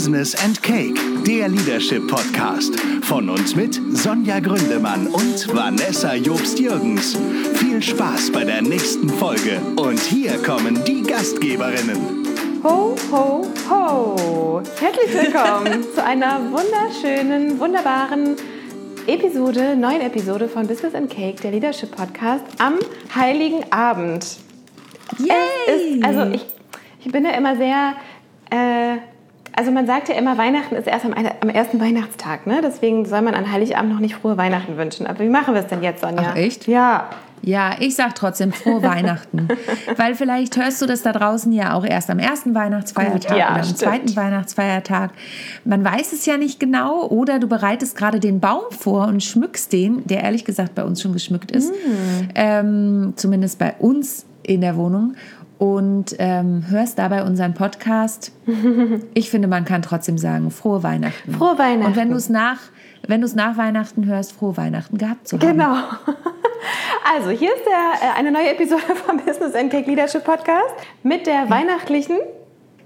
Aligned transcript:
Business 0.00 0.34
and 0.42 0.62
Cake, 0.62 0.98
der 1.26 1.50
Leadership 1.50 2.08
Podcast. 2.08 2.74
Von 3.02 3.28
uns 3.28 3.54
mit 3.54 3.78
Sonja 3.92 4.40
Gründemann 4.40 5.06
und 5.08 5.54
Vanessa 5.54 6.14
Jobst-Jürgens. 6.14 7.18
Viel 7.56 7.82
Spaß 7.82 8.32
bei 8.32 8.44
der 8.44 8.62
nächsten 8.62 9.10
Folge. 9.10 9.60
Und 9.76 10.00
hier 10.00 10.42
kommen 10.42 10.82
die 10.86 11.02
Gastgeberinnen. 11.02 12.24
Ho, 12.64 12.96
ho, 13.12 13.46
ho! 13.68 14.62
Herzlich 14.80 15.12
willkommen 15.12 15.84
zu 15.94 16.02
einer 16.02 16.50
wunderschönen, 16.50 17.60
wunderbaren 17.60 18.36
Episode, 19.06 19.76
neuen 19.76 20.00
Episode 20.00 20.48
von 20.48 20.66
Business 20.66 20.94
and 20.94 21.10
Cake, 21.10 21.42
der 21.42 21.50
Leadership 21.50 21.94
Podcast 21.94 22.46
am 22.56 22.78
Heiligen 23.14 23.70
Abend. 23.70 24.38
Yay! 25.18 25.98
Ist, 25.98 26.04
also 26.06 26.22
ich, 26.32 26.46
ich 27.04 27.12
bin 27.12 27.26
ja 27.26 27.32
immer 27.32 27.54
sehr, 27.54 27.96
äh, 28.50 29.09
also 29.52 29.70
man 29.70 29.86
sagt 29.86 30.08
ja 30.08 30.14
immer, 30.14 30.38
Weihnachten 30.38 30.74
ist 30.74 30.86
erst 30.86 31.04
am, 31.04 31.12
am, 31.12 31.48
ersten 31.48 31.80
Weihnachtstag, 31.80 32.46
ne? 32.46 32.60
Deswegen 32.62 33.04
soll 33.04 33.22
man 33.22 33.34
an 33.34 33.50
Heiligabend 33.50 33.92
noch 33.92 34.00
nicht 34.00 34.14
frohe 34.14 34.36
Weihnachten 34.36 34.76
wünschen. 34.76 35.06
Aber 35.06 35.20
wie 35.20 35.28
machen 35.28 35.54
wir 35.54 35.60
es 35.60 35.66
denn 35.66 35.82
jetzt, 35.82 36.00
Sonja? 36.00 36.30
Ach, 36.32 36.36
echt? 36.36 36.66
Ja. 36.66 37.08
Ja, 37.42 37.76
ich 37.78 37.96
sag 37.96 38.14
trotzdem 38.14 38.52
frohe 38.52 38.82
Weihnachten. 38.82 39.48
Weil 39.96 40.14
vielleicht 40.14 40.58
hörst 40.58 40.82
du 40.82 40.86
das 40.86 41.02
da 41.02 41.12
draußen 41.12 41.50
ja 41.52 41.72
auch 41.72 41.86
erst 41.86 42.10
am 42.10 42.18
ersten 42.18 42.54
Weihnachtsfeiertag 42.54 43.36
ja, 43.36 43.46
oder 43.46 43.56
am 43.56 43.64
stimmt. 43.64 43.78
zweiten 43.78 44.16
Weihnachtsfeiertag. 44.16 45.12
Man 45.64 45.82
weiß 45.82 46.12
es 46.12 46.26
ja 46.26 46.36
nicht 46.36 46.60
genau. 46.60 47.06
Oder 47.06 47.38
du 47.38 47.46
bereitest 47.46 47.96
gerade 47.96 48.20
den 48.20 48.40
Baum 48.40 48.64
vor 48.70 49.06
und 49.06 49.22
schmückst 49.22 49.72
den, 49.72 50.06
der 50.06 50.22
ehrlich 50.22 50.44
gesagt 50.44 50.74
bei 50.74 50.84
uns 50.84 51.00
schon 51.00 51.14
geschmückt 51.14 51.50
ist. 51.50 51.72
Ähm, 52.34 53.14
zumindest 53.16 53.58
bei 53.58 53.74
uns 53.78 54.26
in 54.42 54.60
der 54.60 54.76
Wohnung. 54.76 55.14
Und 55.60 56.16
ähm, 56.18 56.64
hörst 56.70 56.98
dabei 56.98 57.22
unseren 57.22 57.52
Podcast. 57.52 58.32
Ich 59.12 59.28
finde, 59.28 59.46
man 59.46 59.66
kann 59.66 59.82
trotzdem 59.82 60.16
sagen, 60.16 60.50
frohe 60.50 60.82
Weihnachten. 60.82 61.34
Frohe 61.34 61.58
Weihnachten. 61.58 61.84
Und 61.92 61.96
wenn 61.96 62.08
du 62.10 62.16
es 62.16 62.30
nach, 62.30 62.58
wenn 63.06 63.20
du 63.20 63.26
es 63.26 63.34
nach 63.34 63.58
Weihnachten 63.58 64.06
hörst, 64.06 64.32
frohe 64.32 64.56
Weihnachten 64.56 64.96
gehabt 64.96 65.28
zu 65.28 65.38
haben. 65.38 65.46
Genau. 65.46 65.76
Also, 67.14 67.30
hier 67.30 67.48
ist 67.48 67.64
der, 67.64 68.10
äh, 68.10 68.18
eine 68.18 68.30
neue 68.30 68.50
Episode 68.50 68.94
vom 68.94 69.16
Business 69.16 69.54
and 69.54 69.70
Cake 69.72 69.88
Leadership 69.88 70.24
Podcast 70.24 70.74
mit 71.02 71.26
der 71.26 71.48
weihnachtlichen. 71.48 72.18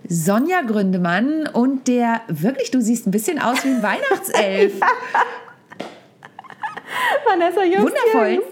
Sonja 0.09 0.63
Gründemann 0.63 1.49
und 1.53 1.89
der, 1.89 2.21
wirklich, 2.29 2.71
du 2.71 2.81
siehst 2.81 3.07
ein 3.07 3.11
bisschen 3.11 3.41
aus 3.41 3.65
wie 3.65 3.71
ein 3.71 3.83
Weihnachtself. 3.83 4.75
Vanessa 7.27 7.65
Jung. 7.65 7.83
Wundervoll. 7.83 8.43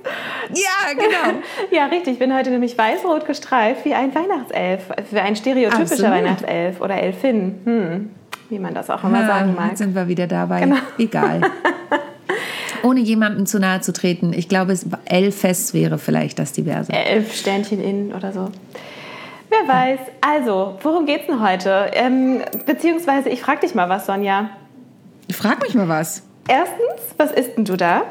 Ja, 0.54 0.92
genau. 0.94 1.40
Ja, 1.70 1.86
richtig. 1.86 2.14
Ich 2.14 2.18
bin 2.18 2.34
heute 2.34 2.50
nämlich 2.50 2.76
weiß-rot 2.76 3.26
gestreift 3.26 3.84
wie 3.84 3.94
ein 3.94 4.14
Weihnachtself. 4.14 4.82
Wie 5.10 5.18
ein 5.18 5.36
stereotypischer 5.36 5.82
Absolut. 5.82 6.10
Weihnachtself 6.12 6.80
oder 6.80 6.96
Elfin. 6.96 7.60
Hm. 7.64 8.10
Wie 8.48 8.58
man 8.58 8.74
das 8.74 8.90
auch 8.90 9.02
immer 9.04 9.26
sagen 9.26 9.54
mag. 9.54 9.70
Jetzt 9.70 9.78
sind 9.78 9.94
wir 9.94 10.08
wieder 10.08 10.26
dabei. 10.26 10.60
Genau. 10.60 10.76
Egal. 10.98 11.40
Ohne 12.82 13.00
jemandem 13.00 13.46
zu 13.46 13.58
nahe 13.58 13.80
zu 13.80 13.92
treten. 13.92 14.32
Ich 14.32 14.48
glaube, 14.48 14.72
es 14.72 14.86
Elfes 15.04 15.72
wäre 15.72 15.98
vielleicht 15.98 16.38
das 16.38 16.52
diverse. 16.52 16.92
Elf 16.92 17.34
Sternchen 17.34 17.82
in 17.82 18.12
oder 18.12 18.32
so. 18.32 18.50
Wer 19.48 19.68
weiß. 19.68 20.00
Also, 20.20 20.78
worum 20.82 21.06
geht's 21.06 21.26
denn 21.26 21.40
heute? 21.40 21.90
Ähm, 21.92 22.40
beziehungsweise, 22.66 23.28
ich 23.28 23.40
frage 23.40 23.60
dich 23.60 23.74
mal 23.74 23.88
was, 23.88 24.06
Sonja. 24.06 24.50
Frag 25.30 25.62
mich 25.62 25.74
mal 25.74 25.88
was. 25.88 26.22
Erstens, 26.48 27.14
was 27.18 27.32
isst 27.32 27.56
denn 27.56 27.64
du 27.64 27.76
da? 27.76 28.02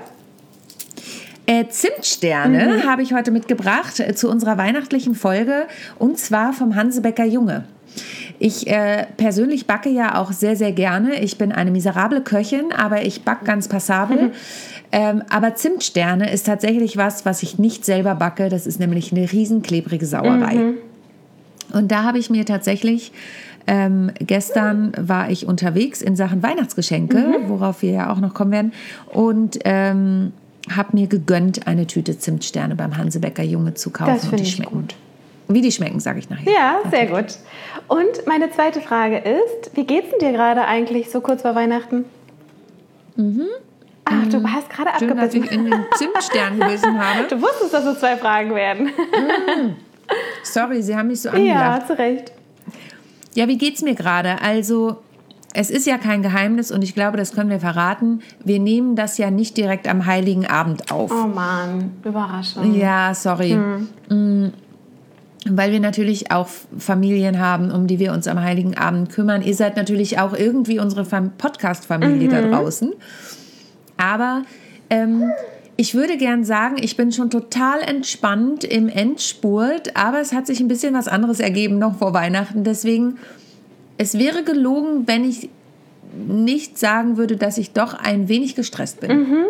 Äh, 1.52 1.67
Zimtsterne 1.67 2.77
Mhm. 2.77 2.89
habe 2.89 3.02
ich 3.02 3.13
heute 3.13 3.30
mitgebracht 3.31 3.99
äh, 3.99 4.16
zu 4.16 4.30
unserer 4.30 4.57
weihnachtlichen 4.57 5.16
Folge 5.16 5.63
und 5.99 6.17
zwar 6.17 6.53
vom 6.53 6.75
Hansebecker 6.77 7.25
Junge. 7.25 7.66
Ich 8.39 8.67
äh, 8.67 9.05
persönlich 9.17 9.67
backe 9.67 9.89
ja 9.89 10.16
auch 10.16 10.31
sehr, 10.31 10.55
sehr 10.55 10.72
gerne. 10.72 11.19
Ich 11.19 11.38
bin 11.38 11.52
eine 11.52 11.72
miserable 11.72 12.22
Köchin, 12.22 12.72
aber 12.72 13.05
ich 13.05 13.23
backe 13.23 13.44
ganz 13.44 13.67
passabel. 13.67 14.22
Mhm. 14.28 14.31
Ähm, 14.94 15.23
aber 15.29 15.56
Zimtsterne 15.56 16.31
ist 16.31 16.45
tatsächlich 16.45 16.95
was, 16.95 17.25
was 17.25 17.44
ich 17.44 17.59
nicht 17.59 17.83
selber 17.83 18.16
backe. 18.16 18.47
Das 18.47 18.66
ist 18.66 18.79
nämlich 18.79 19.12
eine 19.12 19.29
riesen 19.29 19.62
klebrige 19.62 20.06
Sauerei. 20.06 20.53
Mhm. 20.56 20.73
Und 21.73 21.91
da 21.91 22.03
habe 22.03 22.18
ich 22.18 22.29
mir 22.29 22.45
tatsächlich 22.45 23.12
ähm, 23.68 24.09
gestern 24.19 24.94
war 24.97 25.29
ich 25.29 25.45
unterwegs 25.45 26.01
in 26.01 26.16
Sachen 26.16 26.41
Weihnachtsgeschenke, 26.41 27.18
Mhm. 27.18 27.50
worauf 27.50 27.81
wir 27.81 27.91
ja 27.91 28.09
auch 28.12 28.19
noch 28.19 28.33
kommen 28.33 28.51
werden, 28.51 28.73
und 29.12 29.59
ähm, 29.66 30.31
habe 30.69 30.89
mir 30.94 31.07
gegönnt, 31.07 31.67
eine 31.67 31.88
Tüte 31.88 32.17
Zimtsterne 32.19 32.75
beim 32.75 32.97
Hansebecker 32.97 33.44
Junge 33.44 33.73
zu 33.73 33.89
kaufen. 33.89 34.13
Das 34.13 34.23
und 34.23 34.29
finde 34.29 34.44
die 34.44 34.49
ich 34.49 34.55
schmecken. 34.55 34.72
gut. 34.81 34.95
Wie 35.47 35.61
die 35.61 35.72
schmecken, 35.72 35.99
sage 35.99 36.19
ich 36.19 36.29
nachher. 36.29 36.49
Ja, 36.51 36.79
sehr 36.89 37.07
gut. 37.07 37.38
Und 37.88 38.25
meine 38.27 38.49
zweite 38.51 38.79
Frage 38.79 39.17
ist, 39.17 39.75
wie 39.75 39.85
geht's 39.85 40.09
denn 40.11 40.19
dir 40.19 40.31
gerade 40.31 40.63
eigentlich 40.66 41.09
so 41.09 41.19
kurz 41.19 41.41
vor 41.41 41.55
Weihnachten? 41.55 42.05
Ach, 44.05 44.27
du 44.29 44.44
hast 44.47 44.69
gerade 44.69 44.89
Mhm. 44.91 45.00
Schön, 45.00 45.07
dass 45.17 45.25
abgebissen. 45.25 45.44
ich 45.44 45.51
in 45.51 45.66
den 45.66 45.85
Zimtstern 45.95 46.59
gewissen 46.59 47.00
habe. 47.03 47.27
Du 47.27 47.41
wusstest, 47.41 47.73
dass 47.73 47.85
es 47.85 48.00
zwei 48.00 48.16
Fragen 48.17 48.55
werden. 48.55 48.91
Sorry, 50.44 50.81
Sie 50.81 50.95
haben 50.95 51.07
mich 51.07 51.21
so 51.21 51.29
angelacht. 51.29 51.81
ja, 51.81 51.88
zu 51.88 51.97
Recht. 51.97 52.31
Ja, 53.35 53.47
wie 53.47 53.57
geht's 53.57 53.81
mir 53.81 53.95
gerade? 53.95 54.41
Also, 54.41 54.97
es 55.53 55.69
ist 55.69 55.85
ja 55.85 55.97
kein 55.97 56.22
Geheimnis 56.22 56.72
und 56.72 56.84
ich 56.84 56.94
glaube, 56.95 57.17
das 57.17 57.34
können 57.34 57.50
wir 57.50 57.59
verraten. 57.59 58.22
Wir 58.44 58.59
nehmen 58.59 58.95
das 58.95 59.17
ja 59.17 59.31
nicht 59.31 59.57
direkt 59.57 59.88
am 59.88 60.06
Heiligen 60.06 60.45
Abend 60.47 60.91
auf. 60.91 61.12
Oh 61.12 61.28
Mann, 61.28 61.91
Überraschung. 62.03 62.73
Ja, 62.73 63.13
sorry. 63.13 63.56
Mm, 64.09 64.47
Weil 65.50 65.72
wir 65.72 65.79
natürlich 65.79 66.31
auch 66.31 66.47
Familien 66.78 67.39
haben, 67.39 67.72
um 67.72 67.88
die 67.88 68.00
wir 68.00 68.13
uns 68.13 68.28
am 68.28 68.39
Heiligen 68.39 68.78
Abend 68.78 69.09
kümmern. 69.12 69.41
Ihr 69.41 69.56
seid 69.56 69.75
natürlich 69.75 70.19
auch 70.19 70.34
irgendwie 70.34 70.79
unsere 70.79 71.03
Fam- 71.03 71.31
Podcast-Familie 71.38 72.29
da 72.29 72.41
draußen. 72.41 72.94
Aber 73.97 74.44
ähm, 74.89 75.31
ich 75.78 75.95
würde 75.95 76.18
gern 76.18 76.44
sagen, 76.44 76.75
ich 76.79 76.95
bin 76.95 77.12
schon 77.12 77.29
total 77.29 77.81
entspannt 77.81 78.63
im 78.63 78.88
Endspurt, 78.88 79.95
aber 79.97 80.19
es 80.22 80.31
hat 80.33 80.45
sich 80.47 80.59
ein 80.59 80.68
bisschen 80.68 80.94
was 80.94 81.07
anderes 81.07 81.39
ergeben 81.39 81.79
noch 81.79 81.97
vor 81.97 82.13
Weihnachten. 82.13 82.63
Deswegen, 82.63 83.18
es 84.01 84.17
wäre 84.17 84.44
gelogen, 84.44 85.07
wenn 85.07 85.23
ich 85.23 85.50
nicht 86.13 86.79
sagen 86.79 87.17
würde, 87.17 87.38
dass 87.38 87.59
ich 87.59 87.72
doch 87.72 87.94
ein 87.94 88.28
wenig 88.28 88.56
gestresst 88.56 89.00
bin. 89.00 89.35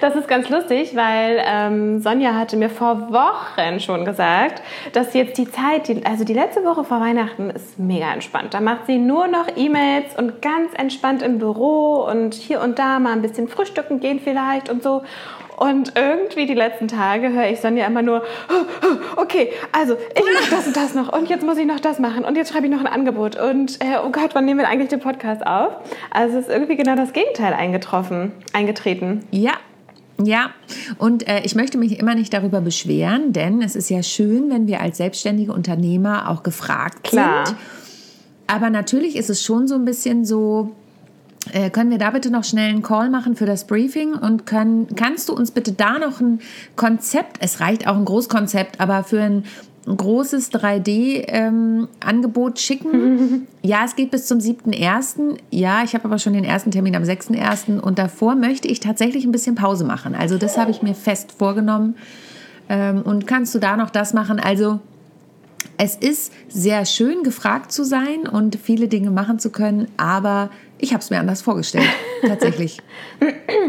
Das 0.00 0.16
ist 0.16 0.28
ganz 0.28 0.48
lustig, 0.48 0.96
weil 0.96 1.42
ähm, 1.44 2.00
Sonja 2.00 2.34
hatte 2.34 2.56
mir 2.56 2.70
vor 2.70 3.12
Wochen 3.12 3.80
schon 3.80 4.06
gesagt, 4.06 4.62
dass 4.94 5.12
jetzt 5.12 5.36
die 5.36 5.50
Zeit, 5.50 5.88
die, 5.88 6.06
also 6.06 6.24
die 6.24 6.32
letzte 6.32 6.64
Woche 6.64 6.84
vor 6.84 7.00
Weihnachten 7.00 7.50
ist 7.50 7.78
mega 7.78 8.10
entspannt. 8.10 8.54
Da 8.54 8.60
macht 8.60 8.86
sie 8.86 8.96
nur 8.96 9.26
noch 9.26 9.46
E-Mails 9.56 10.16
und 10.16 10.40
ganz 10.40 10.72
entspannt 10.74 11.20
im 11.20 11.38
Büro 11.38 12.06
und 12.10 12.32
hier 12.32 12.62
und 12.62 12.78
da 12.78 12.98
mal 12.98 13.12
ein 13.12 13.20
bisschen 13.20 13.46
frühstücken 13.46 14.00
gehen 14.00 14.20
vielleicht 14.24 14.70
und 14.70 14.82
so. 14.82 15.02
Und 15.60 15.92
irgendwie 15.94 16.46
die 16.46 16.54
letzten 16.54 16.88
Tage 16.88 17.34
höre 17.34 17.50
ich 17.50 17.60
Sonja 17.60 17.86
immer 17.86 18.00
nur, 18.00 18.22
okay, 19.16 19.52
also 19.72 19.94
ich 20.14 20.24
mache 20.40 20.50
das 20.50 20.66
und 20.66 20.74
das 20.74 20.94
noch 20.94 21.12
und 21.12 21.28
jetzt 21.28 21.44
muss 21.44 21.58
ich 21.58 21.66
noch 21.66 21.80
das 21.80 21.98
machen 21.98 22.24
und 22.24 22.34
jetzt 22.34 22.50
schreibe 22.50 22.64
ich 22.64 22.72
noch 22.72 22.80
ein 22.80 22.86
Angebot 22.86 23.36
und 23.38 23.78
äh, 23.82 23.98
oh 24.02 24.08
Gott, 24.10 24.30
wann 24.32 24.46
nehmen 24.46 24.60
wir 24.60 24.68
eigentlich 24.68 24.88
den 24.88 25.00
Podcast 25.00 25.46
auf? 25.46 25.74
Also 26.10 26.38
es 26.38 26.46
ist 26.46 26.50
irgendwie 26.50 26.76
genau 26.76 26.96
das 26.96 27.12
Gegenteil 27.12 27.52
eingetroffen, 27.52 28.32
eingetreten. 28.54 29.20
Ja. 29.32 29.52
Ja, 30.22 30.50
und 30.98 31.28
äh, 31.28 31.40
ich 31.44 31.54
möchte 31.54 31.76
mich 31.76 31.98
immer 31.98 32.14
nicht 32.14 32.32
darüber 32.32 32.62
beschweren, 32.62 33.34
denn 33.34 33.60
es 33.60 33.76
ist 33.76 33.90
ja 33.90 34.02
schön, 34.02 34.50
wenn 34.50 34.66
wir 34.66 34.80
als 34.80 34.96
selbstständige 34.96 35.52
Unternehmer 35.52 36.30
auch 36.30 36.42
gefragt 36.42 37.04
Klar. 37.04 37.46
sind. 37.46 37.58
Aber 38.46 38.68
natürlich 38.68 39.16
ist 39.16 39.30
es 39.30 39.42
schon 39.42 39.68
so 39.68 39.76
ein 39.76 39.84
bisschen 39.84 40.24
so, 40.24 40.72
äh, 41.52 41.70
können 41.70 41.90
wir 41.90 41.98
da 41.98 42.10
bitte 42.10 42.30
noch 42.30 42.44
schnell 42.44 42.70
einen 42.70 42.82
Call 42.82 43.10
machen 43.10 43.34
für 43.34 43.46
das 43.46 43.66
Briefing 43.66 44.12
und 44.12 44.46
können, 44.46 44.94
kannst 44.94 45.28
du 45.28 45.34
uns 45.34 45.50
bitte 45.50 45.72
da 45.72 45.98
noch 45.98 46.20
ein 46.20 46.40
Konzept, 46.76 47.38
es 47.40 47.60
reicht 47.60 47.86
auch 47.86 47.96
ein 47.96 48.04
Großkonzept, 48.04 48.78
aber 48.80 49.04
für 49.04 49.22
ein 49.22 49.44
großes 49.86 50.52
3D-Angebot 50.52 52.58
schicken? 52.58 53.46
ja, 53.62 53.84
es 53.84 53.96
geht 53.96 54.10
bis 54.10 54.26
zum 54.26 54.36
7.1. 54.38 55.38
Ja, 55.50 55.82
ich 55.82 55.94
habe 55.94 56.04
aber 56.04 56.18
schon 56.18 56.34
den 56.34 56.44
ersten 56.44 56.70
Termin 56.70 56.94
am 56.94 57.04
6.1. 57.04 57.80
und 57.80 57.98
davor 57.98 58.34
möchte 58.34 58.68
ich 58.68 58.80
tatsächlich 58.80 59.24
ein 59.24 59.32
bisschen 59.32 59.54
Pause 59.54 59.84
machen. 59.84 60.14
Also 60.14 60.36
das 60.36 60.58
habe 60.58 60.70
ich 60.70 60.82
mir 60.82 60.94
fest 60.94 61.32
vorgenommen. 61.32 61.94
Ähm, 62.68 63.00
und 63.02 63.26
kannst 63.26 63.54
du 63.54 63.58
da 63.58 63.76
noch 63.76 63.90
das 63.90 64.14
machen? 64.14 64.38
Also 64.38 64.78
es 65.78 65.96
ist 65.96 66.32
sehr 66.48 66.84
schön, 66.84 67.22
gefragt 67.22 67.72
zu 67.72 67.84
sein 67.84 68.28
und 68.30 68.56
viele 68.56 68.88
Dinge 68.88 69.10
machen 69.10 69.38
zu 69.38 69.50
können, 69.50 69.88
aber 69.96 70.50
ich 70.78 70.92
habe 70.92 71.00
es 71.02 71.10
mir 71.10 71.18
anders 71.18 71.42
vorgestellt. 71.42 71.88
Tatsächlich. 72.22 72.78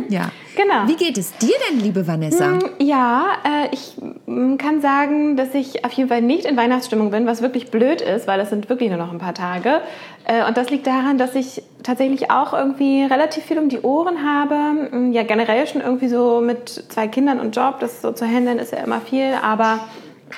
ja. 0.10 0.32
Genau. 0.56 0.88
Wie 0.88 0.96
geht 0.96 1.18
es 1.18 1.36
dir 1.38 1.54
denn, 1.70 1.80
liebe 1.80 2.06
Vanessa? 2.06 2.60
Ja, 2.80 3.38
äh, 3.46 3.74
ich 3.74 3.96
mm, 4.26 4.58
kann 4.58 4.82
sagen, 4.82 5.38
dass 5.38 5.54
ich 5.54 5.86
auf 5.86 5.92
jeden 5.94 6.10
Fall 6.10 6.22
nicht 6.22 6.46
in 6.46 6.58
Weihnachtsstimmung 6.58 7.12
bin, 7.12 7.26
was 7.26 7.42
wirklich 7.42 7.72
blöd 7.72 8.02
ist, 8.02 8.28
weil 8.28 8.40
es 8.42 8.50
sind 8.50 8.70
wirklich 8.70 8.90
nur 8.90 8.98
noch 8.98 9.12
ein 9.12 9.20
paar 9.20 9.34
Tage. 9.34 9.82
Äh, 10.26 10.46
und 10.46 10.58
das 10.58 10.70
liegt 10.70 10.88
daran, 10.88 11.18
dass 11.18 11.36
ich 11.36 11.64
tatsächlich 11.84 12.30
auch 12.32 12.54
irgendwie 12.54 13.04
relativ 13.04 13.46
viel 13.46 13.60
um 13.60 13.70
die 13.70 13.80
Ohren 13.80 14.26
habe. 14.26 14.96
Mm, 14.96 15.12
Ja, 15.14 15.24
generell 15.24 15.66
schon 15.68 15.82
irgendwie 15.82 16.10
so 16.10 16.42
mit 16.42 16.70
zwei 16.70 17.08
Kindern 17.08 17.40
und 17.40 17.56
Job, 17.56 17.80
das 17.80 18.02
so 18.02 18.12
zu 18.12 18.26
handeln 18.26 18.60
ist 18.60 18.74
ja 18.74 18.80
immer 18.80 19.00
viel, 19.00 19.34
aber 19.42 19.80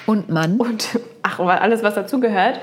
Und 0.05 0.29
Mann? 0.29 0.57
und 0.57 0.99
ach 1.23 1.39
alles, 1.39 1.83
was 1.83 1.95
dazugehört. 1.95 2.59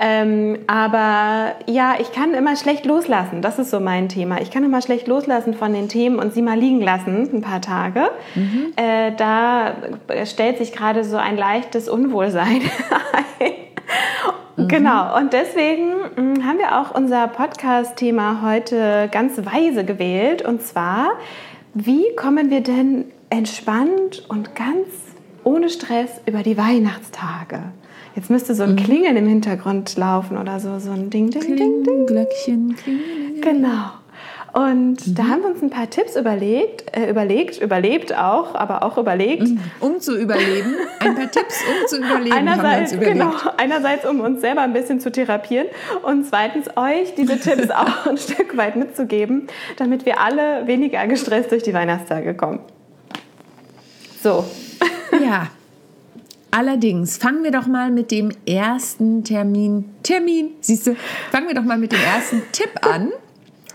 Ähm, 0.00 0.58
aber 0.66 1.52
ja, 1.66 1.94
ich 2.00 2.12
kann 2.12 2.34
immer 2.34 2.56
schlecht 2.56 2.84
loslassen. 2.84 3.42
Das 3.42 3.58
ist 3.58 3.70
so 3.70 3.80
mein 3.80 4.08
Thema. 4.08 4.40
Ich 4.40 4.50
kann 4.50 4.64
immer 4.64 4.82
schlecht 4.82 5.06
loslassen 5.06 5.54
von 5.54 5.72
den 5.72 5.88
Themen 5.88 6.18
und 6.18 6.32
sie 6.32 6.42
mal 6.42 6.58
liegen 6.58 6.80
lassen, 6.80 7.28
ein 7.32 7.42
paar 7.42 7.60
Tage. 7.60 8.10
Mhm. 8.34 8.72
Äh, 8.76 9.12
da 9.16 9.74
stellt 10.24 10.58
sich 10.58 10.72
gerade 10.72 11.04
so 11.04 11.16
ein 11.16 11.36
leichtes 11.36 11.88
Unwohlsein 11.88 12.62
ein. 13.38 13.52
Mhm. 14.56 14.68
Genau, 14.68 15.16
und 15.16 15.32
deswegen 15.32 15.90
mm, 16.16 16.46
haben 16.46 16.58
wir 16.58 16.80
auch 16.80 16.94
unser 16.94 17.26
Podcast-Thema 17.28 18.42
heute 18.42 19.08
ganz 19.10 19.38
weise 19.38 19.84
gewählt. 19.84 20.42
Und 20.42 20.62
zwar, 20.62 21.12
wie 21.74 22.04
kommen 22.16 22.50
wir 22.50 22.60
denn 22.60 23.06
entspannt 23.30 24.24
und 24.28 24.54
ganz 24.54 25.03
ohne 25.44 25.68
Stress 25.70 26.10
über 26.26 26.42
die 26.42 26.56
Weihnachtstage? 26.56 27.60
Jetzt 28.14 28.30
müsste 28.30 28.54
so 28.54 28.62
ein 28.62 28.72
mhm. 28.72 28.76
Klingeln 28.76 29.16
im 29.16 29.26
Hintergrund 29.26 29.96
laufen 29.96 30.38
oder 30.38 30.60
so, 30.60 30.78
so 30.78 30.90
ein 30.90 31.10
Ding, 31.10 31.30
Ding, 31.30 31.42
Kling, 31.42 31.56
Ding, 31.56 31.84
Ding. 31.84 32.06
Glöckchen, 32.06 32.76
Klingeln. 32.76 33.40
Genau. 33.40 33.90
Und 34.54 35.04
mhm. 35.04 35.14
da 35.16 35.24
haben 35.24 35.42
wir 35.42 35.50
uns 35.50 35.62
ein 35.62 35.70
paar 35.70 35.90
Tipps 35.90 36.14
überlegt, 36.14 36.96
äh, 36.96 37.10
überlegt, 37.10 37.60
überlebt 37.60 38.16
auch, 38.16 38.54
aber 38.54 38.84
auch 38.84 38.98
überlegt. 38.98 39.48
Mhm. 39.48 39.58
Um 39.80 39.98
zu 39.98 40.16
überleben. 40.16 40.76
Ein 41.00 41.16
paar 41.16 41.28
Tipps, 41.28 41.56
um 41.68 41.88
zu 41.88 41.98
überleben. 41.98 42.36
Einerseits, 42.36 42.92
genau, 42.98 43.32
einerseits, 43.56 44.06
um 44.06 44.20
uns 44.20 44.40
selber 44.40 44.60
ein 44.60 44.72
bisschen 44.72 45.00
zu 45.00 45.10
therapieren 45.10 45.66
und 46.04 46.24
zweitens 46.24 46.68
euch 46.76 47.16
diese 47.16 47.40
Tipps 47.40 47.68
auch 47.72 48.06
ein 48.06 48.16
Stück 48.16 48.56
weit 48.56 48.76
mitzugeben, 48.76 49.48
damit 49.76 50.06
wir 50.06 50.20
alle 50.20 50.68
weniger 50.68 51.04
gestresst 51.08 51.50
durch 51.50 51.64
die 51.64 51.74
Weihnachtstage 51.74 52.34
kommen. 52.34 52.60
So. 54.22 54.44
Ja. 55.24 55.50
Allerdings 56.50 57.16
fangen 57.16 57.42
wir 57.42 57.50
doch 57.50 57.66
mal 57.66 57.90
mit 57.90 58.12
dem 58.12 58.30
ersten 58.46 59.24
Termin. 59.24 59.86
Termin, 60.04 60.50
siehst 60.60 60.86
du? 60.86 60.96
Fangen 61.32 61.48
wir 61.48 61.54
doch 61.54 61.64
mal 61.64 61.78
mit 61.78 61.90
dem 61.90 61.98
ersten 62.00 62.42
Tipp 62.52 62.70
an. 62.82 63.10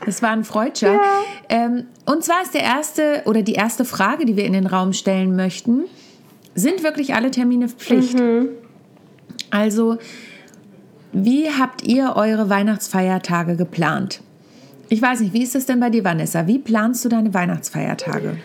Das 0.05 0.21
war 0.21 0.31
ein 0.31 0.45
Freudscher. 0.45 0.93
Ja. 0.93 1.01
Ähm, 1.49 1.87
und 2.05 2.23
zwar 2.23 2.41
ist 2.41 2.53
der 2.53 2.63
erste 2.63 3.23
oder 3.25 3.41
die 3.41 3.53
erste 3.53 3.83
Frage, 3.83 4.25
die 4.25 4.37
wir 4.37 4.45
in 4.45 4.53
den 4.53 4.65
Raum 4.65 4.93
stellen 4.93 5.35
möchten: 5.35 5.83
Sind 6.55 6.83
wirklich 6.83 7.15
alle 7.15 7.31
Termine 7.31 7.67
Pflicht? 7.67 8.17
Mhm. 8.17 8.49
Also, 9.49 9.97
wie 11.11 11.49
habt 11.49 11.83
ihr 11.83 12.15
eure 12.15 12.49
Weihnachtsfeiertage 12.49 13.57
geplant? 13.57 14.21
Ich 14.87 15.01
weiß 15.01 15.19
nicht, 15.19 15.33
wie 15.33 15.43
ist 15.43 15.53
das 15.53 15.65
denn 15.65 15.79
bei 15.81 15.89
dir, 15.89 16.03
Vanessa? 16.05 16.47
Wie 16.47 16.59
planst 16.59 17.03
du 17.03 17.09
deine 17.09 17.33
Weihnachtsfeiertage? 17.33 18.37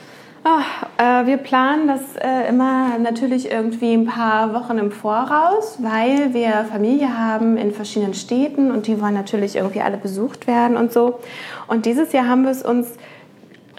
Ach, 0.46 0.82
äh, 0.98 1.26
wir 1.26 1.38
planen 1.38 1.88
das 1.88 2.02
äh, 2.16 2.50
immer 2.50 2.98
natürlich 2.98 3.50
irgendwie 3.50 3.94
ein 3.94 4.04
paar 4.04 4.52
Wochen 4.52 4.76
im 4.76 4.92
Voraus, 4.92 5.78
weil 5.80 6.34
wir 6.34 6.66
Familie 6.70 7.16
haben 7.16 7.56
in 7.56 7.72
verschiedenen 7.72 8.12
Städten 8.12 8.70
und 8.70 8.86
die 8.86 9.00
wollen 9.00 9.14
natürlich 9.14 9.56
irgendwie 9.56 9.80
alle 9.80 9.96
besucht 9.96 10.46
werden 10.46 10.76
und 10.76 10.92
so. 10.92 11.18
Und 11.66 11.86
dieses 11.86 12.12
Jahr 12.12 12.28
haben 12.28 12.44
wir 12.44 12.50
es 12.50 12.62
uns 12.62 12.92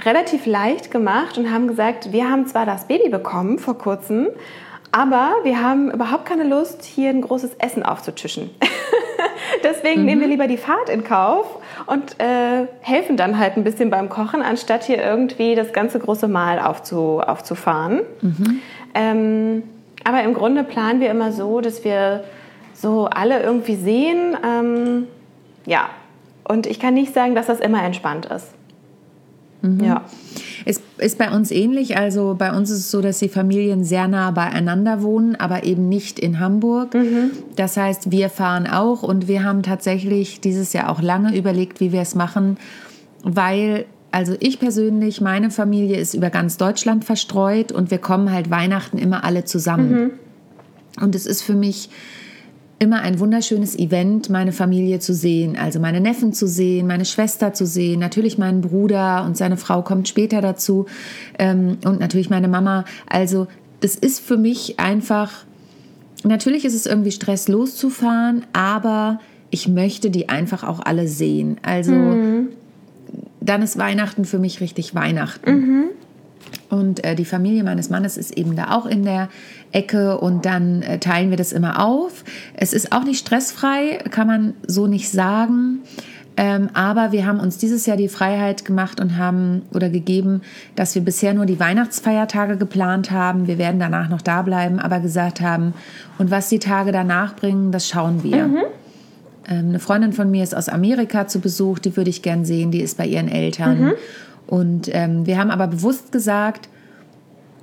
relativ 0.04 0.48
leicht 0.48 0.90
gemacht 0.90 1.38
und 1.38 1.52
haben 1.52 1.68
gesagt, 1.68 2.12
wir 2.12 2.32
haben 2.32 2.48
zwar 2.48 2.66
das 2.66 2.88
Baby 2.88 3.10
bekommen 3.10 3.60
vor 3.60 3.78
kurzem, 3.78 4.30
aber 4.92 5.36
wir 5.44 5.62
haben 5.62 5.92
überhaupt 5.92 6.26
keine 6.26 6.46
Lust, 6.46 6.84
hier 6.84 7.12
ein 7.12 7.22
großes 7.22 7.52
Essen 7.60 7.84
aufzutischen. 7.84 8.50
Deswegen 9.64 10.02
mhm. 10.02 10.06
nehmen 10.06 10.22
wir 10.22 10.28
lieber 10.28 10.48
die 10.48 10.58
Fahrt 10.58 10.90
in 10.90 11.04
Kauf 11.04 11.46
und 11.86 12.20
äh, 12.20 12.68
helfen 12.82 13.18
dann 13.18 13.38
halt 13.38 13.58
ein 13.58 13.64
bisschen 13.64 13.90
beim 13.90 14.10
Kochen, 14.10 14.42
anstatt 14.42 14.84
hier 14.84 15.04
irgendwie 15.04 15.56
das 15.56 15.74
ganze 15.74 16.00
große 16.00 16.28
Mahl 16.28 16.60
aufzu, 16.60 17.22
aufzufahren. 17.22 18.02
Mhm. 18.22 18.60
Ähm, 18.94 19.64
aber 20.04 20.24
im 20.24 20.34
Grunde 20.34 20.64
planen 20.64 21.00
wir 21.00 21.10
immer 21.10 21.32
so, 21.32 21.62
dass 21.62 21.84
wir 21.84 22.24
so 22.74 23.06
alle 23.06 23.42
irgendwie 23.42 23.76
sehen. 23.76 24.38
Ähm, 24.46 25.08
ja, 25.66 25.90
und 26.48 26.68
ich 26.68 26.80
kann 26.80 26.94
nicht 26.94 27.14
sagen, 27.14 27.36
dass 27.36 27.48
das 27.48 27.60
immer 27.60 27.84
entspannt 27.84 28.28
ist. 28.28 28.50
Mhm. 29.62 29.84
Ja. 29.84 30.02
Ist, 30.64 30.82
ist 30.98 31.18
bei 31.18 31.30
uns 31.30 31.52
ähnlich. 31.52 31.98
Also 31.98 32.36
bei 32.38 32.56
uns 32.56 32.70
ist 32.70 32.80
es 32.80 32.92
so, 32.92 33.02
dass 33.02 33.20
die 33.20 33.30
Familien 33.30 33.84
sehr 33.84 34.08
nah 34.08 34.32
beieinander 34.32 35.02
wohnen, 35.02 35.36
aber 35.36 35.64
eben 35.64 35.90
nicht 35.90 36.20
in 36.20 36.40
Hamburg. 36.40 36.94
Mhm. 36.94 37.32
Das 37.56 37.78
heißt, 37.78 38.12
wir 38.12 38.30
fahren 38.30 38.68
auch 38.68 39.04
und 39.04 39.28
wir 39.28 39.44
haben 39.44 39.64
tatsächlich 39.64 40.42
dieses 40.42 40.74
Jahr 40.74 40.90
auch 40.90 41.02
lange 41.02 41.36
überlegt, 41.38 41.80
wie 41.80 41.92
wir 41.92 42.02
es 42.02 42.16
machen, 42.16 42.58
weil 43.24 43.86
also 44.12 44.34
ich 44.40 44.60
persönlich, 44.60 45.20
meine 45.20 45.52
Familie 45.52 45.98
ist 45.98 46.14
über 46.14 46.30
ganz 46.30 46.56
Deutschland 46.56 47.04
verstreut 47.04 47.74
und 47.74 47.92
wir 47.92 47.98
kommen 47.98 48.32
halt 48.32 48.50
Weihnachten 48.50 48.98
immer 48.98 49.26
alle 49.26 49.44
zusammen. 49.44 49.92
Mhm. 49.92 50.12
Und 51.02 51.16
es 51.16 51.26
ist 51.26 51.42
für 51.42 51.56
mich 51.56 51.90
immer 52.78 53.02
ein 53.02 53.20
wunderschönes 53.20 53.78
Event, 53.78 54.30
meine 54.30 54.52
Familie 54.52 55.00
zu 55.00 55.14
sehen, 55.14 55.58
also 55.58 55.80
meine 55.80 56.02
Neffen 56.02 56.34
zu 56.34 56.48
sehen, 56.48 56.88
meine 56.88 57.06
Schwester 57.06 57.54
zu 57.54 57.66
sehen, 57.66 58.00
natürlich 58.00 58.38
meinen 58.38 58.62
Bruder 58.62 59.24
und 59.26 59.38
seine 59.38 59.58
Frau 59.58 59.82
kommt 59.82 60.08
später 60.08 60.42
dazu 60.42 60.86
ähm, 61.40 61.78
und 61.86 62.00
natürlich 62.00 62.30
meine 62.30 62.48
Mama. 62.48 62.84
Also 63.08 63.48
das 63.80 63.96
ist 63.96 64.20
für 64.20 64.38
mich 64.38 64.80
einfach, 64.80 65.46
natürlich 66.24 66.66
ist 66.66 66.74
es 66.74 66.86
irgendwie 66.86 67.12
Stress 67.12 67.48
loszufahren, 67.48 68.46
aber 68.52 69.20
ich 69.52 69.68
möchte 69.70 70.10
die 70.10 70.28
einfach 70.28 70.64
auch 70.64 70.82
alle 70.84 71.08
sehen. 71.08 71.58
Also 71.62 71.94
mhm. 71.94 72.50
dann 73.40 73.62
ist 73.62 73.78
Weihnachten 73.78 74.26
für 74.26 74.40
mich 74.40 74.60
richtig 74.60 74.94
Weihnachten. 74.94 75.52
Mhm. 75.52 75.84
Und 76.70 77.04
äh, 77.04 77.16
die 77.16 77.26
Familie 77.26 77.64
meines 77.64 77.90
Mannes 77.90 78.18
ist 78.18 78.38
eben 78.38 78.56
da 78.56 78.72
auch 78.72 78.86
in 78.86 79.04
der 79.04 79.30
Ecke 79.72 80.18
und 80.18 80.46
dann 80.46 80.82
äh, 80.82 81.00
teilen 81.00 81.30
wir 81.30 81.38
das 81.38 81.52
immer 81.52 81.84
auf. 81.84 82.24
Es 82.56 82.74
ist 82.74 82.92
auch 82.92 83.04
nicht 83.04 83.20
stressfrei, 83.20 84.00
kann 84.10 84.28
man 84.28 84.54
so 84.66 84.88
nicht 84.88 85.10
sagen. 85.10 85.80
Ähm, 86.38 86.70
aber 86.74 87.12
wir 87.12 87.26
haben 87.26 87.40
uns 87.40 87.58
dieses 87.58 87.86
Jahr 87.86 87.96
die 87.96 88.10
Freiheit 88.10 88.66
gemacht 88.66 89.00
und 89.00 89.18
haben 89.18 89.62
oder 89.74 89.90
gegeben, 89.90 90.42
dass 90.76 90.94
wir 90.94 91.02
bisher 91.02 91.34
nur 91.34 91.46
die 91.46 91.60
Weihnachtsfeiertage 91.60 92.58
geplant 92.58 93.12
haben. 93.12 93.48
Wir 93.48 93.58
werden 93.58 93.80
danach 93.80 94.10
noch 94.10 94.22
da 94.22 94.42
bleiben, 94.42 94.80
aber 94.80 95.00
gesagt 95.00 95.40
haben, 95.40 95.74
und 96.18 96.32
was 96.32 96.50
die 96.50 96.60
Tage 96.60 96.92
danach 96.92 97.36
bringen, 97.36 97.72
das 97.72 97.88
schauen 97.88 98.24
wir. 98.24 98.48
Mhm. 98.48 98.58
Ähm, 99.48 99.70
eine 99.70 99.80
Freundin 99.80 100.12
von 100.12 100.30
mir 100.30 100.44
ist 100.44 100.56
aus 100.56 100.68
Amerika 100.68 101.28
zu 101.28 101.40
Besuch, 101.40 101.80
die 101.80 101.96
würde 101.96 102.10
ich 102.10 102.22
gern 102.22 102.44
sehen, 102.44 102.72
die 102.72 102.82
ist 102.82 102.98
bei 102.98 103.06
ihren 103.06 103.30
Eltern. 103.30 103.80
Mhm. 103.80 103.94
Und 104.48 104.90
ähm, 104.94 105.26
wir 105.26 105.38
haben 105.38 105.52
aber 105.52 105.68
bewusst 105.68 106.12
gesagt, 106.12 106.70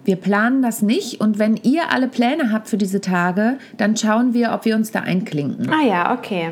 wir 0.05 0.17
planen 0.17 0.63
das 0.63 0.83
nicht 0.83 1.21
und 1.21 1.39
wenn 1.39 1.57
ihr 1.57 1.93
alle 1.93 2.09
Pläne 2.09 2.51
habt 2.53 2.69
für 2.69 2.77
diese 2.77 3.01
Tage, 3.01 3.59
dann 3.77 3.97
schauen 3.97 4.35
wir, 4.35 4.53
ob 4.53 4.65
wir 4.65 4.75
uns 4.75 4.91
da 4.91 5.01
einklinken. 5.01 5.71
Ah 5.71 5.87
ja, 5.87 6.13
okay. 6.19 6.51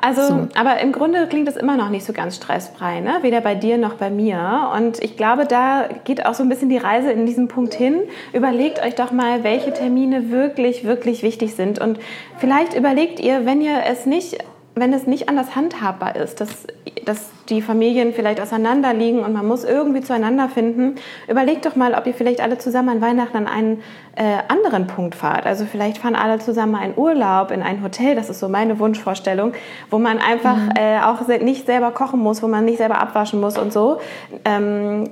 Also, 0.00 0.22
so. 0.22 0.48
aber 0.54 0.78
im 0.80 0.92
Grunde 0.92 1.26
klingt 1.26 1.48
es 1.48 1.56
immer 1.56 1.76
noch 1.76 1.88
nicht 1.88 2.04
so 2.04 2.12
ganz 2.12 2.36
stressfrei, 2.36 3.00
ne? 3.00 3.18
weder 3.22 3.40
bei 3.40 3.56
dir 3.56 3.78
noch 3.78 3.94
bei 3.94 4.10
mir. 4.10 4.70
Und 4.76 5.02
ich 5.02 5.16
glaube, 5.16 5.46
da 5.46 5.88
geht 6.04 6.24
auch 6.26 6.34
so 6.34 6.44
ein 6.44 6.48
bisschen 6.48 6.68
die 6.68 6.76
Reise 6.76 7.10
in 7.10 7.26
diesem 7.26 7.48
Punkt 7.48 7.74
hin. 7.74 7.96
Überlegt 8.32 8.80
euch 8.84 8.94
doch 8.94 9.10
mal, 9.10 9.42
welche 9.42 9.72
Termine 9.72 10.30
wirklich, 10.30 10.84
wirklich 10.84 11.24
wichtig 11.24 11.54
sind. 11.54 11.80
Und 11.80 11.98
vielleicht 12.38 12.74
überlegt 12.74 13.18
ihr, 13.18 13.46
wenn 13.46 13.60
ihr 13.60 13.78
es 13.90 14.06
nicht 14.06 14.38
wenn 14.78 14.92
es 14.92 15.06
nicht 15.06 15.30
anders 15.30 15.56
handhabbar 15.56 16.16
ist, 16.16 16.42
dass, 16.42 16.66
dass 17.06 17.30
die 17.48 17.62
Familien 17.62 18.12
vielleicht 18.12 18.42
auseinander 18.42 18.92
liegen 18.92 19.20
und 19.20 19.32
man 19.32 19.46
muss 19.46 19.64
irgendwie 19.64 20.02
zueinander 20.02 20.50
finden, 20.50 20.96
überlegt 21.28 21.64
doch 21.64 21.76
mal, 21.76 21.94
ob 21.94 22.06
ihr 22.06 22.12
vielleicht 22.12 22.42
alle 22.42 22.58
zusammen 22.58 22.90
an 22.90 23.00
Weihnachten 23.00 23.38
an 23.38 23.46
einen 23.46 23.82
äh, 24.16 24.36
anderen 24.48 24.86
Punkt 24.86 25.14
fahrt. 25.14 25.46
Also 25.46 25.64
vielleicht 25.64 25.96
fahren 25.96 26.14
alle 26.14 26.40
zusammen 26.40 26.74
einen 26.74 26.92
Urlaub 26.94 27.52
in 27.52 27.62
ein 27.62 27.82
Hotel, 27.82 28.14
das 28.14 28.28
ist 28.28 28.38
so 28.38 28.50
meine 28.50 28.78
Wunschvorstellung, 28.78 29.54
wo 29.90 29.98
man 29.98 30.18
einfach 30.18 30.56
mhm. 30.56 30.72
äh, 30.76 31.00
auch 31.00 31.26
nicht 31.26 31.64
selber 31.64 31.90
kochen 31.92 32.20
muss, 32.20 32.42
wo 32.42 32.46
man 32.46 32.66
nicht 32.66 32.76
selber 32.76 32.98
abwaschen 32.98 33.40
muss 33.40 33.56
und 33.56 33.72
so. 33.72 33.98
Ähm, 34.44 35.08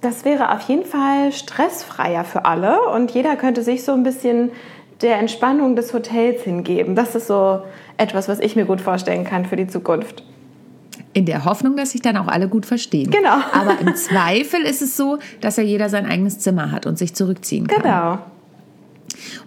das 0.00 0.24
wäre 0.24 0.52
auf 0.52 0.60
jeden 0.62 0.86
Fall 0.86 1.32
stressfreier 1.32 2.24
für 2.24 2.46
alle 2.46 2.88
und 2.88 3.10
jeder 3.10 3.36
könnte 3.36 3.62
sich 3.62 3.84
so 3.84 3.92
ein 3.92 4.02
bisschen 4.02 4.52
der 5.00 5.18
Entspannung 5.18 5.76
des 5.76 5.92
Hotels 5.92 6.42
hingeben. 6.42 6.94
Das 6.94 7.14
ist 7.14 7.26
so 7.26 7.62
etwas, 7.96 8.28
was 8.28 8.40
ich 8.40 8.56
mir 8.56 8.64
gut 8.64 8.80
vorstellen 8.80 9.24
kann 9.24 9.44
für 9.44 9.56
die 9.56 9.66
Zukunft. 9.66 10.24
In 11.12 11.24
der 11.24 11.44
Hoffnung, 11.44 11.76
dass 11.76 11.92
sich 11.92 12.02
dann 12.02 12.16
auch 12.16 12.28
alle 12.28 12.48
gut 12.48 12.66
verstehen. 12.66 13.10
Genau. 13.10 13.38
Aber 13.52 13.78
im 13.80 13.94
Zweifel 13.96 14.60
ist 14.62 14.82
es 14.82 14.96
so, 14.96 15.18
dass 15.40 15.56
ja 15.56 15.62
jeder 15.62 15.88
sein 15.88 16.06
eigenes 16.06 16.38
Zimmer 16.38 16.70
hat 16.70 16.86
und 16.86 16.98
sich 16.98 17.14
zurückziehen 17.14 17.66
kann. 17.66 17.82
Genau. 17.82 18.18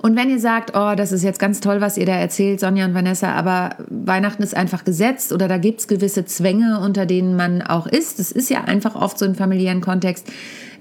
Und 0.02 0.16
wenn 0.16 0.30
ihr 0.30 0.40
sagt, 0.40 0.76
oh, 0.76 0.94
das 0.96 1.12
ist 1.12 1.24
jetzt 1.24 1.40
ganz 1.40 1.60
toll, 1.60 1.82
was 1.82 1.98
ihr 1.98 2.06
da 2.06 2.14
erzählt, 2.14 2.60
Sonja 2.60 2.86
und 2.86 2.94
Vanessa, 2.94 3.32
aber 3.34 3.76
Weihnachten 3.90 4.44
ist 4.44 4.56
einfach 4.56 4.84
gesetzt 4.84 5.32
oder 5.32 5.48
da 5.48 5.58
gibt 5.58 5.82
es 5.82 5.88
gewisse 5.88 6.26
Zwänge, 6.26 6.80
unter 6.80 7.06
denen 7.06 7.36
man 7.36 7.62
auch 7.62 7.88
ist. 7.88 8.20
Das 8.20 8.32
ist 8.32 8.50
ja 8.50 8.64
einfach 8.64 8.96
oft 8.96 9.18
so 9.18 9.26
im 9.26 9.36
familiären 9.36 9.82
Kontext. 9.82 10.28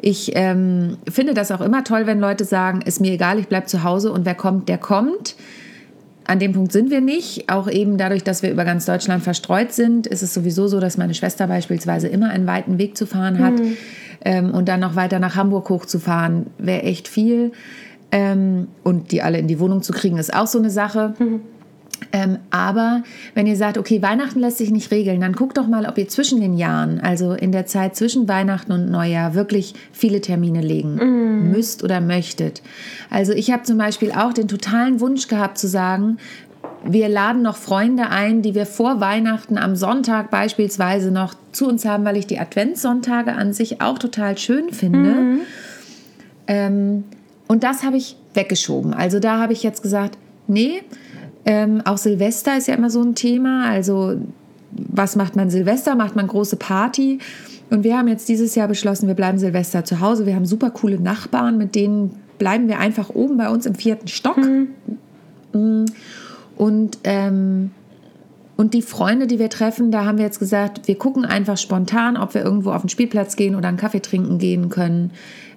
Ich 0.03 0.33
ähm, 0.35 0.97
finde 1.11 1.35
das 1.35 1.51
auch 1.51 1.61
immer 1.61 1.85
toll, 1.85 2.07
wenn 2.07 2.21
Leute 2.21 2.45
sagen, 2.45 2.81
ist 2.81 3.01
mir 3.01 3.13
egal, 3.13 3.39
ich 3.39 3.49
bleibe 3.49 3.67
zu 3.67 3.85
Hause 3.85 4.13
und 4.13 4.25
wer 4.25 4.35
kommt, 4.35 4.69
der 4.69 4.79
kommt. 4.79 5.37
An 6.27 6.39
dem 6.39 6.53
Punkt 6.53 6.73
sind 6.73 6.91
wir 6.91 7.01
nicht. 7.01 7.51
Auch 7.51 7.69
eben 7.69 7.99
dadurch, 7.99 8.23
dass 8.23 8.43
wir 8.43 8.51
über 8.51 8.65
ganz 8.65 8.87
Deutschland 8.87 9.23
verstreut 9.23 9.73
sind, 9.73 10.07
ist 10.07 10.23
es 10.23 10.33
sowieso 10.33 10.69
so, 10.69 10.81
dass 10.81 10.97
meine 10.97 11.13
Schwester 11.13 11.49
beispielsweise 11.49 12.09
immer 12.09 12.31
einen 12.31 12.47
weiten 12.47 12.79
Weg 12.79 12.97
zu 12.97 13.07
fahren 13.07 13.41
hat. 13.41 13.59
Mhm. 13.59 13.77
Ähm, 14.23 14.55
und 14.55 14.69
dann 14.69 14.81
noch 14.81 14.97
weiter 14.97 15.19
nach 15.19 15.35
Hamburg 15.35 15.69
hochzufahren, 15.71 16.47
wäre 16.59 16.83
echt 16.83 17.09
viel. 17.09 17.53
Ähm, 18.13 18.69
und 18.83 19.13
die 19.13 19.23
alle 19.23 19.39
in 19.39 19.47
die 19.47 19.61
Wohnung 19.61 19.83
zu 19.83 19.93
kriegen, 19.93 20.19
ist 20.19 20.35
auch 20.35 20.47
so 20.47 20.59
eine 20.59 20.71
Sache. 20.71 21.15
Ähm, 22.13 22.39
aber 22.51 23.03
wenn 23.35 23.47
ihr 23.47 23.57
sagt, 23.57 23.79
okay, 23.79 24.03
Weihnachten 24.03 24.41
lässt 24.41 24.59
sich 24.59 24.71
nicht 24.71 24.91
regeln, 24.91 25.21
dann 25.21 25.35
guckt 25.35 25.59
doch 25.59 25.67
mal, 25.67 25.87
ob 25.87 25.99
ihr 25.99 26.09
zwischen 26.09 26.41
den 26.41 26.57
Jahren, 26.57 26.99
also 26.99 27.33
in 27.33 27.53
der 27.53 27.67
Zeit 27.67 27.95
zwischen 27.95 28.27
Weihnachten 28.27 28.73
und 28.73 28.91
Neujahr, 28.91 29.35
wirklich 29.35 29.75
viele 29.93 30.21
Termine 30.21 30.61
legen 30.61 31.51
müsst 31.53 31.85
oder 31.85 32.01
möchtet. 32.01 32.63
Also 33.11 33.33
ich 33.33 33.51
habe 33.51 33.63
zum 33.65 33.79
Beispiel 33.79 34.13
auch 34.13 34.33
den 34.33 34.49
totalen 34.49 35.01
Wunsch 35.01 35.29
gehabt 35.29 35.59
zu 35.59 35.69
sagen, 35.69 36.19
wir 36.85 37.09
laden 37.09 37.43
noch 37.43 37.57
Freunde 37.57 38.09
ein, 38.09 38.41
die 38.43 38.55
wir 38.55 38.65
vor 38.65 39.01
Weihnachten 39.01 39.59
am 39.59 39.77
Sonntag 39.77 40.31
beispielsweise 40.31 41.11
noch 41.11 41.35
zu 41.53 41.69
uns 41.69 41.85
haben, 41.85 42.05
weil 42.05 42.17
ich 42.17 42.27
die 42.27 42.39
Adventssonntage 42.39 43.35
an 43.35 43.53
sich 43.53 43.83
auch 43.83 43.99
total 43.99 44.39
schön 44.39 44.73
finde. 44.73 45.41
Ähm, 46.47 47.05
und 47.51 47.65
das 47.65 47.83
habe 47.83 47.97
ich 47.97 48.15
weggeschoben. 48.33 48.95
Also 48.95 49.19
da 49.19 49.41
habe 49.41 49.53
ich 49.53 49.65
jetzt 49.65 49.83
gesagt, 49.83 50.17
nee, 50.47 50.83
ähm, 51.45 51.83
auch 51.85 51.99
Silvester 51.99 52.57
ist 52.57 52.69
ja 52.69 52.77
immer 52.77 52.91
so 52.91 53.03
ein 53.03 53.17
Thema. 53.17 53.69
Also 53.69 54.21
was 54.71 55.17
macht 55.17 55.35
man 55.35 55.51
Silvester? 55.51 55.97
Macht 55.97 56.15
man 56.15 56.29
große 56.29 56.55
Party? 56.55 57.19
Und 57.69 57.83
wir 57.83 57.99
haben 57.99 58.07
jetzt 58.07 58.29
dieses 58.29 58.55
Jahr 58.55 58.69
beschlossen, 58.69 59.09
wir 59.09 59.17
bleiben 59.17 59.41
Silvester 59.41 59.85
zu 59.85 59.99
Hause. 59.99 60.27
Wir 60.27 60.37
haben 60.37 60.47
super 60.47 60.71
coole 60.71 61.01
Nachbarn, 61.01 61.59
mit 61.59 61.75
denen 61.75 62.15
bleiben 62.39 62.69
wir 62.69 62.79
einfach 62.79 63.11
oben 63.11 63.37
bei 63.37 63.51
uns 63.51 63.67
im 63.67 63.75
vierten 63.75 64.07
Stock. 64.07 64.39
Mm. 65.53 65.87
Und, 66.57 66.99
ähm, 67.03 67.73
und 68.57 68.75
die 68.75 68.83
Freunde, 68.83 69.27
die 69.27 69.41
wir 69.41 69.51
treffen, 69.51 69.91
da 69.91 70.05
haben 70.05 70.19
wir 70.19 70.25
jetzt 70.25 70.39
gesagt, 70.39 70.87
wir 70.87 70.97
gucken 70.97 71.25
einfach 71.25 71.59
spontan, 71.59 72.17
ob 72.17 72.35
wir 72.35 72.45
irgendwo 72.45 72.71
auf 72.71 72.83
den 72.83 72.91
Spielplatz 72.91 73.35
gehen 73.35 73.57
oder 73.57 73.67
einen 73.67 73.77
Kaffee 73.77 74.03
trinken 74.03 74.39
gehen 74.39 74.69
können. 74.69 75.11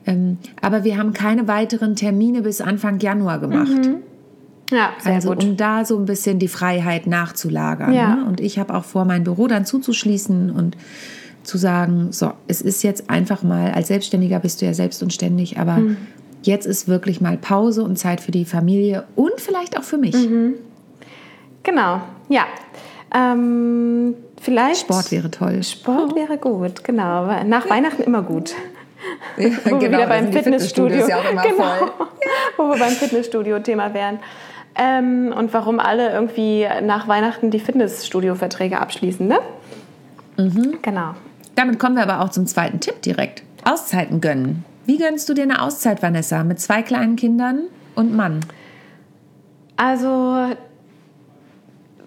Ähm, 0.05 0.37
aber 0.61 0.83
wir 0.83 0.97
haben 0.97 1.13
keine 1.13 1.47
weiteren 1.47 1.95
Termine 1.95 2.41
bis 2.41 2.59
Anfang 2.61 2.99
Januar 2.99 3.39
gemacht. 3.39 3.89
Ja, 4.71 4.89
sehr 4.99 5.13
Also 5.15 5.29
gut. 5.29 5.43
um 5.43 5.57
da 5.57 5.85
so 5.85 5.97
ein 5.97 6.05
bisschen 6.05 6.39
die 6.39 6.47
Freiheit 6.47 7.05
nachzulagern. 7.07 7.93
Ja. 7.93 8.15
Ne? 8.15 8.25
Und 8.25 8.39
ich 8.41 8.59
habe 8.59 8.73
auch 8.73 8.83
vor, 8.85 9.05
mein 9.05 9.23
Büro 9.23 9.47
dann 9.47 9.65
zuzuschließen 9.65 10.49
und 10.51 10.75
zu 11.43 11.57
sagen, 11.57 12.07
so, 12.11 12.31
es 12.47 12.61
ist 12.61 12.83
jetzt 12.83 13.09
einfach 13.09 13.43
mal, 13.43 13.71
als 13.71 13.89
Selbstständiger 13.89 14.39
bist 14.39 14.61
du 14.61 14.65
ja 14.65 14.73
selbst 14.73 15.03
und 15.03 15.11
ständig, 15.13 15.59
aber 15.59 15.75
Hm. 15.77 15.97
jetzt 16.43 16.65
ist 16.65 16.87
wirklich 16.87 17.19
mal 17.21 17.37
Pause 17.37 17.83
und 17.83 17.97
Zeit 17.99 18.21
für 18.21 18.31
die 18.31 18.45
Familie 18.45 19.03
und 19.15 19.33
vielleicht 19.37 19.77
auch 19.77 19.83
für 19.83 19.97
mich. 19.97 20.15
Mhm. 20.15 20.53
Genau, 21.63 22.01
ja. 22.29 22.43
Ähm, 23.15 24.15
vielleicht. 24.41 24.81
Sport 24.81 25.11
wäre 25.11 25.29
toll. 25.31 25.61
Sport 25.63 26.15
wäre 26.15 26.37
gut, 26.37 26.83
genau. 26.83 27.25
Nach 27.43 27.69
Weihnachten 27.69 28.01
immer 28.03 28.21
gut. 28.23 28.53
Ja, 29.37 29.49
Wo 29.65 29.81
wir 29.81 29.89
wieder 29.89 30.07
beim 30.07 30.31
Fitnessstudio. 30.31 31.07
Ja 31.07 31.19
genau. 31.21 31.91
Wo 32.57 32.69
wir 32.69 32.79
beim 32.79 32.93
Fitnessstudio-Thema 32.93 33.93
wären. 33.93 34.19
Ähm, 34.75 35.33
und 35.37 35.53
warum 35.53 35.79
alle 35.79 36.11
irgendwie 36.11 36.67
nach 36.81 37.07
Weihnachten 37.07 37.51
die 37.51 37.59
Fitnessstudio-Verträge 37.59 38.79
abschließen, 38.79 39.27
ne? 39.27 39.39
Mhm. 40.37 40.79
Genau. 40.81 41.13
Damit 41.55 41.79
kommen 41.79 41.95
wir 41.95 42.03
aber 42.03 42.21
auch 42.21 42.29
zum 42.29 42.47
zweiten 42.47 42.79
Tipp 42.79 43.01
direkt. 43.01 43.43
Auszeiten 43.65 44.19
gönnen. 44.19 44.65
Wie 44.85 44.97
gönnst 44.97 45.29
du 45.29 45.33
dir 45.33 45.43
eine 45.43 45.61
Auszeit, 45.61 46.01
Vanessa, 46.01 46.43
mit 46.43 46.59
zwei 46.59 46.81
kleinen 46.81 47.15
Kindern 47.15 47.63
und 47.95 48.15
Mann? 48.15 48.41
Also, 49.77 50.55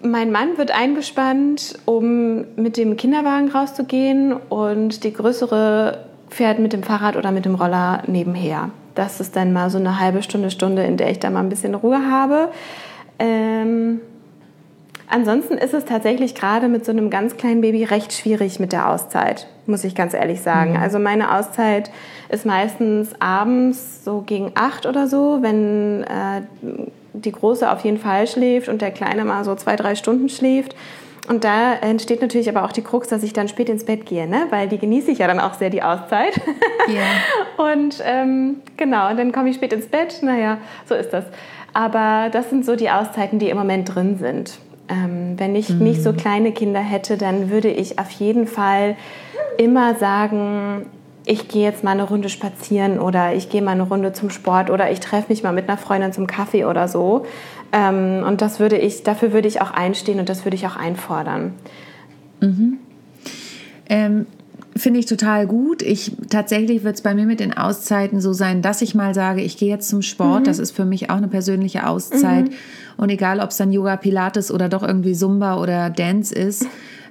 mein 0.03 0.31
Mann 0.31 0.57
wird 0.57 0.71
eingespannt, 0.71 1.79
um 1.85 2.45
mit 2.55 2.77
dem 2.77 2.97
Kinderwagen 2.97 3.49
rauszugehen 3.49 4.33
und 4.33 5.03
die 5.03 5.13
größere 5.13 6.06
fährt 6.29 6.59
mit 6.59 6.73
dem 6.73 6.83
Fahrrad 6.83 7.15
oder 7.15 7.31
mit 7.31 7.45
dem 7.45 7.55
Roller 7.55 8.03
nebenher. 8.07 8.69
Das 8.95 9.19
ist 9.19 9.35
dann 9.35 9.53
mal 9.53 9.69
so 9.69 9.77
eine 9.77 9.99
halbe 9.99 10.23
Stunde, 10.23 10.49
Stunde, 10.49 10.83
in 10.83 10.97
der 10.97 11.11
ich 11.11 11.19
da 11.19 11.29
mal 11.29 11.41
ein 11.41 11.49
bisschen 11.49 11.75
Ruhe 11.75 12.09
habe. 12.09 12.49
Ähm, 13.19 14.01
ansonsten 15.07 15.55
ist 15.55 15.73
es 15.73 15.85
tatsächlich 15.85 16.35
gerade 16.35 16.67
mit 16.67 16.85
so 16.85 16.91
einem 16.91 17.09
ganz 17.09 17.37
kleinen 17.37 17.61
Baby 17.61 17.83
recht 17.83 18.13
schwierig 18.13 18.59
mit 18.59 18.71
der 18.71 18.89
Auszeit, 18.89 19.47
muss 19.65 19.83
ich 19.83 19.95
ganz 19.95 20.13
ehrlich 20.13 20.41
sagen. 20.41 20.77
Also 20.77 20.99
meine 20.99 21.35
Auszeit 21.35 21.91
ist 22.29 22.45
meistens 22.45 23.09
abends 23.19 24.03
so 24.03 24.21
gegen 24.25 24.51
acht 24.55 24.85
oder 24.85 25.07
so, 25.07 25.39
wenn 25.41 26.03
äh, 26.03 26.41
die 27.13 27.31
Große 27.31 27.71
auf 27.71 27.81
jeden 27.81 27.97
Fall 27.97 28.27
schläft 28.27 28.67
und 28.67 28.81
der 28.81 28.91
Kleine 28.91 29.25
mal 29.25 29.43
so 29.43 29.55
zwei, 29.55 29.75
drei 29.75 29.95
Stunden 29.95 30.29
schläft. 30.29 30.75
Und 31.27 31.43
da 31.43 31.73
entsteht 31.73 32.21
natürlich 32.21 32.47
aber 32.47 32.63
auch 32.63 32.71
die 32.71 32.81
Krux, 32.81 33.09
dass 33.09 33.21
ich 33.21 33.33
dann 33.33 33.49
spät 33.49 33.67
ins 33.67 33.83
Bett 33.83 34.05
gehe, 34.05 34.27
ne? 34.27 34.47
weil 34.49 34.69
die 34.69 34.77
genieße 34.77 35.11
ich 35.11 35.19
ja 35.19 35.27
dann 35.27 35.41
auch 35.41 35.53
sehr, 35.55 35.69
die 35.69 35.83
Auszeit. 35.83 36.39
Ja. 36.87 37.03
Und 37.73 38.01
ähm, 38.05 38.61
genau, 38.77 39.09
und 39.09 39.17
dann 39.17 39.33
komme 39.33 39.49
ich 39.49 39.57
spät 39.57 39.73
ins 39.73 39.87
Bett. 39.87 40.19
Naja, 40.21 40.59
so 40.85 40.95
ist 40.95 41.09
das. 41.11 41.25
Aber 41.73 42.29
das 42.31 42.49
sind 42.49 42.65
so 42.65 42.77
die 42.77 42.89
Auszeiten, 42.89 43.39
die 43.39 43.49
im 43.49 43.57
Moment 43.57 43.93
drin 43.93 44.17
sind. 44.17 44.57
Ähm, 44.87 45.33
wenn 45.37 45.53
ich 45.55 45.69
nicht 45.69 46.01
so 46.01 46.13
kleine 46.13 46.53
Kinder 46.53 46.79
hätte, 46.79 47.17
dann 47.17 47.49
würde 47.49 47.69
ich 47.69 47.99
auf 47.99 48.09
jeden 48.11 48.47
Fall 48.47 48.95
immer 49.57 49.95
sagen, 49.95 50.85
ich 51.25 51.49
gehe 51.49 51.63
jetzt 51.63 51.83
mal 51.83 51.91
eine 51.91 52.03
Runde 52.03 52.29
spazieren 52.29 52.99
oder 52.99 53.33
ich 53.33 53.49
gehe 53.49 53.61
mal 53.61 53.71
eine 53.71 53.83
Runde 53.83 54.13
zum 54.13 54.29
Sport 54.29 54.69
oder 54.69 54.89
ich 54.91 55.01
treffe 55.01 55.25
mich 55.27 55.43
mal 55.43 55.51
mit 55.51 55.67
einer 55.67 55.77
Freundin 55.77 56.13
zum 56.13 56.25
Kaffee 56.25 56.63
oder 56.63 56.87
so. 56.87 57.25
Ähm, 57.71 58.23
und 58.25 58.41
das 58.41 58.59
würde 58.59 58.77
ich, 58.77 59.03
dafür 59.03 59.33
würde 59.33 59.47
ich 59.47 59.61
auch 59.61 59.71
einstehen 59.71 60.19
und 60.19 60.29
das 60.29 60.45
würde 60.45 60.55
ich 60.55 60.65
auch 60.67 60.75
einfordern. 60.75 61.53
Ähm, 63.89 64.25
Finde 64.75 64.99
ich 64.99 65.07
total 65.07 65.47
gut. 65.47 65.81
Ich 65.81 66.11
tatsächlich 66.29 66.83
wird 66.83 66.95
es 66.95 67.01
bei 67.01 67.15
mir 67.15 67.25
mit 67.25 67.39
den 67.39 67.51
Auszeiten 67.57 68.21
so 68.21 68.33
sein, 68.33 68.61
dass 68.61 68.83
ich 68.83 68.93
mal 68.93 69.15
sage, 69.15 69.41
ich 69.41 69.57
gehe 69.57 69.69
jetzt 69.69 69.89
zum 69.89 70.03
Sport. 70.03 70.45
Das 70.45 70.59
ist 70.59 70.71
für 70.71 70.85
mich 70.85 71.09
auch 71.09 71.15
eine 71.15 71.27
persönliche 71.27 71.87
Auszeit. 71.87 72.45
Und 72.95 73.09
egal, 73.09 73.39
ob 73.39 73.49
es 73.49 73.57
dann 73.57 73.71
Yoga, 73.71 73.97
Pilates 73.97 74.51
oder 74.51 74.69
doch 74.69 74.83
irgendwie 74.83 75.13
Zumba 75.13 75.59
oder 75.59 75.89
Dance 75.89 76.33
ist, 76.33 76.67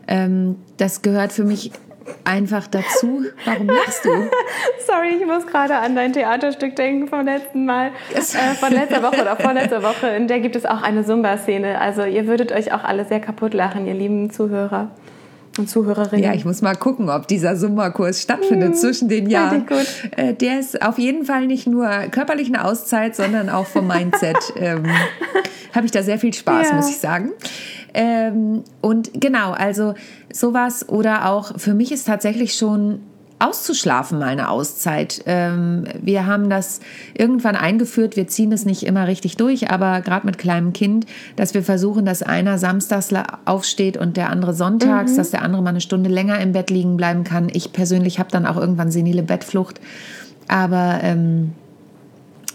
ähm, 0.06 0.56
das 0.76 1.02
gehört 1.02 1.32
für 1.32 1.44
mich 1.44 1.72
einfach 2.24 2.66
dazu. 2.66 3.22
Warum 3.44 3.66
lachst 3.68 4.04
du? 4.04 4.10
Sorry, 4.86 5.16
ich 5.20 5.26
muss 5.26 5.46
gerade 5.46 5.76
an 5.76 5.94
dein 5.96 6.12
Theaterstück 6.12 6.76
denken 6.76 7.08
vom 7.08 7.24
letzten 7.24 7.64
Mal, 7.66 7.90
äh, 8.14 8.20
von 8.54 8.72
letzter 8.72 9.02
Woche 9.02 9.22
oder 9.22 9.36
vorletzter 9.36 9.82
Woche. 9.82 10.08
In 10.08 10.28
der 10.28 10.40
gibt 10.40 10.56
es 10.56 10.66
auch 10.66 10.82
eine 10.82 11.04
Zumba-Szene. 11.04 11.80
Also 11.80 12.04
ihr 12.04 12.26
würdet 12.26 12.52
euch 12.52 12.72
auch 12.72 12.84
alle 12.84 13.04
sehr 13.04 13.20
kaputt 13.20 13.54
lachen, 13.54 13.86
ihr 13.86 13.94
lieben 13.94 14.30
Zuhörer 14.30 14.90
und 15.58 15.70
Zuhörerinnen. 15.70 16.22
Ja, 16.24 16.34
ich 16.34 16.44
muss 16.44 16.60
mal 16.62 16.74
gucken, 16.76 17.08
ob 17.08 17.28
dieser 17.28 17.56
Summa-Kurs 17.56 18.20
stattfindet 18.22 18.76
zwischen 18.78 19.08
den 19.08 19.30
Jahren. 19.30 19.66
Äh, 20.16 20.34
Der 20.34 20.60
ist 20.60 20.82
auf 20.82 20.98
jeden 20.98 21.24
Fall 21.24 21.46
nicht 21.46 21.66
nur 21.66 21.88
körperlich 22.10 22.48
eine 22.48 22.64
Auszeit, 22.64 23.16
sondern 23.16 23.48
auch 23.48 23.66
vom 23.66 23.86
Mindset. 23.86 24.36
ähm, 24.56 24.84
Habe 25.74 25.86
ich 25.86 25.92
da 25.92 26.02
sehr 26.02 26.18
viel 26.18 26.34
Spaß, 26.34 26.70
Ja. 26.70 26.76
muss 26.76 26.90
ich 26.90 26.98
sagen. 26.98 27.32
Ähm, 27.98 28.62
und 28.82 29.10
genau, 29.14 29.52
also 29.52 29.94
sowas 30.30 30.86
oder 30.86 31.30
auch 31.30 31.58
für 31.58 31.72
mich 31.72 31.92
ist 31.92 32.06
tatsächlich 32.06 32.54
schon 32.54 33.00
auszuschlafen 33.38 34.18
mal 34.18 34.28
eine 34.28 34.50
Auszeit. 34.50 35.22
Ähm, 35.24 35.84
wir 36.02 36.26
haben 36.26 36.50
das 36.50 36.80
irgendwann 37.14 37.56
eingeführt, 37.56 38.16
wir 38.16 38.26
ziehen 38.28 38.52
es 38.52 38.66
nicht 38.66 38.82
immer 38.82 39.06
richtig 39.08 39.38
durch, 39.38 39.70
aber 39.70 40.02
gerade 40.02 40.26
mit 40.26 40.36
kleinem 40.36 40.74
Kind, 40.74 41.06
dass 41.36 41.54
wir 41.54 41.62
versuchen, 41.62 42.04
dass 42.04 42.22
einer 42.22 42.58
samstags 42.58 43.14
aufsteht 43.46 43.96
und 43.96 44.18
der 44.18 44.28
andere 44.28 44.52
sonntags, 44.52 45.16
dass 45.16 45.30
der 45.30 45.40
andere 45.40 45.62
mal 45.62 45.70
eine 45.70 45.80
Stunde 45.80 46.10
länger 46.10 46.38
im 46.40 46.52
Bett 46.52 46.70
liegen 46.70 46.98
bleiben 46.98 47.24
kann. 47.24 47.48
Ich 47.50 47.72
persönlich 47.72 48.18
habe 48.18 48.30
dann 48.30 48.44
auch 48.44 48.58
irgendwann 48.58 48.90
senile 48.90 49.22
Bettflucht, 49.22 49.80
aber 50.48 51.00
ähm, 51.02 51.52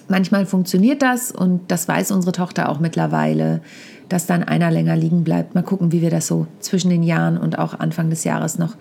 manchmal 0.08 0.46
funktioniert 0.46 1.02
das 1.02 1.32
und 1.32 1.72
das 1.72 1.88
weiß 1.88 2.12
unsere 2.12 2.32
Tochter 2.32 2.70
auch 2.70 2.80
mittlerweile, 2.80 3.62
dass 4.12 4.26
dann 4.26 4.44
einer 4.44 4.72
länger 4.72 4.96
liegen 4.96 5.24
bleibt. 5.24 5.56
Mal 5.56 5.64
gucken, 5.64 5.92
wie 5.92 6.02
wir 6.02 6.10
das 6.10 6.28
so 6.28 6.48
zwischen 6.60 6.90
den 6.90 7.04
Jahren 7.04 7.38
und 7.38 7.58
auch 7.58 7.80
Anfang 7.80 8.10
des 8.10 8.24
Jahres 8.24 8.60
noch 8.60 8.76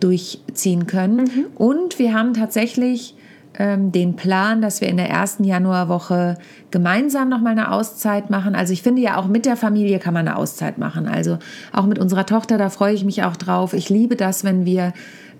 durchziehen 0.00 0.86
können. 0.86 1.30
Und 1.54 1.98
wir 1.98 2.14
haben 2.14 2.34
tatsächlich 2.34 3.14
ähm, 3.58 3.90
den 3.92 4.16
Plan, 4.16 4.60
dass 4.60 4.80
wir 4.80 4.88
in 4.88 4.96
der 4.96 5.08
ersten 5.08 5.44
Januarwoche 5.44 6.36
gemeinsam 6.70 7.28
nochmal 7.28 7.52
eine 7.52 7.72
Auszeit 7.72 8.30
machen. 8.30 8.54
Also 8.54 8.72
ich 8.72 8.82
finde 8.82 9.02
ja 9.02 9.16
auch 9.16 9.26
mit 9.26 9.46
der 9.46 9.56
Familie 9.56 9.98
kann 9.98 10.14
man 10.14 10.28
eine 10.28 10.36
Auszeit 10.36 10.78
machen. 10.78 11.08
Also 11.08 11.38
auch 11.72 11.86
mit 11.86 11.98
unserer 11.98 12.26
Tochter, 12.26 12.58
da 12.58 12.70
freue 12.70 12.94
ich 12.94 13.04
mich 13.04 13.24
auch 13.24 13.36
drauf. 13.36 13.72
Ich 13.72 13.88
liebe 13.88 14.16
das, 14.16 14.44
wenn 14.44 14.66
wir 14.66 14.92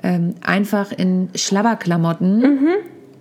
ähm, 0.03 0.35
einfach 0.41 0.93
in 0.93 1.29
Schlabberklamotten 1.35 2.69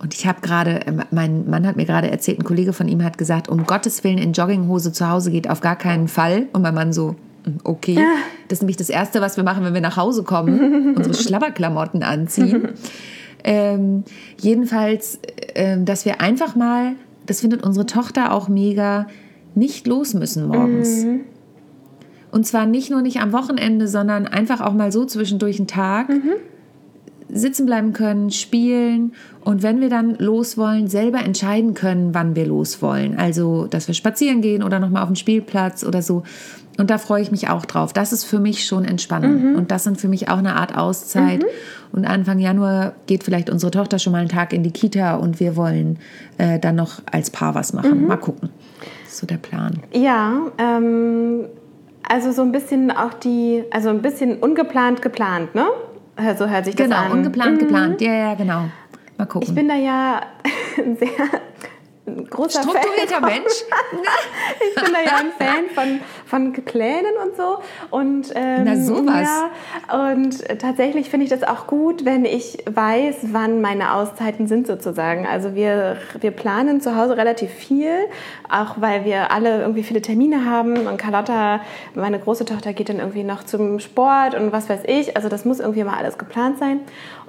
und 0.02 0.14
ich 0.14 0.26
habe 0.26 0.40
gerade, 0.40 0.86
äh, 0.86 0.92
mein 1.10 1.48
Mann 1.48 1.66
hat 1.66 1.76
mir 1.76 1.84
gerade 1.84 2.10
erzählt, 2.10 2.38
ein 2.38 2.44
Kollege 2.44 2.72
von 2.72 2.88
ihm 2.88 3.04
hat 3.04 3.18
gesagt, 3.18 3.48
um 3.48 3.66
Gottes 3.66 4.02
Willen 4.02 4.18
in 4.18 4.32
Jogginghose 4.32 4.92
zu 4.92 5.08
Hause 5.08 5.30
geht 5.30 5.48
auf 5.48 5.60
gar 5.60 5.76
keinen 5.76 6.08
Fall. 6.08 6.46
Und 6.52 6.62
mein 6.62 6.74
Mann 6.74 6.92
so, 6.92 7.16
"Mm, 7.44 7.58
okay. 7.64 7.98
Das 8.48 8.58
ist 8.58 8.62
nämlich 8.62 8.78
das 8.78 8.88
Erste, 8.88 9.20
was 9.20 9.36
wir 9.36 9.44
machen, 9.44 9.62
wenn 9.64 9.74
wir 9.74 9.80
nach 9.82 9.96
Hause 9.98 10.22
kommen, 10.22 10.94
unsere 10.96 11.14
Schlabberklamotten 11.14 12.02
anziehen. 12.02 12.68
ähm, 13.44 14.04
jedenfalls, 14.40 15.18
ähm, 15.54 15.84
dass 15.84 16.04
wir 16.06 16.20
einfach 16.20 16.56
mal, 16.56 16.92
das 17.26 17.40
findet 17.40 17.62
unsere 17.62 17.84
Tochter 17.86 18.32
auch 18.32 18.48
mega, 18.48 19.06
nicht 19.54 19.86
los 19.86 20.14
müssen 20.14 20.46
morgens. 20.48 21.04
Und 22.32 22.46
zwar 22.46 22.64
nicht 22.64 22.90
nur 22.90 23.02
nicht 23.02 23.20
am 23.20 23.32
Wochenende, 23.32 23.88
sondern 23.88 24.26
einfach 24.26 24.60
auch 24.60 24.72
mal 24.72 24.92
so 24.92 25.04
zwischendurch 25.04 25.58
einen 25.58 25.66
Tag 25.66 26.08
sitzen 27.32 27.66
bleiben 27.66 27.92
können, 27.92 28.30
spielen 28.30 29.12
und 29.42 29.62
wenn 29.62 29.80
wir 29.80 29.88
dann 29.88 30.16
los 30.16 30.58
wollen, 30.58 30.88
selber 30.88 31.18
entscheiden 31.18 31.74
können, 31.74 32.14
wann 32.14 32.36
wir 32.36 32.46
los 32.46 32.82
wollen. 32.82 33.18
Also, 33.18 33.66
dass 33.66 33.88
wir 33.88 33.94
spazieren 33.94 34.42
gehen 34.42 34.62
oder 34.62 34.78
nochmal 34.78 35.02
auf 35.02 35.08
den 35.08 35.16
Spielplatz 35.16 35.84
oder 35.84 36.02
so. 36.02 36.22
Und 36.78 36.90
da 36.90 36.98
freue 36.98 37.22
ich 37.22 37.30
mich 37.30 37.48
auch 37.48 37.66
drauf. 37.66 37.92
Das 37.92 38.12
ist 38.12 38.24
für 38.24 38.38
mich 38.38 38.66
schon 38.66 38.84
Entspannung. 38.84 39.50
Mhm. 39.50 39.56
Und 39.56 39.70
das 39.70 39.84
sind 39.84 40.00
für 40.00 40.08
mich 40.08 40.28
auch 40.28 40.38
eine 40.38 40.56
Art 40.56 40.76
Auszeit. 40.76 41.40
Mhm. 41.40 41.46
Und 41.92 42.04
Anfang 42.06 42.38
Januar 42.38 42.94
geht 43.06 43.24
vielleicht 43.24 43.50
unsere 43.50 43.70
Tochter 43.70 43.98
schon 43.98 44.12
mal 44.12 44.20
einen 44.20 44.28
Tag 44.28 44.52
in 44.52 44.62
die 44.62 44.70
Kita 44.70 45.16
und 45.16 45.40
wir 45.40 45.56
wollen 45.56 45.98
äh, 46.38 46.58
dann 46.58 46.76
noch 46.76 47.02
als 47.10 47.30
Paar 47.30 47.54
was 47.54 47.72
machen. 47.72 48.02
Mhm. 48.02 48.06
Mal 48.08 48.16
gucken. 48.16 48.50
Das 49.04 49.14
ist 49.14 49.18
so 49.18 49.26
der 49.26 49.38
Plan. 49.38 49.80
Ja, 49.92 50.52
ähm, 50.58 51.46
also 52.08 52.32
so 52.32 52.42
ein 52.42 52.52
bisschen 52.52 52.90
auch 52.90 53.14
die, 53.14 53.64
also 53.70 53.90
ein 53.90 54.02
bisschen 54.02 54.38
ungeplant 54.38 55.02
geplant, 55.02 55.54
ne? 55.54 55.66
So 56.36 56.48
hört 56.48 56.64
sich 56.64 56.76
das 56.76 56.86
genau, 56.86 56.96
an. 56.96 57.04
Genau, 57.04 57.14
ungeplant 57.16 57.58
geplant. 57.58 58.00
Ja, 58.00 58.12
ja, 58.12 58.34
genau. 58.34 58.64
Mal 59.16 59.26
gucken. 59.26 59.48
Ich 59.48 59.54
bin 59.54 59.68
da 59.68 59.74
ja 59.74 60.22
sehr 60.76 61.40
großer 62.06 62.62
Strukturierter 62.62 63.20
Fan. 63.20 63.24
Mensch. 63.24 63.52
ich 64.68 64.82
bin 64.82 64.92
da 64.92 65.00
ja 65.00 65.18
ein 65.18 65.32
Fan 65.38 65.68
von, 65.74 66.00
von 66.26 66.52
Plänen 66.64 67.12
und 67.22 67.36
so. 67.36 67.58
Und, 67.90 68.32
ähm, 68.34 68.62
Na 68.64 68.76
sowas. 68.76 69.28
Ja, 69.88 70.08
und 70.10 70.60
tatsächlich 70.60 71.10
finde 71.10 71.24
ich 71.24 71.30
das 71.30 71.42
auch 71.42 71.66
gut, 71.66 72.04
wenn 72.04 72.24
ich 72.24 72.58
weiß, 72.70 73.32
wann 73.32 73.60
meine 73.60 73.94
Auszeiten 73.94 74.46
sind 74.46 74.66
sozusagen. 74.66 75.26
Also 75.26 75.54
wir, 75.54 75.98
wir 76.20 76.30
planen 76.30 76.80
zu 76.80 76.96
Hause 76.96 77.16
relativ 77.16 77.50
viel, 77.50 77.92
auch 78.48 78.80
weil 78.80 79.04
wir 79.04 79.30
alle 79.30 79.60
irgendwie 79.60 79.82
viele 79.82 80.02
Termine 80.02 80.44
haben. 80.44 80.86
Und 80.86 80.96
Carlotta, 80.96 81.60
meine 81.94 82.18
große 82.18 82.44
Tochter, 82.44 82.72
geht 82.72 82.88
dann 82.88 82.98
irgendwie 82.98 83.24
noch 83.24 83.44
zum 83.44 83.78
Sport 83.78 84.34
und 84.34 84.52
was 84.52 84.68
weiß 84.68 84.82
ich. 84.86 85.16
Also 85.16 85.28
das 85.28 85.44
muss 85.44 85.60
irgendwie 85.60 85.84
mal 85.84 85.96
alles 85.96 86.18
geplant 86.18 86.58
sein. 86.58 86.80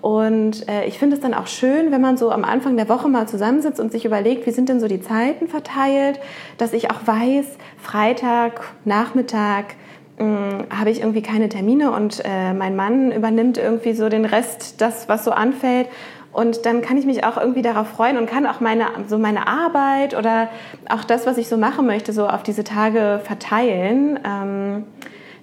Und 0.01 0.68
äh, 0.68 0.86
ich 0.86 0.98
finde 0.98 1.16
es 1.16 1.22
dann 1.22 1.36
auch 1.36 1.46
schön, 1.46 1.92
wenn 1.92 2.01
man 2.01 2.18
so 2.18 2.32
am 2.32 2.44
Anfang 2.44 2.75
der 2.75 2.90
Woche 2.90 3.08
mal 3.08 3.28
zusammensitzt 3.28 3.80
und 3.80 3.92
sich 3.92 4.04
überlegt, 4.04 4.48
wie 4.48 4.51
sind 4.51 4.61
denn 4.70 4.80
so 4.80 4.88
die 4.88 5.01
Zeiten 5.01 5.48
verteilt, 5.48 6.20
dass 6.58 6.74
ich 6.74 6.91
auch 6.91 7.06
weiß, 7.06 7.46
Freitag, 7.77 8.62
Nachmittag 8.86 9.75
hm, 10.18 10.65
habe 10.70 10.89
ich 10.89 11.00
irgendwie 11.00 11.22
keine 11.22 11.50
Termine 11.50 11.91
und 11.91 12.22
äh, 12.24 12.53
mein 12.53 12.75
Mann 12.75 13.12
übernimmt 13.12 13.58
irgendwie 13.58 13.94
so 13.94 14.10
den 14.10 14.25
Rest, 14.25 14.82
das, 14.82 15.10
was 15.10 15.24
so 15.24 15.32
anfällt. 15.32 15.88
Und 16.32 16.65
dann 16.65 16.82
kann 16.82 16.98
ich 16.98 17.06
mich 17.06 17.25
auch 17.25 17.38
irgendwie 17.38 17.62
darauf 17.62 17.89
freuen 17.89 18.18
und 18.18 18.30
kann 18.30 18.46
auch 18.46 18.62
meine, 18.62 18.86
so 19.08 19.18
meine 19.18 19.48
Arbeit 19.48 20.15
oder 20.15 20.48
auch 20.89 21.03
das, 21.03 21.25
was 21.25 21.38
ich 21.38 21.50
so 21.50 21.58
machen 21.58 21.86
möchte, 21.86 22.13
so 22.13 22.27
auf 22.27 22.44
diese 22.44 22.63
Tage 22.63 23.20
verteilen. 23.24 24.18
Ähm, 24.25 24.86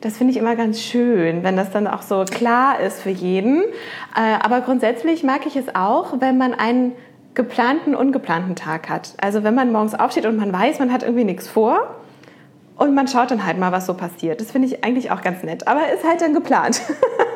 das 0.01 0.17
finde 0.17 0.33
ich 0.33 0.39
immer 0.39 0.55
ganz 0.55 0.81
schön, 0.81 1.43
wenn 1.43 1.57
das 1.57 1.73
dann 1.73 1.87
auch 1.89 2.03
so 2.03 2.25
klar 2.25 2.81
ist 2.81 3.01
für 3.01 3.11
jeden. 3.11 3.63
Äh, 4.15 4.39
aber 4.41 4.61
grundsätzlich 4.61 5.25
mag 5.25 5.45
ich 5.47 5.57
es 5.57 5.75
auch, 5.75 6.21
wenn 6.21 6.39
man 6.39 6.55
einen 6.55 6.93
geplanten, 7.39 7.95
ungeplanten 7.95 8.57
Tag 8.57 8.89
hat. 8.89 9.15
Also 9.23 9.45
wenn 9.45 9.55
man 9.55 9.71
morgens 9.71 9.95
aufsteht 9.95 10.27
und 10.27 10.37
man 10.37 10.53
weiß, 10.53 10.81
man 10.81 10.93
hat 10.93 11.05
irgendwie 11.05 11.23
nichts 11.23 11.47
vor 11.47 11.95
und 12.77 12.97
man 12.97 13.07
schaut 13.07 13.31
dann 13.31 13.47
halt 13.47 13.59
mal, 13.59 13.71
was 13.71 13.87
so 13.87 13.95
passiert. 13.95 14.41
Das 14.41 14.51
finde 14.51 14.67
ich 14.67 14.83
eigentlich 14.83 15.13
auch 15.13 15.23
ganz 15.23 15.45
nett, 15.45 15.69
aber 15.69 15.83
ist 15.95 16.05
halt 16.05 16.21
dann 16.21 16.35
geplant. 16.35 16.83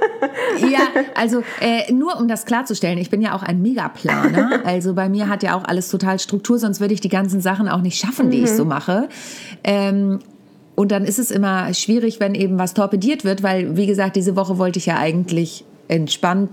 ja, 0.59 0.80
also 1.14 1.44
äh, 1.61 1.92
nur 1.92 2.18
um 2.18 2.26
das 2.26 2.47
klarzustellen, 2.47 2.99
ich 2.99 3.11
bin 3.11 3.23
ja 3.23 3.32
auch 3.32 3.44
ein 3.44 3.62
Megaplaner. 3.62 4.61
Also 4.64 4.94
bei 4.94 5.09
mir 5.09 5.28
hat 5.28 5.44
ja 5.44 5.56
auch 5.56 5.64
alles 5.64 5.88
total 5.88 6.18
Struktur, 6.18 6.59
sonst 6.59 6.80
würde 6.80 6.94
ich 6.94 7.00
die 7.00 7.09
ganzen 7.09 7.40
Sachen 7.40 7.68
auch 7.68 7.80
nicht 7.80 7.97
schaffen, 7.97 8.30
die 8.30 8.38
mhm. 8.38 8.44
ich 8.44 8.50
so 8.50 8.64
mache. 8.64 9.09
Ähm, 9.62 10.18
und 10.75 10.90
dann 10.90 11.04
ist 11.04 11.21
es 11.21 11.30
immer 11.30 11.73
schwierig, 11.75 12.18
wenn 12.18 12.35
eben 12.35 12.59
was 12.59 12.75
torpediert 12.75 13.25
wird, 13.25 13.44
weil, 13.44 13.76
wie 13.76 13.87
gesagt, 13.87 14.16
diese 14.16 14.35
Woche 14.35 14.59
wollte 14.59 14.80
ich 14.80 14.87
ja 14.87 14.97
eigentlich 14.97 15.64
entspannt, 15.87 16.50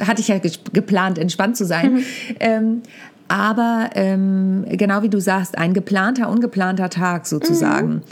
hatte 0.00 0.20
ich 0.20 0.28
ja 0.28 0.38
geplant, 0.72 1.18
entspannt 1.18 1.56
zu 1.56 1.64
sein. 1.64 1.94
Mhm. 1.94 2.04
Ähm, 2.40 2.82
aber 3.28 3.90
ähm, 3.94 4.66
genau 4.70 5.02
wie 5.02 5.08
du 5.08 5.20
sagst, 5.20 5.56
ein 5.56 5.72
geplanter, 5.72 6.28
ungeplanter 6.28 6.90
Tag 6.90 7.26
sozusagen. 7.26 7.88
Mhm. 7.88 8.02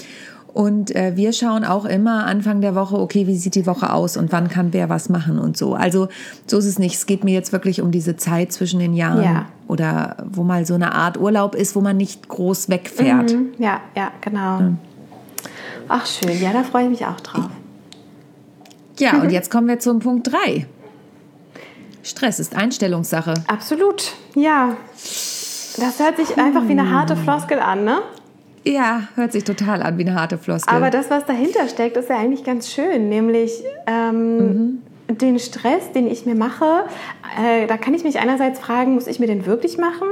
Und 0.53 0.95
äh, 0.97 1.13
wir 1.15 1.33
schauen 1.33 1.65
auch 1.65 1.85
immer 1.85 2.27
Anfang 2.27 2.61
der 2.61 2.75
Woche, 2.75 2.99
okay, 2.99 3.27
wie 3.27 3.37
sieht 3.37 3.55
die 3.55 3.67
Woche 3.67 3.93
aus 3.93 4.16
und 4.16 4.33
wann 4.33 4.49
kann 4.49 4.73
wer 4.73 4.88
was 4.88 5.09
machen 5.09 5.38
und 5.38 5.57
so. 5.57 5.75
Also 5.75 6.09
so 6.47 6.59
ist 6.59 6.64
es 6.64 6.79
nicht. 6.79 6.95
Es 6.95 7.07
geht 7.07 7.23
mir 7.23 7.33
jetzt 7.33 7.53
wirklich 7.53 7.81
um 7.81 7.90
diese 7.90 8.16
Zeit 8.16 8.53
zwischen 8.53 8.81
den 8.81 8.95
Jahren 8.95 9.23
ja. 9.23 9.47
oder 9.69 10.16
wo 10.25 10.43
mal 10.43 10.66
so 10.66 10.75
eine 10.75 10.95
Art 10.95 11.19
Urlaub 11.19 11.55
ist, 11.55 11.77
wo 11.77 11.81
man 11.81 11.97
nicht 11.97 12.29
groß 12.29 12.69
wegfährt. 12.69 13.33
Mhm. 13.33 13.51
Ja, 13.59 13.81
ja, 13.95 14.11
genau. 14.21 14.61
Ja. 14.61 14.73
Ach 15.88 16.07
schön, 16.07 16.40
ja, 16.40 16.53
da 16.53 16.62
freue 16.62 16.85
ich 16.85 16.90
mich 16.90 17.07
auch 17.07 17.21
drauf. 17.21 17.51
Ja, 18.99 19.21
und 19.21 19.31
jetzt 19.31 19.51
kommen 19.51 19.69
wir 19.69 19.79
zum 19.79 20.01
Punkt 20.01 20.33
3. 20.33 20.66
Stress 22.03 22.41
ist 22.41 22.57
Einstellungssache. 22.57 23.35
Absolut, 23.47 24.13
ja. 24.35 24.77
Das 24.95 25.99
hört 25.99 26.17
sich 26.17 26.37
einfach 26.39 26.67
wie 26.67 26.73
eine 26.73 26.91
harte 26.91 27.17
Floskel 27.17 27.59
an, 27.59 27.85
ne? 27.85 27.99
Ja, 28.65 29.09
hört 29.15 29.33
sich 29.33 29.45
total 29.45 29.83
an 29.83 29.97
wie 29.97 30.03
eine 30.03 30.15
harte 30.15 30.37
Floskel. 30.37 30.75
Aber 30.75 30.91
das, 30.91 31.11
was 31.11 31.25
dahinter 31.25 31.69
steckt, 31.69 31.97
ist 31.97 32.11
ja 32.11 32.19
eigentlich 32.19 32.45
ganz 32.45 32.71
schön. 32.71 33.09
Nämlich 33.09 33.53
ähm, 33.87 34.37
mhm 34.37 34.83
den 35.19 35.39
Stress, 35.39 35.93
den 35.93 36.07
ich 36.07 36.27
mir 36.27 36.35
mache, 36.35 36.85
äh, 37.43 37.67
da 37.67 37.77
kann 37.77 37.95
ich 37.95 38.05
mich 38.05 38.19
einerseits 38.19 38.59
fragen, 38.59 38.95
muss 38.95 39.07
ich 39.07 39.19
mir 39.19 39.27
den 39.27 39.47
wirklich 39.47 39.79
machen? 39.79 40.09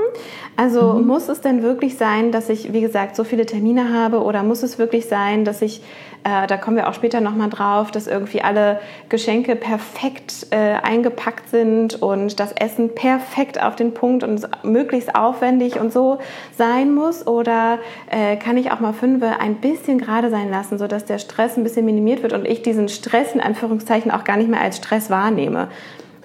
Also 0.56 0.94
mhm. 0.94 1.06
muss 1.06 1.28
es 1.28 1.40
denn 1.40 1.62
wirklich 1.62 1.96
sein, 1.96 2.32
dass 2.32 2.48
ich, 2.48 2.72
wie 2.72 2.80
gesagt, 2.80 3.16
so 3.16 3.24
viele 3.24 3.46
Termine 3.46 3.92
habe 3.92 4.22
oder 4.22 4.42
muss 4.42 4.62
es 4.62 4.78
wirklich 4.78 5.06
sein, 5.06 5.44
dass 5.44 5.62
ich 5.62 5.82
äh, 6.24 6.46
da 6.46 6.56
kommen 6.56 6.76
wir 6.76 6.88
auch 6.88 6.94
später 6.94 7.20
nochmal 7.20 7.50
drauf, 7.50 7.90
dass 7.90 8.06
irgendwie 8.06 8.42
alle 8.42 8.80
Geschenke 9.08 9.56
perfekt 9.56 10.46
äh, 10.50 10.56
eingepackt 10.56 11.48
sind 11.50 12.00
und 12.02 12.40
das 12.40 12.52
Essen 12.52 12.94
perfekt 12.94 13.62
auf 13.62 13.76
den 13.76 13.94
Punkt 13.94 14.24
und 14.24 14.48
möglichst 14.64 15.14
aufwendig 15.14 15.78
und 15.78 15.92
so 15.92 16.18
sein 16.56 16.94
muss? 16.94 17.26
Oder 17.26 17.78
äh, 18.10 18.36
kann 18.36 18.56
ich 18.56 18.70
auch 18.72 18.80
mal 18.80 18.92
fünf 18.92 19.18
ein 19.22 19.56
bisschen 19.56 19.98
gerade 19.98 20.30
sein 20.30 20.50
lassen, 20.50 20.78
sodass 20.78 21.04
der 21.04 21.18
Stress 21.18 21.56
ein 21.56 21.64
bisschen 21.64 21.84
minimiert 21.84 22.22
wird 22.22 22.32
und 22.32 22.46
ich 22.46 22.62
diesen 22.62 22.88
Stress 22.88 23.34
in 23.34 23.40
Anführungszeichen 23.40 24.10
auch 24.10 24.24
gar 24.24 24.36
nicht 24.36 24.48
mehr 24.48 24.60
als 24.60 24.76
Stress 24.76 25.10
wahrnehme? 25.10 25.68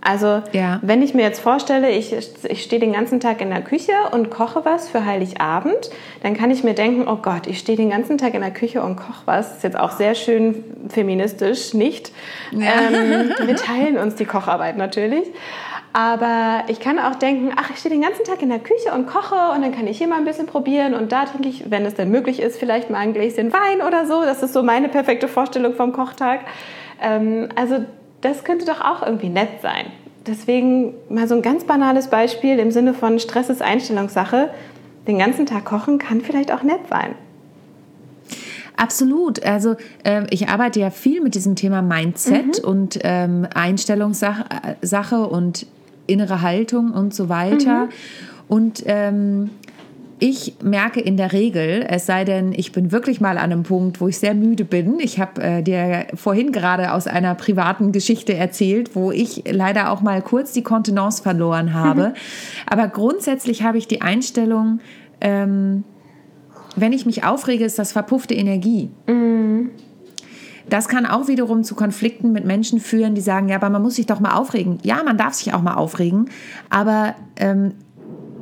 Also 0.03 0.43
ja. 0.51 0.79
wenn 0.81 1.01
ich 1.01 1.13
mir 1.13 1.21
jetzt 1.21 1.39
vorstelle, 1.39 1.89
ich, 1.89 2.13
ich 2.43 2.63
stehe 2.63 2.79
den 2.81 2.91
ganzen 2.91 3.21
Tag 3.21 3.39
in 3.39 3.49
der 3.49 3.61
Küche 3.61 3.93
und 4.11 4.29
koche 4.29 4.65
was 4.65 4.89
für 4.89 5.05
Heiligabend, 5.05 5.89
dann 6.21 6.35
kann 6.35 6.51
ich 6.51 6.63
mir 6.63 6.73
denken, 6.73 7.07
oh 7.07 7.19
Gott, 7.21 7.47
ich 7.47 7.59
stehe 7.59 7.77
den 7.77 7.89
ganzen 7.89 8.17
Tag 8.17 8.33
in 8.33 8.41
der 8.41 8.51
Küche 8.51 8.83
und 8.83 8.97
koche 8.97 9.21
was. 9.25 9.47
Das 9.47 9.57
ist 9.57 9.63
jetzt 9.63 9.79
auch 9.79 9.91
sehr 9.91 10.13
schön 10.13 10.65
feministisch, 10.89 11.73
nicht? 11.73 12.11
Ja. 12.51 12.89
Ähm, 12.91 13.31
wir 13.47 13.55
teilen 13.55 13.97
uns 13.97 14.15
die 14.15 14.25
Kocharbeit 14.25 14.75
natürlich. 14.75 15.25
Aber 15.93 16.63
ich 16.67 16.81
kann 16.81 16.99
auch 16.99 17.15
denken, 17.15 17.51
ach, 17.55 17.69
ich 17.69 17.77
stehe 17.77 17.93
den 17.93 18.01
ganzen 18.01 18.25
Tag 18.25 18.41
in 18.41 18.49
der 18.49 18.59
Küche 18.59 18.91
und 18.93 19.05
koche 19.05 19.53
und 19.55 19.61
dann 19.61 19.71
kann 19.71 19.87
ich 19.87 19.99
hier 19.99 20.07
mal 20.07 20.17
ein 20.17 20.25
bisschen 20.25 20.47
probieren 20.47 20.95
und 20.95 21.11
da 21.11 21.25
trinke 21.25 21.47
ich, 21.47 21.69
wenn 21.69 21.85
es 21.85 21.93
denn 21.93 22.09
möglich 22.09 22.41
ist, 22.41 22.57
vielleicht 22.57 22.89
mal 22.89 22.97
ein 22.97 23.13
Gläschen 23.13 23.53
Wein 23.53 23.85
oder 23.87 24.05
so. 24.05 24.23
Das 24.23 24.43
ist 24.43 24.53
so 24.53 24.63
meine 24.63 24.89
perfekte 24.89 25.27
Vorstellung 25.27 25.75
vom 25.75 25.93
Kochtag. 25.93 26.41
Ähm, 26.99 27.49
also 27.55 27.85
das 28.23 28.43
könnte 28.43 28.65
doch 28.65 28.81
auch 28.81 29.03
irgendwie 29.03 29.29
nett 29.29 29.61
sein. 29.61 29.87
Deswegen 30.25 30.93
mal 31.09 31.27
so 31.27 31.35
ein 31.35 31.41
ganz 31.41 31.65
banales 31.65 32.07
Beispiel 32.07 32.59
im 32.59 32.71
Sinne 32.71 32.93
von 32.93 33.19
Stress 33.19 33.49
ist 33.49 33.61
Einstellungssache. 33.61 34.49
Den 35.07 35.19
ganzen 35.19 35.45
Tag 35.45 35.65
kochen 35.65 35.99
kann 35.99 36.21
vielleicht 36.21 36.51
auch 36.51 36.63
nett 36.63 36.87
sein. 36.89 37.15
Absolut. 38.77 39.43
Also 39.43 39.75
äh, 40.03 40.23
ich 40.29 40.47
arbeite 40.47 40.79
ja 40.79 40.89
viel 40.89 41.21
mit 41.21 41.35
diesem 41.35 41.55
Thema 41.55 41.81
Mindset 41.81 42.63
mhm. 42.63 42.69
und 42.69 42.99
ähm, 43.03 43.47
Einstellungssache 43.53 45.27
und 45.27 45.67
innere 46.07 46.41
Haltung 46.41 46.91
und 46.91 47.13
so 47.13 47.29
weiter. 47.29 47.85
Mhm. 47.85 47.89
Und 48.47 48.83
ähm, 48.85 49.49
ich 50.25 50.55
merke 50.63 51.01
in 51.01 51.17
der 51.17 51.33
Regel, 51.33 51.85
es 51.85 52.05
sei 52.05 52.23
denn, 52.23 52.53
ich 52.53 52.71
bin 52.71 52.93
wirklich 52.93 53.19
mal 53.19 53.37
an 53.37 53.51
einem 53.51 53.63
Punkt, 53.63 53.99
wo 53.99 54.07
ich 54.07 54.19
sehr 54.19 54.33
müde 54.33 54.63
bin. 54.63 55.01
Ich 55.01 55.19
habe 55.19 55.43
äh, 55.43 55.61
dir 55.61 56.07
vorhin 56.13 56.53
gerade 56.53 56.93
aus 56.93 57.07
einer 57.07 57.35
privaten 57.35 57.91
Geschichte 57.91 58.33
erzählt, 58.33 58.95
wo 58.95 59.11
ich 59.11 59.43
leider 59.51 59.91
auch 59.91 59.99
mal 59.99 60.21
kurz 60.21 60.53
die 60.53 60.63
Kontenance 60.63 61.21
verloren 61.21 61.73
habe. 61.73 62.09
Mhm. 62.09 62.13
Aber 62.67 62.87
grundsätzlich 62.87 63.63
habe 63.63 63.77
ich 63.77 63.89
die 63.89 64.01
Einstellung, 64.01 64.79
ähm, 65.19 65.83
wenn 66.77 66.93
ich 66.93 67.05
mich 67.05 67.25
aufrege, 67.25 67.65
ist 67.65 67.77
das 67.77 67.91
verpuffte 67.91 68.33
Energie. 68.33 68.91
Mhm. 69.07 69.71
Das 70.69 70.87
kann 70.87 71.05
auch 71.05 71.27
wiederum 71.27 71.65
zu 71.65 71.75
Konflikten 71.75 72.31
mit 72.31 72.45
Menschen 72.45 72.79
führen, 72.79 73.13
die 73.13 73.19
sagen, 73.19 73.49
ja, 73.49 73.57
aber 73.57 73.69
man 73.69 73.81
muss 73.81 73.95
sich 73.95 74.05
doch 74.05 74.21
mal 74.21 74.35
aufregen. 74.35 74.79
Ja, 74.83 75.03
man 75.03 75.17
darf 75.17 75.33
sich 75.33 75.53
auch 75.53 75.61
mal 75.61 75.73
aufregen, 75.73 76.29
aber 76.69 77.13
ähm, 77.35 77.73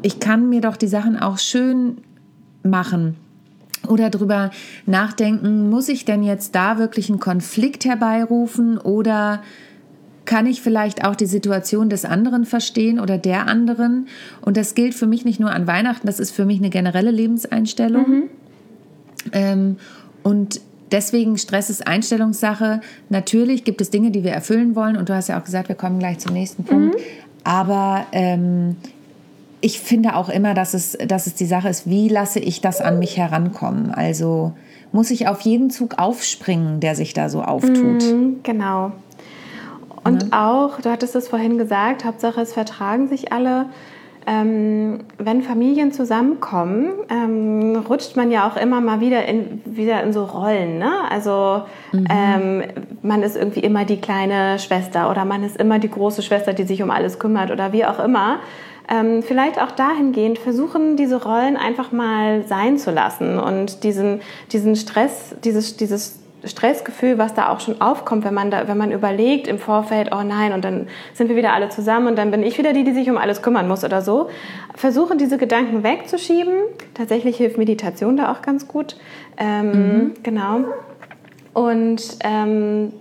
ich 0.01 0.19
kann 0.19 0.49
mir 0.49 0.61
doch 0.61 0.77
die 0.77 0.87
Sachen 0.87 1.17
auch 1.17 1.37
schön 1.37 1.97
machen 2.63 3.15
oder 3.87 4.09
darüber 4.09 4.51
nachdenken, 4.85 5.69
muss 5.69 5.89
ich 5.89 6.05
denn 6.05 6.23
jetzt 6.23 6.55
da 6.55 6.77
wirklich 6.77 7.09
einen 7.09 7.19
Konflikt 7.19 7.85
herbeirufen 7.85 8.77
oder 8.77 9.41
kann 10.25 10.45
ich 10.45 10.61
vielleicht 10.61 11.03
auch 11.03 11.15
die 11.15 11.25
Situation 11.25 11.89
des 11.89 12.05
anderen 12.05 12.45
verstehen 12.45 12.99
oder 12.99 13.17
der 13.17 13.47
anderen? 13.47 14.07
Und 14.41 14.55
das 14.55 14.75
gilt 14.75 14.93
für 14.93 15.07
mich 15.07 15.25
nicht 15.25 15.39
nur 15.39 15.51
an 15.51 15.65
Weihnachten, 15.67 16.05
das 16.05 16.19
ist 16.19 16.31
für 16.31 16.45
mich 16.45 16.59
eine 16.59 16.69
generelle 16.69 17.11
Lebenseinstellung. 17.11 18.09
Mhm. 18.09 18.23
Ähm, 19.33 19.75
und 20.23 20.61
deswegen 20.91 21.37
Stress 21.37 21.69
ist 21.69 21.87
Einstellungssache. 21.87 22.81
Natürlich 23.09 23.63
gibt 23.63 23.81
es 23.81 23.89
Dinge, 23.89 24.11
die 24.11 24.23
wir 24.23 24.31
erfüllen 24.31 24.75
wollen. 24.75 24.95
Und 24.95 25.09
du 25.09 25.15
hast 25.15 25.27
ja 25.27 25.39
auch 25.39 25.43
gesagt, 25.43 25.69
wir 25.69 25.75
kommen 25.75 25.99
gleich 25.99 26.19
zum 26.19 26.33
nächsten 26.33 26.63
Punkt. 26.63 26.95
Mhm. 26.95 27.01
Aber 27.43 28.05
ähm, 28.11 28.75
ich 29.61 29.79
finde 29.79 30.15
auch 30.15 30.29
immer, 30.29 30.53
dass 30.53 30.73
es, 30.73 30.97
dass 31.07 31.27
es 31.27 31.35
die 31.35 31.45
Sache 31.45 31.69
ist, 31.69 31.87
wie 31.87 32.09
lasse 32.09 32.39
ich 32.39 32.61
das 32.61 32.81
an 32.81 32.99
mich 32.99 33.17
herankommen? 33.17 33.91
Also 33.91 34.53
muss 34.91 35.11
ich 35.11 35.27
auf 35.27 35.41
jeden 35.41 35.69
Zug 35.69 35.99
aufspringen, 35.99 36.79
der 36.79 36.95
sich 36.95 37.13
da 37.13 37.29
so 37.29 37.41
auftut. 37.43 38.03
Mhm, 38.03 38.39
genau. 38.43 38.91
Und 40.03 40.23
ja. 40.31 40.49
auch, 40.65 40.81
du 40.81 40.89
hattest 40.89 41.15
es 41.15 41.27
vorhin 41.27 41.57
gesagt, 41.57 42.05
Hauptsache 42.05 42.41
es 42.41 42.53
vertragen 42.53 43.07
sich 43.07 43.31
alle. 43.31 43.67
Ähm, 44.27 44.99
wenn 45.17 45.41
Familien 45.41 45.91
zusammenkommen, 45.91 46.89
ähm, 47.09 47.83
rutscht 47.89 48.15
man 48.15 48.29
ja 48.29 48.47
auch 48.47 48.55
immer 48.55 48.79
mal 48.79 48.99
wieder 48.99 49.25
in, 49.25 49.61
wieder 49.65 50.03
in 50.03 50.13
so 50.13 50.25
Rollen. 50.25 50.77
Ne? 50.77 50.91
Also 51.09 51.63
mhm. 51.91 52.07
ähm, 52.09 52.63
man 53.01 53.23
ist 53.23 53.35
irgendwie 53.35 53.61
immer 53.61 53.83
die 53.83 53.97
kleine 53.97 54.59
Schwester 54.59 55.09
oder 55.09 55.25
man 55.25 55.43
ist 55.43 55.57
immer 55.57 55.79
die 55.79 55.89
große 55.89 56.21
Schwester, 56.21 56.53
die 56.53 56.63
sich 56.63 56.83
um 56.83 56.91
alles 56.91 57.17
kümmert 57.17 57.49
oder 57.49 57.73
wie 57.73 57.85
auch 57.85 57.99
immer. 57.99 58.39
Ähm, 58.91 59.23
vielleicht 59.23 59.61
auch 59.61 59.71
dahingehend 59.71 60.37
versuchen, 60.37 60.97
diese 60.97 61.23
Rollen 61.23 61.55
einfach 61.55 61.93
mal 61.93 62.43
sein 62.45 62.77
zu 62.77 62.91
lassen 62.91 63.39
und 63.39 63.85
diesen, 63.85 64.19
diesen 64.51 64.75
Stress, 64.75 65.33
dieses, 65.45 65.77
dieses 65.77 66.19
Stressgefühl, 66.43 67.17
was 67.17 67.33
da 67.33 67.49
auch 67.49 67.61
schon 67.61 67.79
aufkommt, 67.79 68.25
wenn 68.25 68.33
man, 68.33 68.51
da, 68.51 68.67
wenn 68.67 68.77
man 68.77 68.91
überlegt 68.91 69.47
im 69.47 69.59
Vorfeld, 69.59 70.09
oh 70.11 70.23
nein, 70.23 70.51
und 70.51 70.65
dann 70.65 70.87
sind 71.13 71.29
wir 71.29 71.37
wieder 71.37 71.53
alle 71.53 71.69
zusammen 71.69 72.07
und 72.07 72.17
dann 72.17 72.31
bin 72.31 72.43
ich 72.43 72.57
wieder 72.57 72.73
die, 72.73 72.83
die 72.83 72.91
sich 72.91 73.09
um 73.09 73.17
alles 73.17 73.41
kümmern 73.41 73.67
muss 73.67 73.85
oder 73.85 74.01
so. 74.01 74.29
Versuchen, 74.75 75.17
diese 75.17 75.37
Gedanken 75.37 75.83
wegzuschieben. 75.83 76.53
Tatsächlich 76.93 77.37
hilft 77.37 77.57
Meditation 77.57 78.17
da 78.17 78.31
auch 78.31 78.41
ganz 78.41 78.67
gut. 78.67 78.97
Ähm, 79.37 79.71
mhm. 79.71 80.11
Genau. 80.23 80.65
Und 81.53 82.17
ähm, 82.23 82.91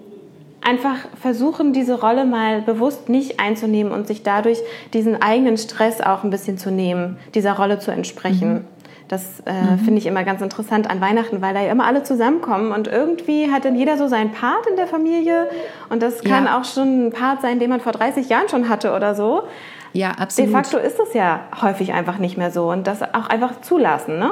einfach 0.71 0.97
versuchen, 1.21 1.73
diese 1.73 2.01
Rolle 2.01 2.25
mal 2.25 2.63
bewusst 2.63 3.09
nicht 3.09 3.41
einzunehmen 3.41 3.93
und 3.93 4.07
sich 4.07 4.23
dadurch 4.23 4.59
diesen 4.95 5.21
eigenen 5.21 5.57
Stress 5.57 6.01
auch 6.01 6.23
ein 6.23 6.31
bisschen 6.31 6.59
zu 6.59 6.71
nehmen, 6.71 7.19
dieser 7.35 7.55
Rolle 7.55 7.81
zu 7.81 7.91
entsprechen. 7.91 8.53
Mhm. 8.53 8.65
Das 9.09 9.41
äh, 9.45 9.53
mhm. 9.53 9.79
finde 9.81 9.99
ich 9.99 10.07
immer 10.07 10.23
ganz 10.23 10.41
interessant 10.41 10.89
an 10.89 11.01
Weihnachten, 11.01 11.43
weil 11.43 11.53
da 11.53 11.61
ja 11.61 11.73
immer 11.73 11.85
alle 11.85 12.05
zusammenkommen 12.05 12.71
und 12.71 12.87
irgendwie 12.87 13.51
hat 13.51 13.65
dann 13.65 13.75
jeder 13.75 13.99
so 13.99 14.07
seinen 14.07 14.31
Part 14.31 14.69
in 14.71 14.77
der 14.77 14.87
Familie 14.87 15.49
und 15.89 16.01
das 16.01 16.23
kann 16.23 16.45
ja. 16.45 16.57
auch 16.57 16.65
schon 16.65 17.09
ein 17.09 17.11
Part 17.11 17.43
sein, 17.43 17.59
den 17.59 17.71
man 17.71 17.81
vor 17.81 17.91
30 17.91 18.29
Jahren 18.29 18.49
schon 18.49 18.69
hatte 18.69 18.95
oder 18.95 19.17
so. 19.17 19.43
Ja, 19.93 20.13
absolut. 20.13 20.51
De 20.51 20.57
facto 20.57 20.79
ist 20.79 21.01
es 21.01 21.13
ja 21.15 21.41
häufig 21.61 21.93
einfach 21.93 22.19
nicht 22.19 22.39
mehr 22.39 22.53
so 22.53 22.71
und 22.71 22.87
das 22.87 23.03
auch 23.03 23.27
einfach 23.29 23.61
zulassen, 23.63 24.21
ne? 24.21 24.31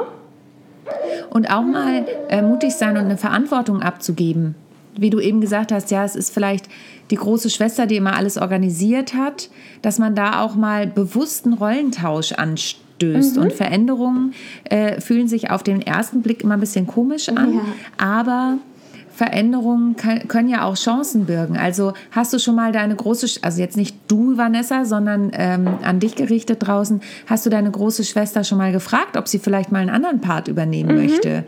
Und 1.29 1.51
auch 1.51 1.61
mal 1.61 2.05
äh, 2.29 2.41
mutig 2.41 2.73
sein 2.75 2.91
und 2.91 3.03
eine 3.03 3.17
Verantwortung 3.17 3.81
abzugeben. 3.81 4.55
Wie 5.01 5.09
du 5.09 5.19
eben 5.19 5.41
gesagt 5.41 5.71
hast, 5.71 5.91
ja, 5.91 6.03
es 6.03 6.15
ist 6.15 6.33
vielleicht 6.33 6.67
die 7.11 7.15
große 7.15 7.49
Schwester, 7.49 7.87
die 7.87 7.95
immer 7.95 8.15
alles 8.15 8.37
organisiert 8.37 9.13
hat, 9.13 9.49
dass 9.81 9.99
man 9.99 10.15
da 10.15 10.41
auch 10.41 10.55
mal 10.55 10.87
bewussten 10.87 11.53
Rollentausch 11.53 12.33
anstellt 12.33 12.85
stößt. 12.99 13.37
Mhm. 13.37 13.43
Und 13.43 13.53
Veränderungen 13.53 14.33
äh, 14.65 14.99
fühlen 15.01 15.27
sich 15.27 15.49
auf 15.49 15.63
den 15.63 15.81
ersten 15.81 16.21
Blick 16.21 16.43
immer 16.43 16.55
ein 16.55 16.59
bisschen 16.59 16.87
komisch 16.87 17.29
an, 17.29 17.55
ja. 17.55 17.61
aber 17.97 18.57
Veränderungen 19.11 19.97
können 19.97 20.47
ja 20.47 20.63
auch 20.63 20.75
Chancen 20.75 21.25
birgen. 21.25 21.57
Also 21.57 21.91
hast 22.11 22.31
du 22.31 22.39
schon 22.39 22.55
mal 22.55 22.71
deine 22.71 22.95
große, 22.95 23.41
also 23.41 23.59
jetzt 23.59 23.75
nicht 23.75 23.97
du, 24.07 24.37
Vanessa, 24.37 24.85
sondern 24.85 25.31
ähm, 25.33 25.67
an 25.83 25.99
dich 25.99 26.15
gerichtet 26.15 26.65
draußen, 26.65 27.01
hast 27.25 27.45
du 27.45 27.49
deine 27.49 27.69
große 27.69 28.05
Schwester 28.05 28.45
schon 28.45 28.57
mal 28.57 28.71
gefragt, 28.71 29.17
ob 29.17 29.27
sie 29.27 29.39
vielleicht 29.39 29.73
mal 29.73 29.79
einen 29.79 29.89
anderen 29.89 30.21
Part 30.21 30.47
übernehmen 30.47 30.95
mhm. 30.95 31.01
möchte? 31.01 31.43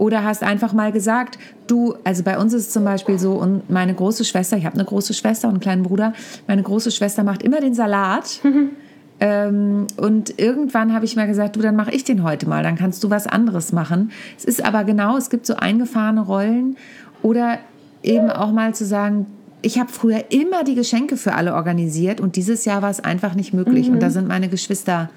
Oder 0.00 0.24
hast 0.24 0.42
einfach 0.42 0.72
mal 0.72 0.92
gesagt, 0.92 1.38
du, 1.66 1.94
also 2.04 2.22
bei 2.22 2.38
uns 2.38 2.54
ist 2.54 2.68
es 2.68 2.70
zum 2.70 2.84
Beispiel 2.84 3.18
so, 3.18 3.34
und 3.34 3.68
meine 3.68 3.92
große 3.92 4.24
Schwester, 4.24 4.56
ich 4.56 4.64
habe 4.64 4.76
eine 4.76 4.86
große 4.86 5.12
Schwester 5.12 5.46
und 5.48 5.56
einen 5.56 5.60
kleinen 5.60 5.82
Bruder, 5.82 6.14
meine 6.46 6.62
große 6.62 6.90
Schwester 6.90 7.22
macht 7.22 7.42
immer 7.42 7.60
den 7.60 7.74
Salat. 7.74 8.40
Mhm. 8.42 8.70
Ähm, 9.22 9.86
und 9.98 10.40
irgendwann 10.40 10.94
habe 10.94 11.04
ich 11.04 11.14
mal 11.14 11.26
gesagt, 11.26 11.54
du, 11.54 11.60
dann 11.60 11.76
mache 11.76 11.90
ich 11.90 12.04
den 12.04 12.22
heute 12.22 12.48
mal, 12.48 12.62
dann 12.62 12.76
kannst 12.76 13.04
du 13.04 13.10
was 13.10 13.26
anderes 13.26 13.70
machen. 13.70 14.12
Es 14.38 14.46
ist 14.46 14.64
aber 14.64 14.82
genau, 14.84 15.18
es 15.18 15.28
gibt 15.28 15.44
so 15.44 15.56
eingefahrene 15.56 16.22
Rollen 16.22 16.78
oder 17.20 17.58
eben 18.02 18.30
auch 18.30 18.50
mal 18.50 18.74
zu 18.74 18.86
sagen, 18.86 19.26
ich 19.60 19.78
habe 19.78 19.92
früher 19.92 20.24
immer 20.30 20.64
die 20.64 20.74
Geschenke 20.74 21.18
für 21.18 21.34
alle 21.34 21.52
organisiert 21.52 22.18
und 22.18 22.36
dieses 22.36 22.64
Jahr 22.64 22.80
war 22.80 22.88
es 22.88 23.00
einfach 23.00 23.34
nicht 23.34 23.52
möglich. 23.52 23.88
Mhm. 23.88 23.94
Und 23.96 24.02
da 24.02 24.08
sind 24.08 24.26
meine 24.26 24.48
Geschwister 24.48 25.10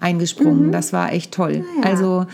eingesprungen. 0.00 0.68
Mhm. 0.68 0.72
Das 0.72 0.94
war 0.94 1.12
echt 1.12 1.34
toll. 1.34 1.62
Ja. 1.82 1.90
Also, 1.90 2.24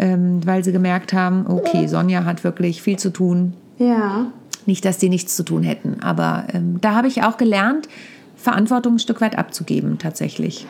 ähm, 0.00 0.40
weil 0.44 0.64
sie 0.64 0.72
gemerkt 0.72 1.12
haben, 1.12 1.46
okay, 1.46 1.86
Sonja 1.86 2.24
hat 2.24 2.42
wirklich 2.42 2.82
viel 2.82 2.98
zu 2.98 3.10
tun. 3.10 3.54
Ja. 3.78 4.26
Nicht, 4.66 4.84
dass 4.84 4.98
die 4.98 5.08
nichts 5.08 5.36
zu 5.36 5.44
tun 5.44 5.62
hätten, 5.62 5.98
aber 6.02 6.44
ähm, 6.52 6.80
da 6.80 6.94
habe 6.94 7.06
ich 7.08 7.22
auch 7.22 7.36
gelernt, 7.36 7.88
Verantwortung 8.36 8.94
ein 8.94 8.98
Stück 8.98 9.20
weit 9.20 9.38
abzugeben, 9.38 9.98
tatsächlich. 9.98 10.66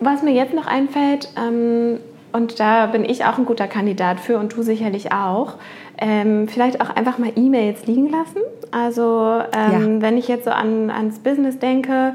Was 0.00 0.22
mir 0.22 0.32
jetzt 0.32 0.54
noch 0.54 0.66
einfällt, 0.66 1.28
ähm, 1.36 1.98
und 2.32 2.60
da 2.60 2.86
bin 2.86 3.04
ich 3.04 3.24
auch 3.24 3.38
ein 3.38 3.44
guter 3.44 3.66
Kandidat 3.66 4.20
für 4.20 4.38
und 4.38 4.56
du 4.56 4.62
sicherlich 4.62 5.12
auch, 5.12 5.54
ähm, 5.98 6.48
vielleicht 6.48 6.80
auch 6.80 6.90
einfach 6.90 7.18
mal 7.18 7.32
E-Mails 7.36 7.86
liegen 7.86 8.10
lassen. 8.10 8.40
Also 8.70 9.40
ähm, 9.52 9.96
ja. 9.96 10.02
wenn 10.02 10.16
ich 10.16 10.28
jetzt 10.28 10.44
so 10.44 10.50
an, 10.50 10.90
ans 10.90 11.18
Business 11.18 11.58
denke, 11.58 12.14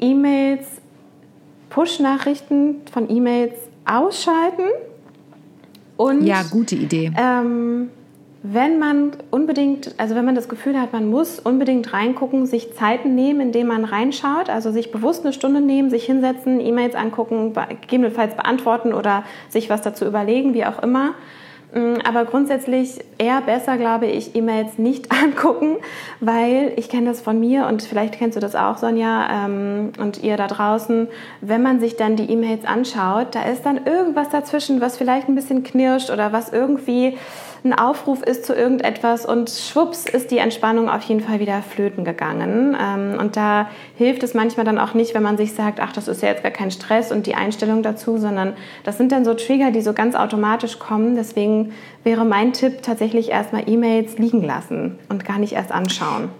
E-Mails, 0.00 0.66
Push-Nachrichten 1.70 2.76
von 2.90 3.10
E-Mails 3.10 3.54
ausschalten. 3.86 4.64
Und, 5.96 6.26
ja, 6.26 6.42
gute 6.50 6.74
Idee. 6.74 7.12
Ähm, 7.16 7.90
wenn 8.42 8.78
man 8.78 9.12
unbedingt, 9.30 9.94
also 9.98 10.14
wenn 10.14 10.24
man 10.24 10.34
das 10.34 10.48
Gefühl 10.48 10.80
hat, 10.80 10.92
man 10.92 11.10
muss 11.10 11.40
unbedingt 11.40 11.92
reingucken, 11.92 12.46
sich 12.46 12.74
Zeiten 12.74 13.14
nehmen, 13.14 13.40
indem 13.40 13.68
man 13.68 13.84
reinschaut, 13.84 14.50
also 14.50 14.70
sich 14.70 14.92
bewusst 14.92 15.24
eine 15.24 15.32
Stunde 15.32 15.60
nehmen, 15.60 15.90
sich 15.90 16.04
hinsetzen, 16.04 16.60
E-Mails 16.60 16.94
angucken, 16.94 17.54
gegebenenfalls 17.80 18.36
beantworten 18.36 18.92
oder 18.92 19.24
sich 19.48 19.68
was 19.68 19.82
dazu 19.82 20.04
überlegen, 20.04 20.54
wie 20.54 20.64
auch 20.64 20.80
immer. 20.82 21.14
Mm, 21.74 21.96
aber 22.06 22.24
grundsätzlich 22.24 23.00
eher 23.18 23.40
besser, 23.40 23.76
glaube 23.76 24.06
ich, 24.06 24.36
E-Mails 24.36 24.78
nicht 24.78 25.10
angucken, 25.22 25.76
weil 26.20 26.72
ich 26.76 26.88
kenne 26.88 27.06
das 27.06 27.20
von 27.20 27.40
mir 27.40 27.66
und 27.66 27.82
vielleicht 27.82 28.14
kennst 28.14 28.36
du 28.36 28.40
das 28.40 28.54
auch, 28.54 28.78
Sonja, 28.78 29.28
ähm, 29.30 29.92
und 29.98 30.22
ihr 30.22 30.36
da 30.36 30.46
draußen. 30.46 31.08
Wenn 31.40 31.62
man 31.62 31.80
sich 31.80 31.96
dann 31.96 32.16
die 32.16 32.30
E-Mails 32.30 32.64
anschaut, 32.64 33.34
da 33.34 33.42
ist 33.42 33.66
dann 33.66 33.86
irgendwas 33.86 34.28
dazwischen, 34.30 34.80
was 34.80 34.96
vielleicht 34.96 35.28
ein 35.28 35.34
bisschen 35.34 35.64
knirscht 35.64 36.10
oder 36.10 36.32
was 36.32 36.52
irgendwie 36.52 37.18
ein 37.64 37.72
Aufruf 37.72 38.22
ist 38.22 38.44
zu 38.44 38.54
irgendetwas 38.54 39.26
und 39.26 39.50
schwupps 39.50 40.04
ist 40.06 40.30
die 40.30 40.38
Entspannung 40.38 40.88
auf 40.88 41.02
jeden 41.02 41.20
Fall 41.20 41.40
wieder 41.40 41.62
flöten 41.62 42.04
gegangen. 42.04 42.76
Ähm, 42.80 43.18
und 43.18 43.36
da 43.36 43.68
hilft 43.96 44.22
es 44.22 44.34
manchmal 44.34 44.64
dann 44.64 44.78
auch 44.78 44.94
nicht, 44.94 45.14
wenn 45.14 45.22
man 45.22 45.36
sich 45.36 45.52
sagt, 45.52 45.80
ach, 45.80 45.92
das 45.92 46.08
ist 46.08 46.22
ja 46.22 46.28
jetzt 46.28 46.42
gar 46.42 46.52
kein 46.52 46.70
Stress 46.70 47.12
und 47.12 47.26
die 47.26 47.34
Einstellung 47.34 47.82
dazu, 47.82 48.18
sondern 48.18 48.54
das 48.84 48.98
sind 48.98 49.12
dann 49.12 49.24
so 49.24 49.34
Trigger, 49.34 49.70
die 49.70 49.80
so 49.80 49.92
ganz 49.92 50.14
automatisch 50.14 50.78
kommen. 50.78 51.16
Deswegen 51.16 51.72
wäre 52.04 52.24
mein 52.24 52.52
Tipp 52.52 52.82
tatsächlich 52.82 53.30
erstmal 53.30 53.68
E-Mails 53.68 54.18
liegen 54.18 54.42
lassen 54.42 54.98
und 55.08 55.24
gar 55.24 55.38
nicht 55.38 55.54
erst 55.54 55.72
anschauen. 55.72 56.30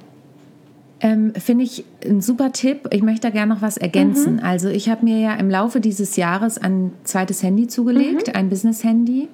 Ähm, 1.01 1.35
Finde 1.37 1.65
ich 1.65 1.85
ein 2.05 2.23
super 2.23 2.53
Tipp. 2.53 2.89
Ich 2.91 3.03
möchte 3.03 3.29
da 3.29 3.31
gerne 3.31 3.55
noch 3.55 3.63
was 3.63 3.77
ergänzen. 3.77 4.35
Mhm. 4.35 4.43
Also 4.43 4.69
ich 4.69 4.89
habe 4.89 5.05
mir 5.05 5.19
ja 5.19 5.35
im 5.35 5.51
Laufe 5.51 5.81
dieses 5.81 6.17
Jahres 6.17 6.57
ein 6.57 6.93
zweites 7.05 7.43
Handy 7.43 7.67
zugelegt, 7.67 8.29
mhm. 8.29 8.35
ein 8.35 8.49
Business-Handy. 8.49 9.29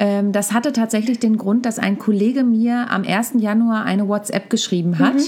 Ähm, 0.00 0.32
das 0.32 0.54
hatte 0.54 0.72
tatsächlich 0.72 1.18
den 1.18 1.36
Grund, 1.36 1.66
dass 1.66 1.78
ein 1.78 1.98
Kollege 1.98 2.42
mir 2.42 2.90
am 2.90 3.04
1. 3.04 3.34
Januar 3.36 3.84
eine 3.84 4.08
WhatsApp 4.08 4.48
geschrieben 4.48 4.98
hat. 4.98 5.14
Mhm. 5.14 5.20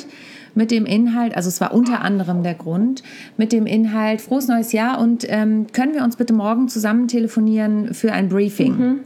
Mit 0.54 0.70
dem 0.70 0.85
Inhalt, 0.87 1.35
also 1.35 1.48
es 1.48 1.61
war 1.62 1.72
unter 1.72 2.02
anderem 2.02 2.42
der 2.42 2.54
Grund, 2.54 3.02
mit 3.38 3.52
dem 3.52 3.64
Inhalt 3.64 4.20
Frohes 4.20 4.48
neues 4.48 4.72
Jahr 4.72 5.00
und 5.00 5.24
ähm, 5.28 5.66
können 5.72 5.94
wir 5.94 6.04
uns 6.04 6.16
bitte 6.16 6.35
morgen 6.35 6.68
zusammen 6.68 7.08
telefonieren 7.08 7.94
für 7.94 8.12
ein 8.12 8.28
Briefing? 8.28 8.78
Mhm. 8.78 9.00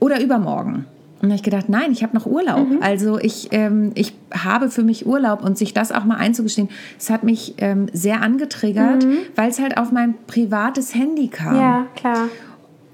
Oder 0.00 0.22
übermorgen. 0.22 0.84
Und 1.20 1.28
da 1.28 1.34
habe 1.34 1.36
ich 1.36 1.42
gedacht, 1.42 1.68
nein, 1.68 1.92
ich 1.92 2.02
habe 2.02 2.14
noch 2.14 2.26
Urlaub. 2.26 2.68
Mhm. 2.68 2.82
Also 2.82 3.18
ich, 3.18 3.48
ähm, 3.52 3.92
ich 3.94 4.14
habe 4.34 4.70
für 4.70 4.82
mich 4.82 5.06
Urlaub 5.06 5.42
und 5.42 5.56
sich 5.56 5.72
das 5.72 5.92
auch 5.92 6.04
mal 6.04 6.16
einzugestehen, 6.16 6.68
es 6.98 7.08
hat 7.08 7.22
mich 7.22 7.54
ähm, 7.58 7.86
sehr 7.92 8.20
angetriggert, 8.22 9.04
mhm. 9.04 9.18
weil 9.34 9.48
es 9.48 9.60
halt 9.60 9.78
auf 9.78 9.92
mein 9.92 10.14
privates 10.26 10.94
Handy 10.94 11.28
kam. 11.28 11.56
Ja, 11.56 11.86
klar. 11.94 12.28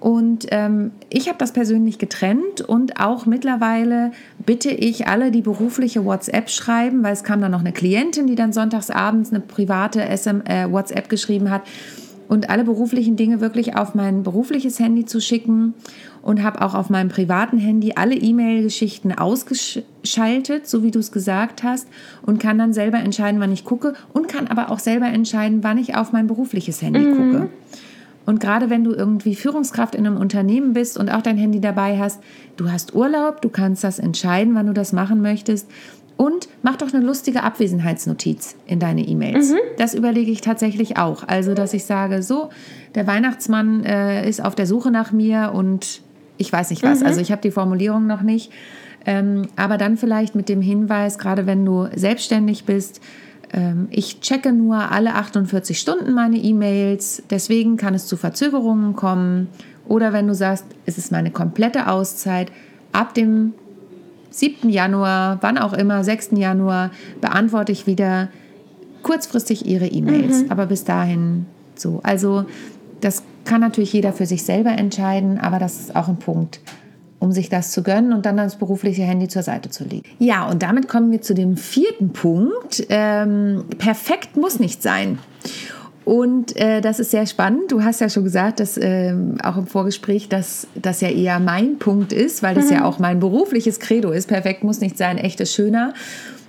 Und 0.01 0.47
ähm, 0.51 0.93
ich 1.11 1.29
habe 1.29 1.39
das 1.39 1.53
persönlich 1.53 1.99
getrennt 1.99 2.61
und 2.61 3.01
auch 3.01 3.27
mittlerweile 3.27 4.13
bitte 4.47 4.71
ich 4.71 5.09
alle, 5.09 5.33
die 5.33 5.43
berufliche 5.43 6.05
WhatsApp 6.05 6.51
schreiben, 6.51 7.03
weil 7.03 7.13
es 7.13 7.25
kam 7.25 7.41
dann 7.41 7.51
noch 7.51 7.61
eine 7.61 7.73
Klientin, 7.73 8.29
die 8.29 8.37
dann 8.37 8.53
sonntags 8.53 8.91
abends 8.91 9.31
eine 9.31 9.41
private 9.41 10.01
SM, 10.01 10.43
äh, 10.45 10.71
WhatsApp 10.71 11.09
geschrieben 11.09 11.51
hat 11.51 11.63
und 12.29 12.51
alle 12.51 12.63
beruflichen 12.63 13.17
Dinge 13.17 13.41
wirklich 13.41 13.77
auf 13.77 13.95
mein 13.95 14.23
berufliches 14.23 14.79
Handy 14.79 15.05
zu 15.05 15.21
schicken 15.21 15.75
und 16.23 16.43
habe 16.43 16.63
auch 16.63 16.75
auf 16.75 16.91
meinem 16.91 17.09
privaten 17.09 17.59
Handy 17.59 17.95
alle 17.97 18.15
E-Mail-Geschichten 18.15 19.13
ausgeschaltet, 19.13 20.69
so 20.69 20.83
wie 20.83 20.91
du 20.91 20.99
es 20.99 21.11
gesagt 21.11 21.63
hast, 21.63 21.89
und 22.23 22.39
kann 22.39 22.59
dann 22.59 22.73
selber 22.73 22.99
entscheiden, 22.99 23.41
wann 23.41 23.53
ich 23.53 23.65
gucke 23.65 23.95
und 24.13 24.29
kann 24.29 24.47
aber 24.47 24.71
auch 24.71 24.79
selber 24.79 25.07
entscheiden, 25.07 25.65
wann 25.65 25.79
ich 25.79 25.97
auf 25.97 26.13
mein 26.13 26.27
berufliches 26.27 26.83
Handy 26.83 27.01
mhm. 27.01 27.17
gucke. 27.17 27.49
Und 28.29 28.41
gerade 28.41 28.69
wenn 28.69 28.85
du 28.85 28.93
irgendwie 28.93 29.35
Führungskraft 29.35 29.95
in 29.95 30.07
einem 30.07 30.19
Unternehmen 30.19 30.75
bist 30.75 30.99
und 30.99 31.09
auch 31.09 31.23
dein 31.23 31.38
Handy 31.38 31.62
dabei 31.62 31.99
hast, 31.99 32.21
du 32.59 32.71
hast 32.71 32.95
Urlaub, 32.95 33.41
du 33.41 33.49
kannst 33.49 33.83
das 33.83 33.99
entscheiden, 33.99 34.55
wann 34.55 34.67
du 34.67 34.75
das 34.75 34.93
machen 34.93 35.23
möchtest. 35.23 35.67
Und 36.19 36.47
mach 36.61 36.77
doch 36.77 36.93
eine 36.93 37.03
lustige 37.03 37.43
Abwesenheitsnotiz 37.43 38.55
in 38.67 38.81
deine 38.81 39.01
E-Mails. 39.01 39.53
Mhm. 39.53 39.57
Das 39.79 39.95
überlege 39.95 40.31
ich 40.31 40.43
tatsächlich 40.43 40.99
auch. 40.99 41.27
Also, 41.27 41.55
dass 41.55 41.73
ich 41.73 41.87
sage, 41.87 42.23
so, 42.23 42.51
der 42.95 43.07
Weihnachtsmann 43.07 43.83
äh, 43.85 44.29
ist 44.29 44.45
auf 44.45 44.55
der 44.55 44.67
Suche 44.67 44.91
nach 44.91 45.11
mir 45.11 45.53
und 45.55 46.03
ich 46.37 46.53
weiß 46.53 46.69
nicht 46.69 46.83
was. 46.83 47.01
Mhm. 47.01 47.07
Also, 47.07 47.23
ich 47.23 47.33
habe 47.33 47.41
die 47.41 47.51
Formulierung 47.51 48.07
noch 48.07 48.21
nicht. 48.21 48.53
Ähm, 49.07 49.49
aber 49.57 49.79
dann 49.79 49.97
vielleicht 49.97 50.35
mit 50.35 50.51
dem 50.51 50.61
Hinweis, 50.61 51.17
gerade 51.17 51.47
wenn 51.47 51.64
du 51.64 51.88
selbstständig 51.95 52.67
bist, 52.67 53.01
ich 53.91 54.21
checke 54.21 54.53
nur 54.53 54.93
alle 54.93 55.15
48 55.15 55.79
Stunden 55.79 56.13
meine 56.13 56.37
E-Mails, 56.37 57.23
deswegen 57.31 57.77
kann 57.77 57.95
es 57.95 58.07
zu 58.07 58.17
Verzögerungen 58.17 58.95
kommen. 58.95 59.49
Oder 59.87 60.13
wenn 60.13 60.27
du 60.27 60.35
sagst, 60.35 60.67
es 60.85 60.99
ist 60.99 61.13
meine 61.13 61.31
komplette 61.31 61.89
Auszeit, 61.89 62.53
ab 62.93 63.15
dem 63.15 63.55
7. 64.31 64.69
Januar, 64.69 65.39
wann 65.41 65.57
auch 65.57 65.73
immer, 65.73 66.05
6. 66.05 66.31
Januar, 66.33 66.91
beantworte 67.21 67.73
ich 67.73 67.87
wieder 67.87 68.29
kurzfristig 69.03 69.67
Ihre 69.67 69.87
E-Mails. 69.87 70.45
Mhm. 70.45 70.51
Aber 70.51 70.67
bis 70.67 70.85
dahin 70.85 71.47
so. 71.75 72.01
Also 72.03 72.45
das 73.01 73.23
kann 73.45 73.61
natürlich 73.61 73.93
jeder 73.93 74.13
für 74.13 74.27
sich 74.27 74.45
selber 74.45 74.71
entscheiden, 74.71 75.39
aber 75.39 75.59
das 75.59 75.81
ist 75.81 75.97
auch 75.97 76.09
ein 76.09 76.19
Punkt, 76.19 76.61
um 77.21 77.33
sich 77.33 77.49
das 77.49 77.73
zu 77.73 77.83
gönnen 77.83 78.13
und 78.13 78.27
dann 78.27 78.37
das 78.37 78.57
berufliche 78.57 79.03
Handy 79.03 79.29
zur 79.29 79.43
Seite 79.43 79.71
zu 79.71 79.85
legen. 79.85 80.09
Ja, 80.19 80.49
und 80.49 80.63
damit 80.63 80.89
kommen 80.89 81.11
wir 81.11 81.21
zu 81.21 81.35
dem 81.35 81.57
vierten 81.57 82.13
Punkt. 82.13 82.87
Ähm, 82.89 83.65
perfekt 83.79 84.37
muss 84.37 84.61
nicht 84.61 84.83
sein. 84.83 85.19
Und 86.05 86.57
äh, 86.57 86.81
das 86.81 87.01
ist 87.01 87.11
sehr 87.11 87.27
spannend. 87.27 87.71
Du 87.71 87.83
hast 87.83 88.01
ja 88.01 88.09
schon 88.09 88.25
gesagt, 88.25 88.61
dass 88.61 88.79
äh, 88.79 89.15
auch 89.43 89.59
im 89.59 89.67
Vorgespräch, 89.67 90.29
dass 90.29 90.67
das 90.75 91.03
ja 91.03 91.11
eher 91.11 91.39
mein 91.39 91.79
Punkt 91.79 92.15
ist, 92.15 92.43
weil 92.43 92.55
das 92.55 92.67
mhm. 92.67 92.77
ja 92.77 92.85
auch 92.87 92.99
mein 92.99 93.21
berufliches 93.21 93.79
Credo 93.79 94.11
ist. 94.11 94.29
Perfekt 94.29 94.65
muss 94.65 94.81
nicht 94.81 94.97
sein, 94.97 95.19
echtes 95.19 95.53
schöner. 95.53 95.93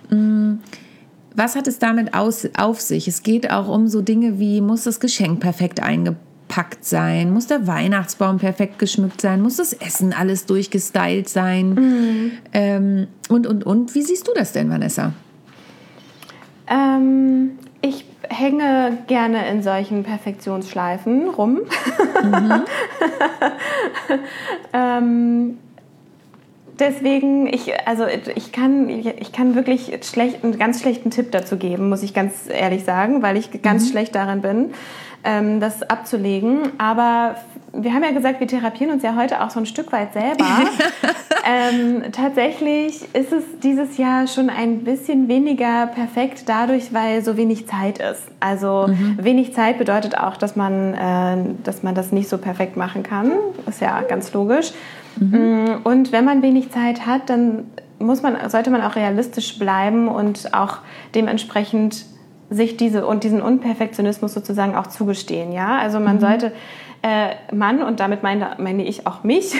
Mhm. 0.09 0.59
Was 1.35 1.55
hat 1.55 1.67
es 1.67 1.77
damit 1.77 2.13
aus, 2.13 2.47
auf 2.57 2.79
sich? 2.79 3.07
Es 3.07 3.21
geht 3.21 3.51
auch 3.51 3.67
um 3.67 3.87
so 3.87 4.01
Dinge 4.01 4.39
wie, 4.39 4.61
muss 4.61 4.83
das 4.83 4.99
Geschenk 4.99 5.41
perfekt 5.41 5.81
eingepackt 5.81 6.28
sein? 6.81 7.31
Muss 7.31 7.47
der 7.47 7.67
Weihnachtsbaum 7.67 8.37
perfekt 8.37 8.79
geschmückt 8.79 9.21
sein? 9.21 9.41
Muss 9.41 9.57
das 9.57 9.73
Essen 9.73 10.13
alles 10.13 10.45
durchgestylt 10.45 11.29
sein? 11.29 11.73
Mhm. 11.73 12.31
Ähm, 12.53 13.07
und, 13.29 13.47
und, 13.47 13.65
und. 13.65 13.95
Wie 13.95 14.01
siehst 14.01 14.27
du 14.27 14.31
das 14.35 14.51
denn, 14.51 14.69
Vanessa? 14.69 15.13
Ähm, 16.67 17.51
ich 17.81 18.05
hänge 18.29 18.97
gerne 19.07 19.49
in 19.49 19.63
solchen 19.63 20.03
Perfektionsschleifen 20.03 21.29
rum. 21.29 21.61
Mhm. 22.23 22.53
ähm, 24.73 25.57
deswegen, 26.79 27.47
ich, 27.47 27.71
also 27.87 28.05
ich 28.07 28.51
kann, 28.51 28.89
ich 28.89 29.31
kann 29.31 29.55
wirklich 29.55 29.91
schlecht, 30.03 30.43
einen 30.43 30.57
ganz 30.57 30.81
schlechten 30.81 31.11
Tipp 31.11 31.31
dazu 31.31 31.57
geben, 31.57 31.89
muss 31.89 32.03
ich 32.03 32.13
ganz 32.13 32.49
ehrlich 32.49 32.83
sagen, 32.83 33.21
weil 33.21 33.37
ich 33.37 33.61
ganz 33.61 33.85
mhm. 33.85 33.91
schlecht 33.91 34.15
darin 34.15 34.41
bin, 34.41 34.71
ähm, 35.23 35.59
das 35.59 35.83
abzulegen. 35.83 36.71
Aber 36.77 37.35
wir 37.73 37.93
haben 37.93 38.03
ja 38.03 38.11
gesagt, 38.11 38.39
wir 38.39 38.47
therapieren 38.47 38.93
uns 38.93 39.03
ja 39.03 39.15
heute 39.15 39.41
auch 39.43 39.49
so 39.49 39.59
ein 39.59 39.65
Stück 39.65 39.91
weit 39.91 40.13
selber. 40.13 40.45
ähm, 41.45 42.11
tatsächlich 42.11 43.03
ist 43.13 43.31
es 43.31 43.43
dieses 43.61 43.97
Jahr 43.97 44.27
schon 44.27 44.49
ein 44.49 44.83
bisschen 44.83 45.27
weniger 45.27 45.87
perfekt 45.87 46.43
dadurch, 46.47 46.93
weil 46.93 47.23
so 47.23 47.37
wenig 47.37 47.67
Zeit 47.67 47.99
ist. 47.99 48.23
Also 48.39 48.87
mhm. 48.87 49.17
wenig 49.21 49.53
Zeit 49.53 49.77
bedeutet 49.77 50.17
auch, 50.17 50.37
dass 50.37 50.55
man, 50.55 50.93
äh, 50.93 51.37
dass 51.63 51.83
man 51.83 51.95
das 51.95 52.11
nicht 52.11 52.29
so 52.29 52.37
perfekt 52.37 52.77
machen 52.77 53.03
kann. 53.03 53.31
Ist 53.67 53.81
ja 53.81 54.01
ganz 54.01 54.33
logisch. 54.33 54.71
Mhm. 55.17 55.37
Mm, 55.37 55.81
und 55.83 56.11
wenn 56.11 56.25
man 56.25 56.41
wenig 56.41 56.71
Zeit 56.71 57.05
hat, 57.05 57.29
dann 57.29 57.65
muss 57.99 58.21
man, 58.21 58.49
sollte 58.49 58.69
man 58.69 58.81
auch 58.81 58.95
realistisch 58.95 59.59
bleiben 59.59 60.07
und 60.07 60.53
auch 60.53 60.77
dementsprechend 61.13 62.05
sich 62.49 62.77
diese 62.77 63.05
und 63.05 63.23
diesen 63.23 63.41
Unperfektionismus 63.41 64.33
sozusagen 64.33 64.75
auch 64.75 64.87
zugestehen. 64.87 65.51
Ja, 65.51 65.77
also 65.77 65.99
man 65.99 66.15
mhm. 66.15 66.21
sollte 66.21 66.51
äh, 67.01 67.35
Mann, 67.55 67.81
und 67.81 68.01
damit 68.01 68.23
meine, 68.23 68.57
meine 68.57 68.83
ich 68.83 69.07
auch 69.07 69.23
mich, 69.23 69.53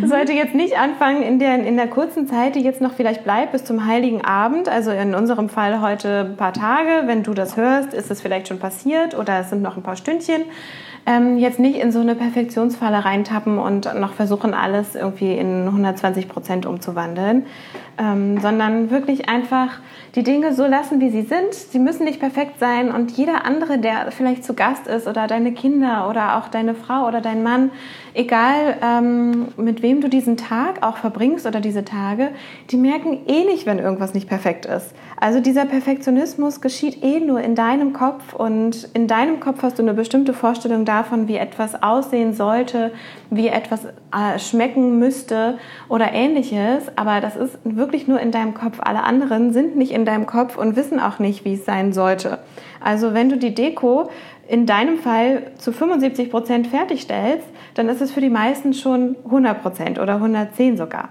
mhm. 0.00 0.06
sollte 0.08 0.32
jetzt 0.32 0.54
nicht 0.54 0.76
anfangen, 0.76 1.22
in 1.22 1.38
der, 1.38 1.64
in 1.64 1.76
der 1.76 1.86
kurzen 1.86 2.26
Zeit, 2.26 2.56
die 2.56 2.60
jetzt 2.60 2.80
noch 2.80 2.94
vielleicht 2.94 3.22
bleibt, 3.22 3.52
bis 3.52 3.64
zum 3.64 3.86
Heiligen 3.86 4.24
Abend, 4.24 4.68
also 4.68 4.90
in 4.90 5.14
unserem 5.14 5.48
Fall 5.48 5.80
heute 5.80 6.26
ein 6.30 6.36
paar 6.36 6.52
Tage, 6.52 7.06
wenn 7.06 7.22
du 7.22 7.32
das 7.32 7.56
hörst, 7.56 7.94
ist 7.94 8.10
es 8.10 8.20
vielleicht 8.20 8.48
schon 8.48 8.58
passiert 8.58 9.16
oder 9.16 9.38
es 9.38 9.50
sind 9.50 9.62
noch 9.62 9.76
ein 9.76 9.84
paar 9.84 9.96
Stündchen, 9.96 10.42
ähm, 11.06 11.38
jetzt 11.38 11.60
nicht 11.60 11.78
in 11.78 11.92
so 11.92 12.00
eine 12.00 12.14
Perfektionsfalle 12.16 13.04
reintappen 13.04 13.58
und 13.58 13.92
noch 13.98 14.12
versuchen, 14.12 14.52
alles 14.54 14.96
irgendwie 14.96 15.34
in 15.36 15.66
120 15.66 16.28
Prozent 16.28 16.66
umzuwandeln, 16.66 17.46
ähm, 17.98 18.40
sondern 18.40 18.90
wirklich 18.90 19.28
einfach 19.28 19.80
die 20.14 20.22
Dinge 20.22 20.52
so 20.52 20.66
lassen, 20.66 21.00
wie 21.00 21.10
sie 21.10 21.22
sind. 21.22 21.54
Sie 21.54 21.78
müssen 21.78 22.04
nicht 22.04 22.20
perfekt 22.20 22.58
sein 22.58 22.92
und 22.92 23.12
jeder 23.12 23.46
andere, 23.46 23.78
der 23.78 24.10
vielleicht 24.10 24.44
zu 24.44 24.54
Gast 24.54 24.86
ist 24.86 25.06
oder 25.06 25.26
deine 25.26 25.52
Kinder 25.52 26.08
oder 26.08 26.36
auch 26.36 26.48
deine 26.48 26.74
Frau 26.74 27.06
oder 27.06 27.20
dein 27.20 27.42
Mann, 27.42 27.70
egal 28.14 28.76
ähm, 28.82 29.48
mit 29.56 29.82
wem 29.82 30.00
du 30.00 30.08
diesen 30.08 30.36
Tag 30.36 30.82
auch 30.82 30.96
verbringst 30.96 31.46
oder 31.46 31.60
diese 31.60 31.84
Tage, 31.84 32.30
die 32.70 32.76
merken 32.76 33.20
eh 33.26 33.44
nicht, 33.44 33.66
wenn 33.66 33.78
irgendwas 33.78 34.14
nicht 34.14 34.28
perfekt 34.28 34.66
ist. 34.66 34.94
Also 35.18 35.40
dieser 35.40 35.64
Perfektionismus 35.66 36.60
geschieht 36.60 37.02
eh 37.02 37.20
nur 37.20 37.40
in 37.40 37.54
deinem 37.54 37.92
Kopf 37.92 38.34
und 38.34 38.88
in 38.94 39.06
deinem 39.06 39.40
Kopf 39.40 39.62
hast 39.62 39.78
du 39.78 39.82
eine 39.82 39.94
bestimmte 39.94 40.34
Vorstellung 40.34 40.84
davon, 40.84 41.28
wie 41.28 41.36
etwas 41.36 41.82
aussehen 41.82 42.34
sollte, 42.34 42.92
wie 43.30 43.48
etwas 43.48 43.84
äh, 43.84 44.38
schmecken 44.38 44.98
müsste 44.98 45.58
oder 45.88 46.12
ähnliches, 46.12 46.84
aber 46.96 47.20
das 47.20 47.36
ist 47.36 47.58
wirklich 47.64 48.08
nur 48.08 48.20
in 48.20 48.30
deinem 48.30 48.54
Kopf. 48.54 48.78
Alle 48.80 49.04
anderen 49.04 49.52
sind 49.52 49.76
nicht 49.76 49.92
in 49.92 50.04
deinem 50.04 50.26
Kopf 50.26 50.58
und 50.58 50.76
wissen 50.76 51.00
auch 51.00 51.18
nicht, 51.18 51.44
wie 51.44 51.54
es 51.54 51.64
sein 51.64 51.92
sollte. 51.92 52.38
Also 52.80 53.14
wenn 53.14 53.28
du 53.28 53.36
die 53.36 53.54
Deko 53.54 54.10
in 54.48 54.66
deinem 54.66 54.98
Fall 54.98 55.52
zu 55.56 55.72
75 55.72 56.30
Prozent 56.30 56.66
fertigstellst, 56.66 57.46
dann 57.74 57.88
ist 57.88 58.00
es 58.00 58.12
für 58.12 58.20
die 58.20 58.30
meisten 58.30 58.74
schon 58.74 59.16
100 59.24 59.62
Prozent 59.62 59.98
oder 59.98 60.14
110 60.14 60.76
sogar. 60.76 61.08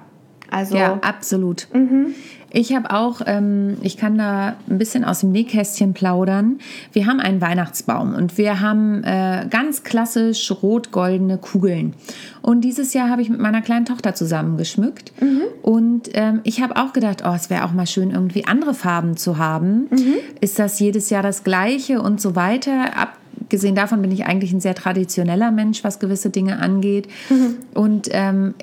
Also 0.51 0.75
ja, 0.75 0.99
absolut. 1.01 1.67
Mhm. 1.73 2.13
Ich 2.53 2.75
habe 2.75 2.91
auch, 2.91 3.21
ähm, 3.25 3.77
ich 3.81 3.95
kann 3.95 4.17
da 4.17 4.57
ein 4.69 4.77
bisschen 4.77 5.05
aus 5.05 5.21
dem 5.21 5.31
Nähkästchen 5.31 5.93
plaudern. 5.93 6.59
Wir 6.91 7.07
haben 7.07 7.21
einen 7.21 7.39
Weihnachtsbaum 7.39 8.13
und 8.13 8.37
wir 8.37 8.59
haben 8.59 9.03
äh, 9.05 9.47
ganz 9.49 9.83
klassisch 9.83 10.51
rot-goldene 10.61 11.37
Kugeln. 11.37 11.93
Und 12.41 12.61
dieses 12.61 12.93
Jahr 12.93 13.09
habe 13.09 13.21
ich 13.21 13.29
mit 13.29 13.39
meiner 13.39 13.61
kleinen 13.61 13.85
Tochter 13.85 14.13
zusammen 14.13 14.57
geschmückt. 14.57 15.13
Mhm. 15.21 15.43
Und 15.61 16.09
ähm, 16.13 16.41
ich 16.43 16.61
habe 16.61 16.75
auch 16.75 16.91
gedacht, 16.91 17.23
oh, 17.25 17.33
es 17.33 17.49
wäre 17.49 17.63
auch 17.63 17.71
mal 17.71 17.87
schön, 17.87 18.11
irgendwie 18.11 18.45
andere 18.45 18.73
Farben 18.73 19.15
zu 19.15 19.37
haben. 19.37 19.87
Mhm. 19.89 20.15
Ist 20.41 20.59
das 20.59 20.77
jedes 20.81 21.09
Jahr 21.09 21.23
das 21.23 21.45
gleiche 21.45 22.01
und 22.01 22.19
so 22.19 22.35
weiter? 22.35 22.91
Abgesehen 23.51 23.75
davon 23.75 24.01
bin 24.01 24.13
ich 24.13 24.25
eigentlich 24.25 24.53
ein 24.53 24.61
sehr 24.61 24.75
traditioneller 24.75 25.51
Mensch, 25.51 25.83
was 25.83 25.99
gewisse 25.99 26.29
Dinge 26.29 26.59
angeht. 26.59 27.09
Mhm. 27.29 27.57
Und 27.73 28.07
ähm, 28.11 28.53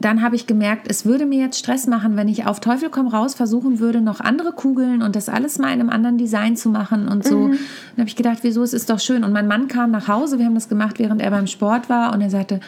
dann 0.00 0.20
habe 0.20 0.34
ich 0.34 0.48
gemerkt, 0.48 0.90
es 0.90 1.06
würde 1.06 1.26
mir 1.26 1.38
jetzt 1.38 1.60
Stress 1.60 1.86
machen, 1.86 2.16
wenn 2.16 2.26
ich 2.26 2.44
auf 2.44 2.58
Teufel 2.58 2.90
komm 2.90 3.06
raus 3.06 3.34
versuchen 3.34 3.78
würde, 3.78 4.00
noch 4.00 4.18
andere 4.18 4.50
Kugeln 4.50 5.00
und 5.00 5.14
das 5.14 5.28
alles 5.28 5.60
mal 5.60 5.68
in 5.68 5.78
einem 5.78 5.90
anderen 5.90 6.18
Design 6.18 6.56
zu 6.56 6.70
machen 6.70 7.06
und 7.06 7.22
so. 7.22 7.38
Mhm. 7.38 7.50
Dann 7.52 7.98
habe 7.98 8.08
ich 8.08 8.16
gedacht, 8.16 8.38
wieso, 8.42 8.64
es 8.64 8.72
ist 8.72 8.90
doch 8.90 8.98
schön. 8.98 9.22
Und 9.22 9.32
mein 9.32 9.46
Mann 9.46 9.68
kam 9.68 9.92
nach 9.92 10.08
Hause, 10.08 10.40
wir 10.40 10.46
haben 10.46 10.56
das 10.56 10.68
gemacht, 10.68 10.98
während 10.98 11.22
er 11.22 11.30
beim 11.30 11.46
Sport 11.46 11.88
war 11.88 12.12
und 12.12 12.20
er 12.20 12.30
sagte, 12.30 12.58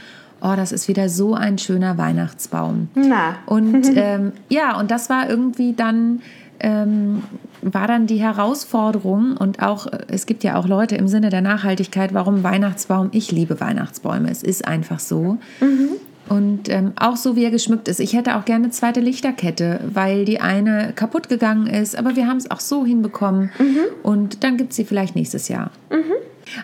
oh, 0.41 0.55
das 0.55 0.71
ist 0.71 0.87
wieder 0.87 1.09
so 1.09 1.35
ein 1.35 1.59
schöner 1.59 1.99
Weihnachtsbaum. 1.99 2.87
Na. 2.95 3.35
Und 3.47 3.85
ähm, 3.97 4.31
ja, 4.49 4.79
und 4.79 4.93
das 4.93 5.11
war 5.11 5.29
irgendwie 5.29 5.73
dann 5.73 6.23
ähm, 6.61 7.25
war 7.73 7.87
dann 7.87 8.07
die 8.07 8.19
Herausforderung 8.19 9.37
und 9.37 9.63
auch, 9.63 9.87
es 10.09 10.27
gibt 10.27 10.45
ja 10.45 10.57
auch 10.57 10.67
Leute 10.67 10.97
im 10.97 11.09
Sinne 11.09 11.31
der 11.31 11.41
Nachhaltigkeit, 11.41 12.13
warum 12.13 12.43
Weihnachtsbaum, 12.43 13.09
ich 13.13 13.33
liebe 13.33 13.61
Weihnachtsbäume, 13.61 14.31
es 14.31 14.43
ist 14.43 14.67
einfach 14.67 15.01
so. 15.01 15.39
Mhm. 15.61 15.89
Und 16.29 16.69
ähm, 16.71 16.93
auch 16.97 17.17
so, 17.17 17.37
wie 17.37 17.45
er 17.45 17.51
geschmückt 17.51 17.87
ist. 17.87 18.01
Ich 18.01 18.15
hätte 18.15 18.37
auch 18.37 18.47
gerne 18.47 18.65
eine 18.65 18.73
zweite 18.73 19.01
Lichterkette, 19.01 19.81
weil 19.93 20.25
die 20.25 20.41
eine 20.41 20.93
kaputt 20.95 21.29
gegangen 21.29 21.67
ist. 21.67 21.97
Aber 21.97 22.17
wir 22.17 22.27
haben 22.27 22.39
es 22.39 22.51
auch 22.51 22.61
so 22.61 22.87
hinbekommen. 22.87 23.51
Mhm. 23.59 23.79
Und 24.03 24.43
dann 24.43 24.57
gibt 24.57 24.71
es 24.71 24.77
sie 24.77 24.85
vielleicht 24.85 25.17
nächstes 25.17 25.49
Jahr. 25.49 25.71
Mhm. 25.91 26.13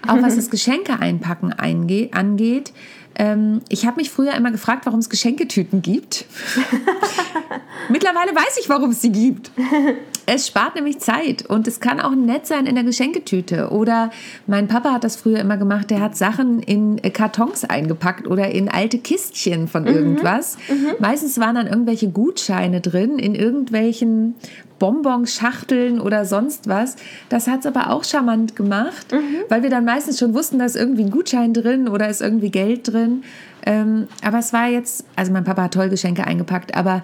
Auch 0.09 0.23
was 0.23 0.37
das 0.37 0.51
Geschenke 0.51 0.99
einpacken 0.99 1.53
angeht. 1.53 2.73
Ähm, 3.17 3.61
ich 3.69 3.87
habe 3.87 3.97
mich 3.97 4.11
früher 4.11 4.35
immer 4.35 4.51
gefragt, 4.51 4.87
warum 4.87 5.01
es 5.01 5.11
Geschenketüten 5.11 5.83
gibt. 5.83 6.25
Mittlerweile 7.91 8.35
weiß 8.35 8.59
ich, 8.61 8.69
warum 8.69 8.91
es 8.91 9.03
sie 9.03 9.13
gibt. 9.13 9.51
Es 10.33 10.47
spart 10.47 10.77
nämlich 10.77 11.01
Zeit 11.01 11.45
und 11.47 11.67
es 11.67 11.81
kann 11.81 11.99
auch 11.99 12.15
nett 12.15 12.47
sein 12.47 12.67
in 12.67 12.77
der 12.77 12.85
Geschenketüte. 12.85 13.71
Oder 13.71 14.11
mein 14.47 14.69
Papa 14.69 14.93
hat 14.93 15.03
das 15.03 15.17
früher 15.17 15.41
immer 15.41 15.57
gemacht, 15.57 15.91
der 15.91 15.99
hat 16.01 16.17
Sachen 16.17 16.61
in 16.61 17.03
Kartons 17.13 17.65
eingepackt 17.65 18.29
oder 18.29 18.49
in 18.49 18.69
alte 18.69 18.99
Kistchen 18.99 19.67
von 19.67 19.89
irgendwas. 19.89 20.57
Meistens 21.01 21.41
waren 21.41 21.57
dann 21.57 21.67
irgendwelche 21.67 22.11
Gutscheine 22.11 22.81
drin 22.81 23.19
in 23.19 23.35
irgendwelchen 23.35 24.37
Bonbonschachteln 24.79 26.01
oder 26.01 26.25
sonst 26.25 26.69
was. 26.69 26.95
Das 27.29 27.49
hat 27.49 27.61
es 27.61 27.67
aber 27.67 27.91
auch 27.91 28.05
charmant 28.05 28.55
gemacht, 28.55 29.13
weil 29.49 29.65
wir 29.65 29.71
dann 29.71 29.85
meistens 29.85 30.21
schon 30.21 30.33
wussten, 30.33 30.61
da 30.61 30.65
ist 30.65 30.77
irgendwie 30.77 31.03
ein 31.03 31.11
Gutschein 31.11 31.53
drin 31.55 31.89
oder 31.89 32.09
ist 32.09 32.23
irgendwie 32.23 32.51
Geld 32.51 32.87
drin. 32.93 33.25
Ähm, 33.67 34.09
aber 34.25 34.39
es 34.39 34.53
war 34.53 34.69
jetzt, 34.69 35.05
also 35.17 35.33
mein 35.33 35.45
Papa 35.45 35.65
hat 35.65 35.75
toll 35.75 35.91
Geschenke 35.91 36.27
eingepackt, 36.27 36.75
aber 36.75 37.03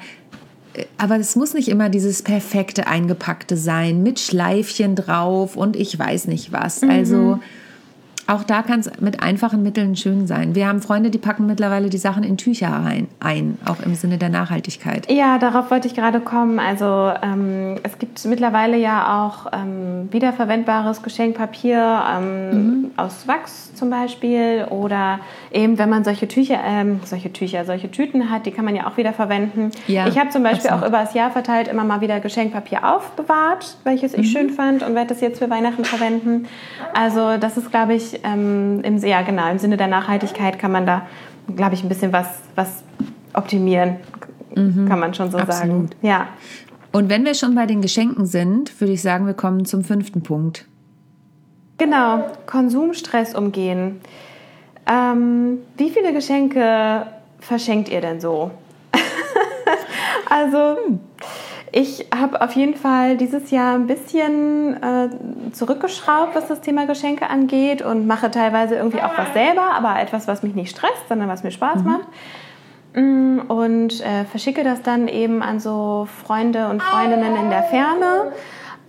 aber 0.98 1.16
es 1.16 1.36
muss 1.36 1.54
nicht 1.54 1.68
immer 1.68 1.88
dieses 1.88 2.22
perfekte 2.22 2.86
eingepackte 2.86 3.56
sein 3.56 4.02
mit 4.02 4.20
Schleifchen 4.20 4.96
drauf 4.96 5.56
und 5.56 5.76
ich 5.76 5.98
weiß 5.98 6.26
nicht 6.26 6.52
was. 6.52 6.82
Also 6.82 7.38
auch 8.26 8.42
da 8.42 8.62
kann 8.62 8.80
es 8.80 8.90
mit 9.00 9.22
einfachen 9.22 9.62
Mitteln 9.62 9.94
schön 9.94 10.26
sein. 10.26 10.54
Wir 10.54 10.66
haben 10.66 10.82
Freunde, 10.82 11.10
die 11.10 11.18
packen 11.18 11.46
mittlerweile 11.46 11.90
die 11.90 11.98
Sachen 11.98 12.24
in 12.24 12.36
Tücher 12.36 12.68
rein, 12.68 13.06
ein, 13.20 13.58
auch 13.64 13.80
im 13.84 13.94
Sinne 13.94 14.18
der 14.18 14.30
Nachhaltigkeit. 14.30 15.10
Ja, 15.10 15.38
darauf 15.38 15.70
wollte 15.70 15.86
ich 15.86 15.94
gerade 15.94 16.20
kommen. 16.20 16.58
Also 16.58 17.12
ähm, 17.22 17.78
es 17.84 17.98
gibt 17.98 18.24
mittlerweile 18.24 18.76
ja 18.76 19.24
auch 19.24 19.52
ähm, 19.52 20.08
wiederverwendbares 20.10 21.02
Geschenkpapier 21.02 22.02
ähm, 22.16 22.90
aus 22.96 23.28
Wachs 23.28 23.74
zum 23.74 23.90
Beispiel 23.90 24.66
oder 24.70 25.20
eben 25.52 25.78
wenn 25.78 25.88
man 25.88 26.02
solche 26.02 26.26
Tücher, 26.26 26.58
ähm, 26.64 27.00
solche 27.04 27.32
Tücher, 27.32 27.64
solche 27.64 27.90
Tüten 27.90 28.30
hat, 28.30 28.46
die 28.46 28.50
kann 28.50 28.64
man 28.64 28.74
ja 28.74 28.88
auch 28.88 28.96
wieder 28.96 29.12
verwenden. 29.12 29.70
Ja, 29.86 30.08
ich 30.08 30.18
habe 30.18 30.30
zum 30.30 30.42
Beispiel 30.42 30.70
absolut. 30.70 30.82
auch 30.82 30.88
über 30.88 30.98
das 30.98 31.14
Jahr 31.14 31.30
verteilt 31.30 31.68
immer 31.68 31.84
mal 31.84 32.00
wieder 32.00 32.18
Geschenkpapier 32.18 32.84
aufbewahrt, 32.84 33.76
welches 33.84 34.14
ich 34.14 34.32
schön 34.32 34.50
fand 34.50 34.82
und 34.82 34.94
werde 34.94 35.08
das 35.08 35.20
jetzt 35.20 35.38
für 35.38 35.48
Weihnachten 35.50 35.84
verwenden. 35.84 36.46
Also 36.92 37.36
das 37.36 37.56
ist, 37.56 37.70
glaube 37.70 37.94
ich, 37.94 38.15
ähm, 38.24 38.80
im, 38.82 38.98
ja 38.98 39.22
genau, 39.22 39.50
im 39.50 39.58
Sinne 39.58 39.76
der 39.76 39.88
Nachhaltigkeit 39.88 40.58
kann 40.58 40.72
man 40.72 40.86
da, 40.86 41.06
glaube 41.54 41.74
ich, 41.74 41.82
ein 41.82 41.88
bisschen 41.88 42.12
was, 42.12 42.26
was 42.54 42.82
optimieren, 43.32 43.96
kann 44.54 44.98
man 44.98 45.12
schon 45.12 45.30
so 45.30 45.38
sagen. 45.38 45.50
absolut. 45.50 45.96
Ja. 46.02 46.28
Und 46.92 47.10
wenn 47.10 47.24
wir 47.24 47.34
schon 47.34 47.54
bei 47.54 47.66
den 47.66 47.82
Geschenken 47.82 48.24
sind, 48.24 48.80
würde 48.80 48.94
ich 48.94 49.02
sagen, 49.02 49.26
wir 49.26 49.34
kommen 49.34 49.66
zum 49.66 49.84
fünften 49.84 50.22
Punkt. 50.22 50.66
Genau, 51.78 52.30
Konsumstress 52.46 53.34
umgehen. 53.34 54.00
Ähm, 54.90 55.58
wie 55.76 55.90
viele 55.90 56.14
Geschenke 56.14 57.06
verschenkt 57.38 57.90
ihr 57.90 58.00
denn 58.00 58.20
so? 58.20 58.50
also, 60.30 60.98
ich 61.78 62.06
habe 62.18 62.40
auf 62.40 62.52
jeden 62.52 62.74
Fall 62.74 63.18
dieses 63.18 63.50
Jahr 63.50 63.74
ein 63.74 63.86
bisschen 63.86 64.82
äh, 64.82 65.10
zurückgeschraubt, 65.52 66.34
was 66.34 66.48
das 66.48 66.62
Thema 66.62 66.86
Geschenke 66.86 67.28
angeht 67.28 67.82
und 67.82 68.06
mache 68.06 68.30
teilweise 68.30 68.76
irgendwie 68.76 69.02
auch 69.02 69.12
was 69.18 69.34
selber, 69.34 69.74
aber 69.74 70.00
etwas, 70.00 70.26
was 70.26 70.42
mich 70.42 70.54
nicht 70.54 70.70
stresst, 70.70 71.06
sondern 71.06 71.28
was 71.28 71.42
mir 71.42 71.50
Spaß 71.50 71.84
macht. 71.84 72.08
Mm, 72.94 73.40
Und 73.48 74.00
äh, 74.00 74.24
verschicke 74.24 74.64
das 74.64 74.80
dann 74.80 75.06
eben 75.06 75.42
an 75.42 75.60
so 75.60 76.08
Freunde 76.24 76.68
und 76.70 76.82
Freundinnen 76.82 77.36
in 77.36 77.50
der 77.50 77.64
Ferne. 77.64 78.32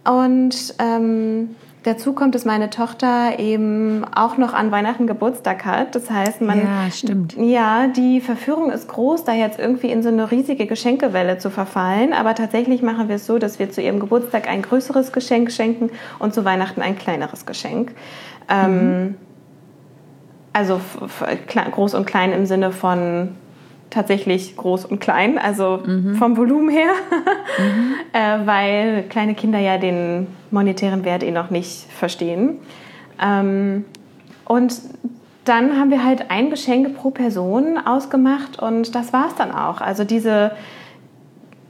Und 0.06 0.74
ähm, 0.80 1.58
dazu 1.88 2.14
kommt, 2.14 2.36
dass 2.36 2.46
meine 2.46 2.70
Tochter 2.70 3.40
eben 3.40 4.06
auch 4.14 4.38
noch 4.38 4.54
an 4.54 4.72
Weihnachten 4.72 5.08
Geburtstag 5.08 5.66
hat. 5.66 5.96
Das 5.96 6.10
heißt, 6.12 6.42
man. 6.42 6.60
Ja, 6.60 6.92
stimmt. 6.92 7.36
Ja, 7.38 7.88
die 7.88 8.22
Verführung 8.22 8.72
ist 8.72 8.88
groß, 8.88 9.24
da 9.24 9.34
jetzt 9.34 9.58
irgendwie 9.60 9.90
in 9.92 10.04
so 10.04 10.10
eine 10.10 10.30
riesige 10.30 10.68
Geschenkewelle 10.68 11.38
zu 11.38 11.50
verfallen. 11.50 12.14
Aber 12.14 12.36
tatsächlich 12.36 12.82
machen 12.82 13.08
wir 13.08 13.16
es 13.16 13.26
so, 13.26 13.38
dass 13.40 13.58
wir 13.60 13.72
zu 13.72 13.82
ihrem 13.82 14.00
Geburtstag 14.00 14.48
ein 14.48 14.62
größeres 14.62 15.12
Geschenk 15.12 15.52
schenken 15.52 15.90
und 16.20 16.34
zu 16.34 16.46
Weihnachten 16.46 16.82
ein 16.82 16.98
kleineres 16.98 17.46
Geschenk. 17.46 17.94
Ähm, 18.50 19.16
also 20.54 20.76
f- 20.76 21.00
f- 21.22 21.38
kle- 21.48 21.70
groß 21.70 21.94
und 21.94 22.06
klein 22.06 22.32
im 22.34 22.46
Sinne 22.46 22.72
von 22.72 23.36
tatsächlich 23.90 24.58
groß 24.58 24.86
und 24.86 25.00
klein, 25.00 25.38
also 25.38 25.82
vom 26.18 26.38
Volumen 26.38 26.70
her, 26.70 26.90
äh, 28.14 28.46
weil 28.46 29.04
kleine 29.04 29.34
Kinder 29.34 29.60
ja 29.60 29.78
den 29.78 30.28
monetären 30.52 31.06
Wert 31.06 31.24
eh 31.24 31.32
noch 31.32 31.50
nicht 31.50 31.88
verstehen. 31.92 32.60
Ähm, 33.22 33.86
und 34.46 34.74
dann 35.46 35.80
haben 35.80 35.92
wir 35.92 36.04
halt 36.04 36.30
ein 36.30 36.50
Geschenk 36.50 36.96
pro 36.98 37.10
Person 37.10 37.78
ausgemacht 37.78 38.60
und 38.62 38.94
das 38.96 39.14
war 39.14 39.28
es 39.28 39.36
dann 39.36 39.52
auch. 39.52 39.80
Also 39.80 40.04
diese, 40.04 40.52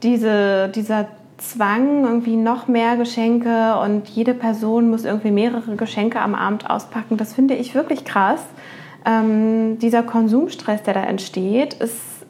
diese, 0.02 0.68
dieser 0.74 1.06
Zwang, 1.38 2.04
irgendwie 2.04 2.34
noch 2.34 2.66
mehr 2.66 2.96
Geschenke 2.96 3.78
und 3.78 4.08
jede 4.08 4.34
Person 4.34 4.90
muss 4.90 5.04
irgendwie 5.04 5.30
mehrere 5.30 5.76
Geschenke 5.76 6.20
am 6.20 6.34
Abend 6.34 6.68
auspacken, 6.68 7.16
das 7.16 7.32
finde 7.32 7.54
ich 7.54 7.76
wirklich 7.76 8.04
krass. 8.04 8.42
Ähm, 9.08 9.78
dieser 9.78 10.02
Konsumstress, 10.02 10.82
der 10.82 10.94
da 10.94 11.02
entsteht, 11.04 11.74
ist 11.74 12.26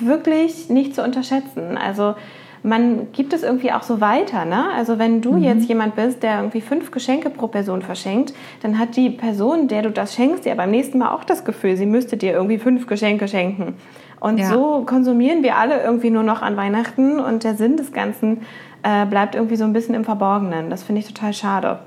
wirklich 0.00 0.68
nicht 0.68 0.94
zu 0.94 1.02
unterschätzen. 1.02 1.78
Also 1.78 2.14
man 2.62 3.12
gibt 3.12 3.32
es 3.32 3.42
irgendwie 3.42 3.72
auch 3.72 3.82
so 3.82 4.00
weiter. 4.00 4.44
Ne? 4.44 4.64
Also 4.76 4.98
wenn 4.98 5.22
du 5.22 5.36
jetzt 5.36 5.68
jemand 5.68 5.94
bist, 5.94 6.22
der 6.22 6.38
irgendwie 6.38 6.60
fünf 6.60 6.90
Geschenke 6.90 7.30
pro 7.30 7.46
Person 7.46 7.80
verschenkt, 7.80 8.34
dann 8.62 8.78
hat 8.78 8.96
die 8.96 9.10
Person, 9.10 9.68
der 9.68 9.82
du 9.82 9.90
das 9.90 10.14
schenkst, 10.14 10.44
ja 10.44 10.54
beim 10.54 10.70
nächsten 10.70 10.98
Mal 10.98 11.12
auch 11.12 11.24
das 11.24 11.44
Gefühl, 11.44 11.76
sie 11.76 11.86
müsste 11.86 12.16
dir 12.16 12.32
irgendwie 12.32 12.58
fünf 12.58 12.86
Geschenke 12.86 13.28
schenken. 13.28 13.74
Und 14.20 14.38
Ja. 14.38 14.48
so 14.48 14.82
konsumieren 14.84 15.42
wir 15.42 15.56
alle 15.56 15.82
irgendwie 15.82 16.10
nur 16.10 16.24
noch 16.24 16.42
an 16.42 16.56
Weihnachten 16.56 17.20
und 17.20 17.44
der 17.44 17.54
Sinn 17.54 17.76
des 17.76 17.92
Ganzen 17.92 18.42
äh, 18.82 19.06
bleibt 19.06 19.34
irgendwie 19.34 19.56
so 19.56 19.64
ein 19.64 19.72
bisschen 19.72 19.94
im 19.94 20.04
Verborgenen. 20.04 20.68
Das 20.68 20.82
finde 20.82 21.00
ich 21.00 21.06
total 21.06 21.32
schade. 21.32 21.78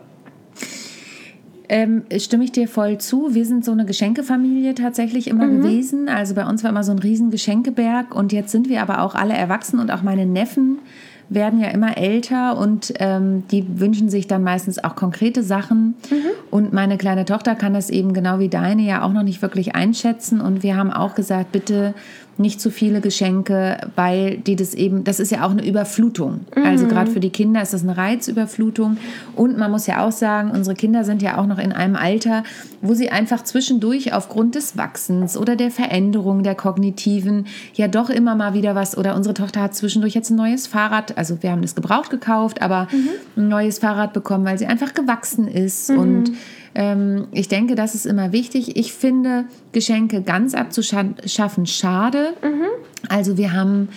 Ähm, 1.71 2.03
stimme 2.17 2.43
ich 2.43 2.51
dir 2.51 2.67
voll 2.67 2.97
zu. 2.97 3.36
Wir 3.36 3.45
sind 3.45 3.63
so 3.63 3.71
eine 3.71 3.86
Geschenkefamilie 3.86 4.73
tatsächlich 4.73 5.27
immer 5.27 5.47
gewesen. 5.47 6.10
Also 6.10 6.34
bei 6.34 6.45
uns 6.45 6.63
war 6.63 6.71
immer 6.71 6.84
so 6.84 6.91
ein 6.91 6.99
riesen 6.99 7.29
Geschenkeberg 7.29 8.15
und 8.15 8.34
jetzt 8.34 8.51
sind 8.51 8.69
wir 8.69 8.82
aber 8.82 9.01
auch 9.01 9.13
alle 9.13 9.36
erwachsen 9.36 9.79
und 9.79 9.91
auch 9.91 10.01
meine 10.01 10.25
Neffen 10.25 10.79
werden 11.29 11.60
ja 11.60 11.69
immer 11.69 11.97
älter 11.97 12.58
und 12.58 12.93
ähm, 12.97 13.43
die 13.51 13.79
wünschen 13.79 14.10
sich 14.10 14.25
dann 14.25 14.43
meistens 14.43 14.84
auch 14.84 14.95
konkrete 14.95 15.43
Sachen. 15.43 15.93
Und 16.49 16.73
meine 16.73 16.97
kleine 16.97 17.25
Tochter 17.25 17.53
kann 17.55 17.73
das 17.75 17.91
eben 17.91 18.13
genau 18.13 18.39
wie 18.39 18.49
deine 18.49 18.82
ja 18.82 19.03
auch 19.03 19.13
noch 19.13 19.23
nicht 19.23 19.41
wirklich 19.43 19.75
einschätzen. 19.75 20.41
Und 20.41 20.63
wir 20.63 20.75
haben 20.75 20.91
auch 20.91 21.13
gesagt, 21.13 21.51
bitte 21.51 21.93
nicht 22.39 22.62
zu 22.62 22.71
viele 22.71 23.02
Geschenke, 23.02 23.78
weil 23.95 24.38
die 24.38 24.56
das 24.56 24.73
eben, 24.73 25.04
das 25.04 25.19
ist 25.19 25.32
ja 25.32 25.45
auch 25.45 25.52
eine 25.52 25.65
Überflutung. 25.65 26.41
Also 26.56 26.88
gerade 26.88 27.12
für 27.12 27.19
die 27.19 27.30
Kinder 27.30 27.62
ist 27.62 27.73
das 27.73 27.84
eine 27.84 27.97
Reizüberflutung. 27.97 28.97
Und 29.36 29.58
man 29.58 29.69
muss 29.71 29.88
ja 29.88 30.06
auch 30.06 30.12
sagen, 30.12 30.52
unsere 30.52 30.75
Kinder 30.75 31.04
sind 31.04 31.21
ja 31.21 31.38
auch 31.38 31.45
noch 31.45 31.60
in 31.60 31.73
einem 31.73 31.95
Alter, 31.95 32.43
wo 32.82 32.93
sie 32.93 33.10
einfach 33.10 33.43
zwischendurch 33.43 34.13
aufgrund 34.13 34.56
des 34.56 34.78
Wachsens 34.78 35.38
oder 35.38 35.56
der 35.56 35.69
Veränderung 35.69 36.43
der 36.43 36.56
kognitiven 36.56 37.45
ja 37.73 37.88
doch 37.88 38.10
immer 38.10 38.36
mal 38.36 38.54
wieder 38.54 38.73
was, 38.73 38.97
oder 38.97 39.15
unsere 39.15 39.34
Tochter 39.34 39.62
hat 39.62 39.75
zwischendurch 39.75 40.13
jetzt 40.13 40.30
ein 40.30 40.36
neues 40.36 40.67
Fahrrad, 40.67 41.17
also 41.17 41.41
wir 41.41 41.52
haben 41.52 41.62
das 41.62 41.75
gebraucht 41.75 42.10
gekauft, 42.10 42.62
aber 42.62 42.88
ein 43.36 43.49
neues 43.49 43.80
Fahrrad 43.80 44.13
bekommen, 44.13 44.45
weil 44.45 44.58
sie 44.58 44.65
einfach 44.65 44.93
gewachsen 44.93 45.47
ist 45.47 45.89
und 45.89 46.32
ähm, 46.75 47.27
ich 47.32 47.47
denke, 47.47 47.75
das 47.75 47.95
ist 47.95 48.05
immer 48.05 48.32
wichtig. 48.32 48.77
Ich 48.77 48.93
finde, 48.93 49.45
Geschenke 49.71 50.21
ganz 50.21 50.53
abzuschaffen 50.53 51.65
schade. 51.65 52.34
Also 53.08 53.38
wir 53.38 53.53
haben 53.53 53.89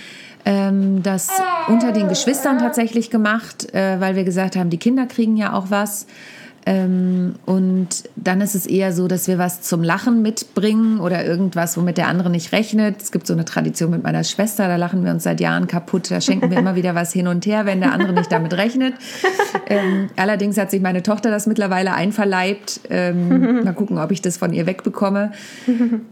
ähm, 0.44 1.02
das 1.02 1.30
unter 1.68 1.92
den 1.92 2.08
Geschwistern 2.08 2.58
tatsächlich 2.58 3.11
gemacht, 3.11 3.72
äh, 3.74 4.00
weil 4.00 4.16
wir 4.16 4.24
gesagt 4.24 4.56
haben, 4.56 4.70
die 4.70 4.78
Kinder 4.78 5.06
kriegen 5.06 5.37
ja 5.37 5.52
auch 5.52 5.66
was. 5.70 6.06
Ähm, 6.64 7.35
und 7.44 7.88
dann 8.16 8.40
ist 8.40 8.55
es 8.55 8.66
eher 8.66 8.92
so, 8.92 9.09
dass 9.09 9.27
wir 9.27 9.38
was 9.38 9.62
zum 9.62 9.83
Lachen 9.83 10.22
mitbringen 10.22 11.01
oder 11.01 11.25
irgendwas, 11.25 11.77
womit 11.77 11.98
der 11.98 12.09
andere 12.09 12.31
nicht 12.31 12.53
rechnet. 12.53 13.03
Es 13.03 13.11
gibt 13.11 13.27
so 13.27 13.33
eine 13.33 13.44
Tradition 13.44 13.90
mit 13.90 14.03
meiner 14.03 14.25
Schwester, 14.25 14.68
da 14.68 14.77
lachen 14.77 15.05
wir 15.05 15.12
uns 15.12 15.25
seit 15.25 15.40
Jahren 15.40 15.66
kaputt. 15.66 16.11
Da 16.11 16.20
schenken 16.20 16.51
wir 16.51 16.59
immer 16.59 16.77
wieder 16.77 16.94
was 16.94 17.12
hin 17.12 17.27
und 17.27 17.46
her, 17.46 17.66
wenn 17.66 17.81
der 17.81 17.92
andere 17.92 18.12
nicht 18.12 18.31
damit 18.31 18.55
rechnet. 18.55 18.94
Ähm, 19.66 20.09
allerdings 20.16 20.57
hat 20.57 20.70
sich 20.70 20.81
meine 20.81 21.03
Tochter 21.03 21.31
das 21.31 21.46
mittlerweile 21.46 21.94
einverleibt. 21.94 22.81
Ähm, 22.90 23.64
mal 23.64 23.75
gucken, 23.75 23.98
ob 23.98 24.11
ich 24.11 24.22
das 24.22 24.37
von 24.37 24.53
ihr 24.53 24.66
wegbekomme. 24.66 25.33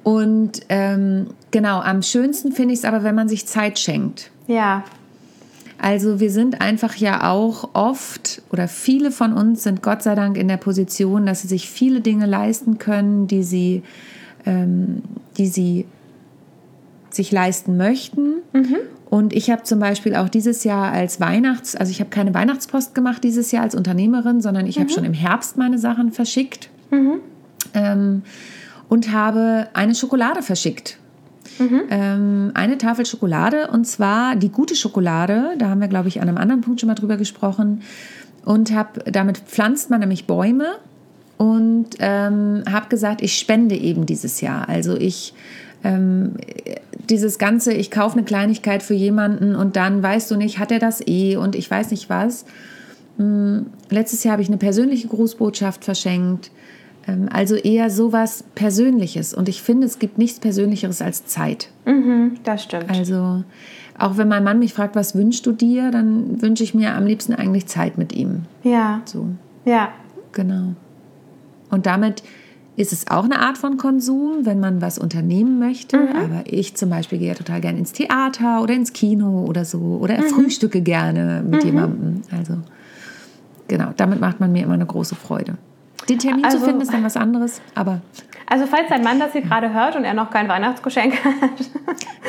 Und 0.02 0.60
ähm, 0.68 1.28
genau, 1.50 1.80
am 1.80 2.02
schönsten 2.02 2.52
finde 2.52 2.74
ich 2.74 2.80
es 2.80 2.84
aber, 2.84 3.02
wenn 3.04 3.14
man 3.14 3.28
sich 3.28 3.46
Zeit 3.46 3.78
schenkt. 3.78 4.30
Ja, 4.46 4.84
Also 5.82 6.20
wir 6.20 6.30
sind 6.30 6.60
einfach 6.60 6.94
ja 6.96 7.30
auch 7.30 7.70
oft 7.72 8.42
oder 8.52 8.68
viele 8.68 9.10
von 9.10 9.32
uns 9.32 9.62
sind 9.62 9.82
Gott 9.82 10.02
sei 10.02 10.14
Dank 10.14 10.36
in 10.36 10.46
der 10.46 10.58
Position, 10.58 11.24
dass 11.24 11.40
sie 11.40 11.48
sich 11.48 11.70
viele 11.70 12.02
Dinge 12.02 12.26
leisten 12.26 12.76
können, 12.76 13.26
die 13.26 13.42
sie, 13.42 13.82
ähm, 14.44 15.02
die 15.38 15.46
sie 15.46 15.86
sich 17.08 17.32
leisten 17.32 17.78
möchten. 17.78 18.34
Und 19.08 19.32
ich 19.32 19.50
habe 19.50 19.62
zum 19.62 19.80
Beispiel 19.80 20.14
auch 20.14 20.28
dieses 20.28 20.64
Jahr 20.64 20.92
als 20.92 21.18
Weihnachts, 21.18 21.74
also 21.74 21.90
ich 21.90 22.00
habe 22.00 22.10
keine 22.10 22.34
Weihnachtspost 22.34 22.94
gemacht 22.94 23.24
dieses 23.24 23.50
Jahr 23.50 23.62
als 23.64 23.74
Unternehmerin, 23.74 24.40
sondern 24.42 24.66
ich 24.66 24.78
habe 24.78 24.90
schon 24.90 25.04
im 25.04 25.14
Herbst 25.14 25.56
meine 25.56 25.78
Sachen 25.78 26.12
verschickt 26.12 26.68
ähm, 27.74 28.22
und 28.88 29.12
habe 29.12 29.68
eine 29.72 29.94
Schokolade 29.94 30.42
verschickt. 30.42 30.99
Ähm, 31.90 32.50
eine 32.54 32.78
Tafel 32.78 33.06
Schokolade 33.06 33.68
und 33.68 33.86
zwar 33.86 34.36
die 34.36 34.50
gute 34.50 34.74
Schokolade. 34.74 35.54
Da 35.58 35.68
haben 35.68 35.80
wir, 35.80 35.88
glaube 35.88 36.08
ich, 36.08 36.20
an 36.20 36.28
einem 36.28 36.38
anderen 36.38 36.60
Punkt 36.60 36.80
schon 36.80 36.88
mal 36.88 36.94
drüber 36.94 37.16
gesprochen. 37.16 37.82
Und 38.44 38.74
habe, 38.74 39.10
damit 39.10 39.38
pflanzt 39.38 39.90
man 39.90 40.00
nämlich 40.00 40.26
Bäume 40.26 40.72
und 41.36 41.90
ähm, 41.98 42.62
habe 42.70 42.88
gesagt, 42.88 43.20
ich 43.20 43.38
spende 43.38 43.76
eben 43.76 44.06
dieses 44.06 44.40
Jahr. 44.40 44.68
Also 44.68 44.96
ich 44.96 45.34
ähm, 45.84 46.34
dieses 47.08 47.38
ganze, 47.38 47.72
ich 47.72 47.90
kaufe 47.90 48.16
eine 48.16 48.24
Kleinigkeit 48.24 48.82
für 48.82 48.94
jemanden 48.94 49.56
und 49.56 49.76
dann 49.76 50.02
weißt 50.02 50.30
du 50.30 50.36
nicht, 50.36 50.58
hat 50.58 50.70
er 50.70 50.78
das 50.78 51.06
eh 51.06 51.36
und 51.36 51.56
ich 51.56 51.70
weiß 51.70 51.90
nicht 51.90 52.08
was. 52.08 52.44
Hm, 53.16 53.66
letztes 53.90 54.24
Jahr 54.24 54.32
habe 54.32 54.42
ich 54.42 54.48
eine 54.48 54.58
persönliche 54.58 55.08
Grußbotschaft 55.08 55.84
verschenkt. 55.84 56.50
Ähm, 57.10 57.28
also 57.32 57.54
eher 57.56 57.90
sowas 57.90 58.44
Persönliches. 58.54 59.34
Und 59.34 59.48
ich 59.48 59.62
finde, 59.62 59.86
es 59.86 59.98
gibt 59.98 60.18
nichts 60.18 60.40
Persönlicheres 60.40 61.02
als 61.02 61.26
Zeit. 61.26 61.70
Mhm, 61.86 62.34
das 62.44 62.64
stimmt. 62.64 62.90
Also 62.90 63.44
auch 63.98 64.16
wenn 64.16 64.28
mein 64.28 64.44
Mann 64.44 64.58
mich 64.58 64.72
fragt, 64.72 64.96
was 64.96 65.14
wünschst 65.14 65.44
du 65.46 65.52
dir, 65.52 65.90
dann 65.90 66.40
wünsche 66.40 66.64
ich 66.64 66.74
mir 66.74 66.94
am 66.94 67.04
liebsten 67.04 67.34
eigentlich 67.34 67.66
Zeit 67.66 67.98
mit 67.98 68.14
ihm. 68.14 68.42
Ja. 68.62 69.02
So, 69.04 69.26
Ja. 69.64 69.90
genau. 70.32 70.74
Und 71.70 71.86
damit 71.86 72.22
ist 72.76 72.92
es 72.92 73.08
auch 73.10 73.24
eine 73.24 73.40
Art 73.40 73.58
von 73.58 73.76
Konsum, 73.76 74.46
wenn 74.46 74.58
man 74.58 74.80
was 74.80 74.98
unternehmen 74.98 75.58
möchte. 75.58 75.98
Aber 75.98 76.44
ich 76.46 76.76
zum 76.76 76.88
Beispiel 76.88 77.18
gehe 77.18 77.28
ja 77.28 77.34
total 77.34 77.60
gerne 77.60 77.78
ins 77.78 77.92
Theater 77.92 78.62
oder 78.62 78.72
ins 78.74 78.92
Kino 78.94 79.44
oder 79.44 79.64
so. 79.66 79.98
Oder 80.00 80.22
frühstücke 80.22 80.80
gerne 80.80 81.44
mit 81.46 81.62
jemandem. 81.62 82.22
Also 82.36 82.54
genau, 83.68 83.90
damit 83.96 84.20
macht 84.20 84.40
man 84.40 84.50
mir 84.52 84.64
immer 84.64 84.74
eine 84.74 84.86
große 84.86 85.14
Freude. 85.14 85.58
Den 86.10 86.18
Termin 86.18 86.44
Also- 86.44 86.58
zu 86.58 86.64
finden 86.64 86.80
ist 86.82 86.92
dann 86.92 87.04
was 87.04 87.16
anderes, 87.16 87.62
aber 87.74 88.00
Also 88.46 88.66
falls 88.66 88.88
dein 88.88 89.04
Mann 89.04 89.20
das 89.20 89.32
hier 89.32 89.42
gerade 89.42 89.72
hört 89.72 89.94
und 89.94 90.04
er 90.04 90.12
noch 90.12 90.30
kein 90.30 90.48
Weihnachtsgeschenk 90.48 91.14
hat, 91.24 91.70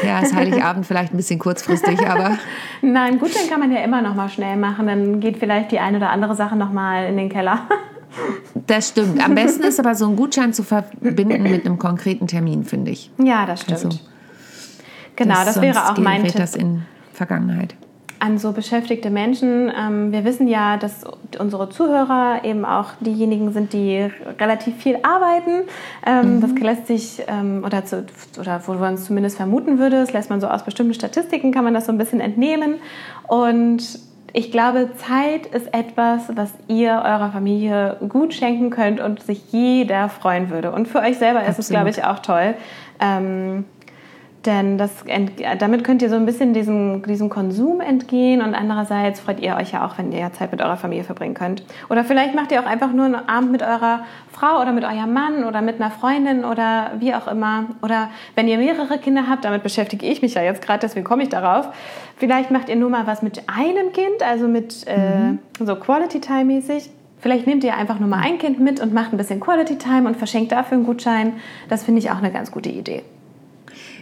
ja, 0.05 0.19
ist 0.19 0.36
Heiligabend 0.36 0.86
vielleicht 0.86 1.13
ein 1.13 1.17
bisschen 1.17 1.39
kurzfristig, 1.39 1.99
aber 2.07 2.38
nein, 2.84 3.17
gut, 3.17 3.36
dann 3.36 3.49
kann 3.49 3.59
man 3.59 3.71
ja 3.71 3.79
immer 3.84 4.01
noch 4.03 4.13
mal 4.13 4.29
schnell 4.29 4.55
machen. 4.55 4.86
Dann 4.86 5.19
geht 5.19 5.38
vielleicht 5.38 5.71
die 5.71 5.79
eine 5.79 5.97
oder 5.97 6.11
andere 6.11 6.36
Sache 6.36 6.55
noch 6.55 6.71
mal 6.71 7.05
in 7.07 7.17
den 7.17 7.29
Keller. 7.29 7.61
das 8.67 8.89
stimmt. 8.89 9.23
Am 9.23 9.34
besten 9.34 9.63
ist 9.63 9.79
aber 9.79 9.95
so 9.95 10.07
ein 10.07 10.15
Gutschein 10.15 10.53
zu 10.53 10.63
verbinden 10.63 11.41
mit 11.43 11.65
einem 11.65 11.79
konkreten 11.79 12.27
Termin, 12.27 12.65
finde 12.65 12.91
ich. 12.91 13.09
Ja, 13.17 13.45
das 13.47 13.61
stimmt. 13.61 13.86
Also, 13.86 13.99
genau, 15.15 15.36
das, 15.43 15.55
sonst 15.55 15.61
wäre 15.61 15.89
auch 15.89 15.97
mein 15.97 16.23
Tipp 16.23 16.36
das 16.36 16.55
in 16.55 16.84
Vergangenheit. 17.13 17.75
An 18.22 18.38
so 18.38 18.51
beschäftigte 18.51 19.09
Menschen. 19.09 19.72
Ähm, 19.76 20.11
wir 20.11 20.24
wissen 20.24 20.47
ja, 20.47 20.78
dass 20.78 21.03
unsere 21.39 21.69
Zuhörer 21.69 22.41
eben 22.43 22.65
auch 22.65 22.91
diejenigen 22.99 23.51
sind, 23.51 23.74
die 23.74 24.11
relativ 24.39 24.78
viel 24.78 24.99
arbeiten. 25.01 25.67
Ähm, 26.05 26.39
Das 26.39 26.51
lässt 26.51 26.86
sich, 26.86 27.24
ähm, 27.28 27.63
oder, 27.65 27.84
zu, 27.84 28.05
oder 28.39 28.61
wo 28.67 28.74
man 28.74 28.93
es 28.93 29.05
zumindest 29.05 29.38
vermuten 29.38 29.80
würde, 29.80 29.97
das 30.01 30.13
lässt 30.13 30.30
man 30.30 30.39
so 30.39 30.47
aus 30.47 30.63
bestimmten 30.63 30.93
Statistiken, 30.93 31.51
kann 31.51 31.63
man 31.63 31.74
das 31.74 31.88
so 31.88 31.91
ein 31.91 31.97
bisschen 31.97 32.19
entnehmen. 32.19 32.76
Und 33.28 33.99
ich 34.34 34.51
glaube, 34.51 34.91
Zeit 34.97 35.47
ist 35.47 35.74
etwas, 35.74 36.30
was 36.36 36.53
ihr 36.67 36.91
eurer 36.91 37.32
Familie 37.32 37.97
gut 38.07 38.36
schenken 38.36 38.69
könnt 38.69 38.99
und 38.99 39.24
sich 39.24 39.51
jeder 39.51 40.09
freuen 40.09 40.51
würde. 40.51 40.72
Und 40.72 40.88
für 40.88 40.99
euch 40.99 41.17
selber 41.17 41.41
ist 41.41 41.57
es, 41.57 41.72
Absolut. 41.72 41.82
glaube 41.82 41.89
ich, 41.89 42.03
auch 42.03 42.19
toll. 42.19 42.53
Ähm, 42.99 43.65
denn 44.45 44.79
das, 44.79 44.91
damit 45.59 45.83
könnt 45.83 46.01
ihr 46.01 46.09
so 46.09 46.15
ein 46.15 46.25
bisschen 46.25 46.53
diesem, 46.53 47.03
diesem 47.03 47.29
Konsum 47.29 47.79
entgehen 47.79 48.41
und 48.41 48.55
andererseits 48.55 49.19
freut 49.19 49.39
ihr 49.39 49.55
euch 49.55 49.71
ja 49.71 49.85
auch, 49.85 49.99
wenn 49.99 50.11
ihr 50.11 50.33
Zeit 50.33 50.51
mit 50.51 50.61
eurer 50.61 50.77
Familie 50.77 51.03
verbringen 51.03 51.35
könnt. 51.35 51.63
Oder 51.89 52.03
vielleicht 52.03 52.33
macht 52.33 52.51
ihr 52.51 52.59
auch 52.59 52.65
einfach 52.65 52.91
nur 52.91 53.05
einen 53.05 53.15
Abend 53.15 53.51
mit 53.51 53.61
eurer 53.61 54.03
Frau 54.31 54.59
oder 54.59 54.71
mit 54.71 54.83
eurem 54.83 55.13
Mann 55.13 55.43
oder 55.43 55.61
mit 55.61 55.75
einer 55.75 55.91
Freundin 55.91 56.43
oder 56.43 56.91
wie 56.97 57.13
auch 57.13 57.27
immer. 57.27 57.65
Oder 57.83 58.09
wenn 58.35 58.47
ihr 58.47 58.57
mehrere 58.57 58.97
Kinder 58.97 59.25
habt, 59.29 59.45
damit 59.45 59.61
beschäftige 59.61 60.07
ich 60.07 60.23
mich 60.23 60.33
ja 60.33 60.41
jetzt 60.41 60.63
gerade, 60.63 60.79
deswegen 60.79 61.05
komme 61.05 61.21
ich 61.21 61.29
darauf. 61.29 61.67
Vielleicht 62.17 62.49
macht 62.49 62.69
ihr 62.69 62.75
nur 62.77 62.89
mal 62.89 63.05
was 63.05 63.21
mit 63.21 63.43
einem 63.47 63.93
Kind, 63.93 64.23
also 64.25 64.47
mit 64.47 64.87
äh, 64.87 65.37
so 65.63 65.75
Quality 65.75 66.19
Time 66.19 66.45
mäßig. 66.45 66.89
Vielleicht 67.19 67.45
nehmt 67.45 67.63
ihr 67.63 67.75
einfach 67.75 67.99
nur 67.99 68.09
mal 68.09 68.21
ein 68.23 68.39
Kind 68.39 68.59
mit 68.59 68.79
und 68.79 68.91
macht 68.91 69.13
ein 69.13 69.17
bisschen 69.17 69.39
Quality 69.39 69.77
Time 69.77 70.07
und 70.07 70.17
verschenkt 70.17 70.51
dafür 70.51 70.77
einen 70.77 70.87
Gutschein. 70.87 71.33
Das 71.69 71.83
finde 71.83 71.99
ich 71.99 72.09
auch 72.09 72.17
eine 72.17 72.31
ganz 72.31 72.51
gute 72.51 72.69
Idee. 72.69 73.03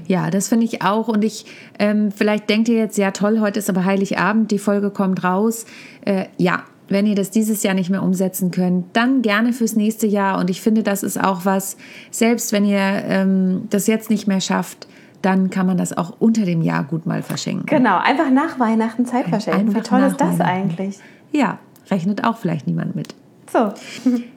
Ja, 0.09 0.31
das 0.31 0.47
finde 0.47 0.65
ich 0.65 0.81
auch. 0.81 1.07
Und 1.07 1.23
ich, 1.23 1.45
ähm, 1.77 2.11
vielleicht 2.11 2.49
denkt 2.49 2.67
ihr 2.67 2.77
jetzt, 2.77 2.97
ja 2.97 3.11
toll, 3.11 3.39
heute 3.41 3.59
ist 3.59 3.69
aber 3.69 3.85
Heiligabend, 3.85 4.49
die 4.49 4.57
Folge 4.57 4.89
kommt 4.89 5.23
raus. 5.23 5.65
Äh, 6.03 6.25
ja, 6.37 6.63
wenn 6.87 7.05
ihr 7.05 7.13
das 7.13 7.29
dieses 7.29 7.61
Jahr 7.61 7.75
nicht 7.75 7.91
mehr 7.91 8.01
umsetzen 8.01 8.49
könnt, 8.49 8.85
dann 8.93 9.21
gerne 9.21 9.53
fürs 9.53 9.75
nächste 9.75 10.07
Jahr. 10.07 10.39
Und 10.39 10.49
ich 10.49 10.61
finde, 10.61 10.81
das 10.81 11.03
ist 11.03 11.23
auch 11.23 11.45
was, 11.45 11.77
selbst 12.09 12.51
wenn 12.51 12.65
ihr 12.65 12.79
ähm, 12.79 13.67
das 13.69 13.85
jetzt 13.85 14.09
nicht 14.09 14.25
mehr 14.25 14.41
schafft, 14.41 14.87
dann 15.21 15.51
kann 15.51 15.67
man 15.67 15.77
das 15.77 15.95
auch 15.95 16.15
unter 16.17 16.43
dem 16.43 16.63
Jahr 16.63 16.85
gut 16.85 17.05
mal 17.05 17.21
verschenken. 17.21 17.67
Genau, 17.67 17.99
einfach 17.99 18.31
nach 18.31 18.59
Weihnachten 18.59 19.05
Zeit 19.05 19.27
verschenken. 19.27 19.67
Wie 19.67 19.75
Einfach 19.75 19.89
toll 19.89 20.01
nach 20.01 20.07
ist 20.07 20.19
das 20.19 20.41
eigentlich? 20.41 20.97
Ja, 21.31 21.59
rechnet 21.91 22.23
auch 22.23 22.37
vielleicht 22.37 22.65
niemand 22.65 22.95
mit. 22.95 23.13
So, 23.53 23.73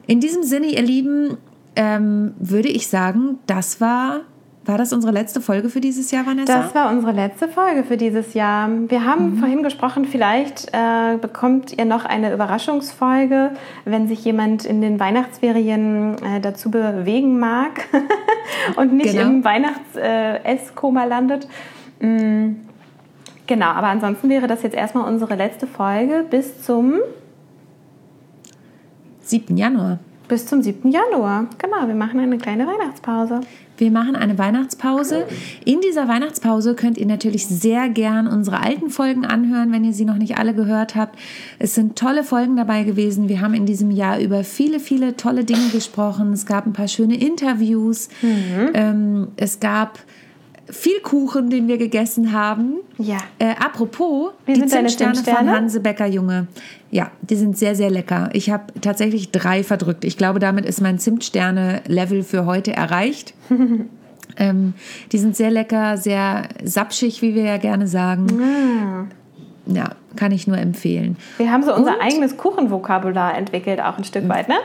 In 0.05 0.19
diesem 0.19 0.43
Sinne, 0.43 0.67
ihr 0.67 0.83
Lieben, 0.83 1.37
ähm, 1.75 2.35
würde 2.37 2.69
ich 2.69 2.87
sagen, 2.87 3.39
das 3.47 3.81
war, 3.81 4.21
war 4.65 4.77
das 4.77 4.93
unsere 4.93 5.11
letzte 5.11 5.41
Folge 5.41 5.69
für 5.69 5.81
dieses 5.81 6.11
Jahr, 6.11 6.25
Vanessa? 6.25 6.61
das 6.61 6.73
war 6.73 6.89
unsere 6.91 7.11
letzte 7.11 7.47
Folge 7.49 7.83
für 7.83 7.97
dieses 7.97 8.33
Jahr. 8.33 8.69
Wir 8.87 9.05
haben 9.05 9.37
vorhin 9.37 9.61
gesprochen, 9.61 10.05
vielleicht 10.05 10.69
äh, 10.73 11.17
bekommt 11.17 11.77
ihr 11.77 11.85
noch 11.85 12.05
eine 12.05 12.33
Überraschungsfolge, 12.33 13.51
wenn 13.83 14.07
sich 14.07 14.23
jemand 14.23 14.63
in 14.65 14.79
den 14.81 14.99
Weihnachtsferien 14.99 16.15
äh, 16.23 16.39
dazu 16.39 16.71
bewegen 16.71 17.39
mag 17.39 17.87
und 18.77 18.93
nicht 18.93 19.11
Genau. 19.11 19.29
im 19.29 19.43
Weihnachts-Esskoma 19.43 21.03
landet. 21.05 21.47
Mm, 21.99 22.51
Genau, 23.45 23.65
aber 23.67 23.87
ansonsten 23.87 24.29
wäre 24.29 24.47
das 24.47 24.63
jetzt 24.63 24.75
erstmal 24.75 25.05
unsere 25.11 25.35
letzte 25.35 25.67
Folge 25.67 26.25
bis 26.29 26.61
zum 26.63 26.93
7. 29.21 29.57
Januar. 29.57 29.99
Bis 30.27 30.45
zum 30.45 30.61
7. 30.61 30.89
Januar. 30.89 31.47
Genau, 31.57 31.87
wir 31.87 31.95
machen 31.95 32.19
eine 32.21 32.37
kleine 32.37 32.65
Weihnachtspause. 32.65 33.41
Wir 33.83 33.91
machen 33.91 34.15
eine 34.15 34.37
Weihnachtspause. 34.37 35.25
In 35.65 35.81
dieser 35.81 36.07
Weihnachtspause 36.07 36.73
könnt 36.73 36.97
ihr 36.97 37.05
natürlich 37.05 37.45
sehr 37.45 37.89
gern 37.89 38.27
unsere 38.27 38.61
alten 38.61 38.89
Folgen 38.89 39.25
anhören, 39.25 39.73
wenn 39.73 39.83
ihr 39.83 39.91
sie 39.91 40.05
noch 40.05 40.15
nicht 40.15 40.37
alle 40.37 40.53
gehört 40.53 40.95
habt. 40.95 41.19
Es 41.59 41.75
sind 41.75 41.97
tolle 41.97 42.23
Folgen 42.23 42.55
dabei 42.55 42.83
gewesen. 42.83 43.27
Wir 43.27 43.41
haben 43.41 43.53
in 43.53 43.65
diesem 43.65 43.91
Jahr 43.91 44.21
über 44.21 44.45
viele, 44.45 44.79
viele 44.79 45.17
tolle 45.17 45.43
Dinge 45.43 45.67
gesprochen. 45.73 46.31
Es 46.31 46.45
gab 46.45 46.65
ein 46.65 46.71
paar 46.71 46.87
schöne 46.87 47.17
Interviews. 47.17 48.07
Ähm, 48.73 49.27
es 49.35 49.59
gab 49.59 49.99
viel 50.69 50.99
Kuchen, 51.01 51.49
den 51.49 51.67
wir 51.67 51.77
gegessen 51.77 52.31
haben. 52.31 52.75
Ja. 52.97 53.17
Äh, 53.39 53.55
apropos, 53.59 54.31
Wie 54.45 54.53
die 54.53 54.59
sind 54.61 54.69
Zimtsterne 54.69 55.15
von 55.15 55.23
Zimtsterne? 55.23 55.51
Hanse 55.51 55.79
Becker 55.79 56.05
Junge. 56.07 56.47
Ja, 56.89 57.11
die 57.21 57.35
sind 57.35 57.57
sehr, 57.57 57.75
sehr 57.75 57.89
lecker. 57.89 58.29
Ich 58.33 58.49
habe 58.49 58.65
tatsächlich 58.81 59.31
drei 59.31 59.63
verdrückt. 59.63 60.05
Ich 60.05 60.17
glaube, 60.17 60.39
damit 60.39 60.65
ist 60.65 60.79
mein 60.81 60.99
Zimtsterne-Level 60.99 62.23
für 62.23 62.45
heute 62.45 62.71
erreicht. 62.73 63.33
ähm, 64.37 64.73
die 65.11 65.17
sind 65.17 65.35
sehr 65.35 65.51
lecker, 65.51 65.97
sehr 65.97 66.43
sapschig, 66.63 67.21
wie 67.21 67.35
wir 67.35 67.43
ja 67.43 67.57
gerne 67.57 67.87
sagen. 67.87 69.09
Ja, 69.65 69.89
kann 70.15 70.31
ich 70.31 70.47
nur 70.47 70.57
empfehlen. 70.57 71.17
Wir 71.37 71.51
haben 71.51 71.63
so 71.63 71.73
unser 71.73 71.95
Und- 71.95 72.01
eigenes 72.01 72.37
Kuchenvokabular 72.37 73.37
entwickelt, 73.37 73.81
auch 73.81 73.97
ein 73.97 74.03
Stück 74.03 74.27
weit, 74.29 74.47
ne? 74.49 74.55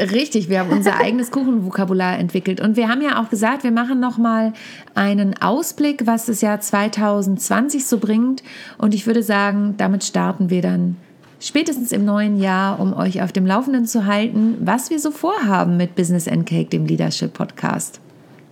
Richtig, 0.00 0.48
wir 0.48 0.60
haben 0.60 0.70
unser 0.70 0.96
eigenes 1.00 1.30
Kuchenvokabular 1.30 2.18
entwickelt 2.18 2.60
und 2.60 2.76
wir 2.76 2.88
haben 2.88 3.02
ja 3.02 3.20
auch 3.20 3.28
gesagt, 3.28 3.64
wir 3.64 3.70
machen 3.70 4.00
noch 4.00 4.18
mal 4.18 4.52
einen 4.94 5.40
Ausblick, 5.40 6.06
was 6.06 6.26
das 6.26 6.40
Jahr 6.40 6.60
2020 6.60 7.86
so 7.86 7.98
bringt 7.98 8.42
und 8.78 8.94
ich 8.94 9.06
würde 9.06 9.22
sagen, 9.22 9.74
damit 9.76 10.04
starten 10.04 10.50
wir 10.50 10.62
dann 10.62 10.96
spätestens 11.40 11.92
im 11.92 12.04
neuen 12.04 12.38
Jahr, 12.38 12.80
um 12.80 12.92
euch 12.92 13.22
auf 13.22 13.32
dem 13.32 13.46
Laufenden 13.46 13.86
zu 13.86 14.06
halten, 14.06 14.56
was 14.60 14.90
wir 14.90 14.98
so 14.98 15.10
vorhaben 15.10 15.76
mit 15.76 15.94
Business 15.96 16.28
and 16.28 16.46
Cake, 16.46 16.70
dem 16.70 16.86
Leadership 16.86 17.32
Podcast. 17.32 18.00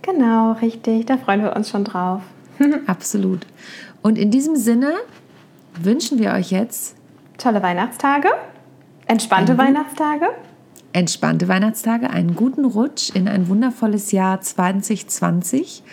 Genau, 0.01 0.53
richtig. 0.53 1.05
Da 1.05 1.17
freuen 1.17 1.43
wir 1.43 1.55
uns 1.55 1.69
schon 1.69 1.83
drauf. 1.83 2.21
Absolut. 2.87 3.45
Und 4.01 4.17
in 4.17 4.31
diesem 4.31 4.55
Sinne 4.55 4.93
wünschen 5.81 6.19
wir 6.19 6.31
euch 6.33 6.51
jetzt 6.51 6.95
Tolle 7.37 7.63
Weihnachtstage, 7.63 8.27
entspannte 9.07 9.57
Weihnachtstage. 9.57 10.27
Entspannte 10.93 11.47
Weihnachtstage, 11.47 12.09
einen 12.09 12.35
guten 12.35 12.65
Rutsch 12.65 13.09
in 13.13 13.27
ein 13.27 13.47
wundervolles 13.47 14.11
Jahr 14.11 14.41
2020, 14.41 15.83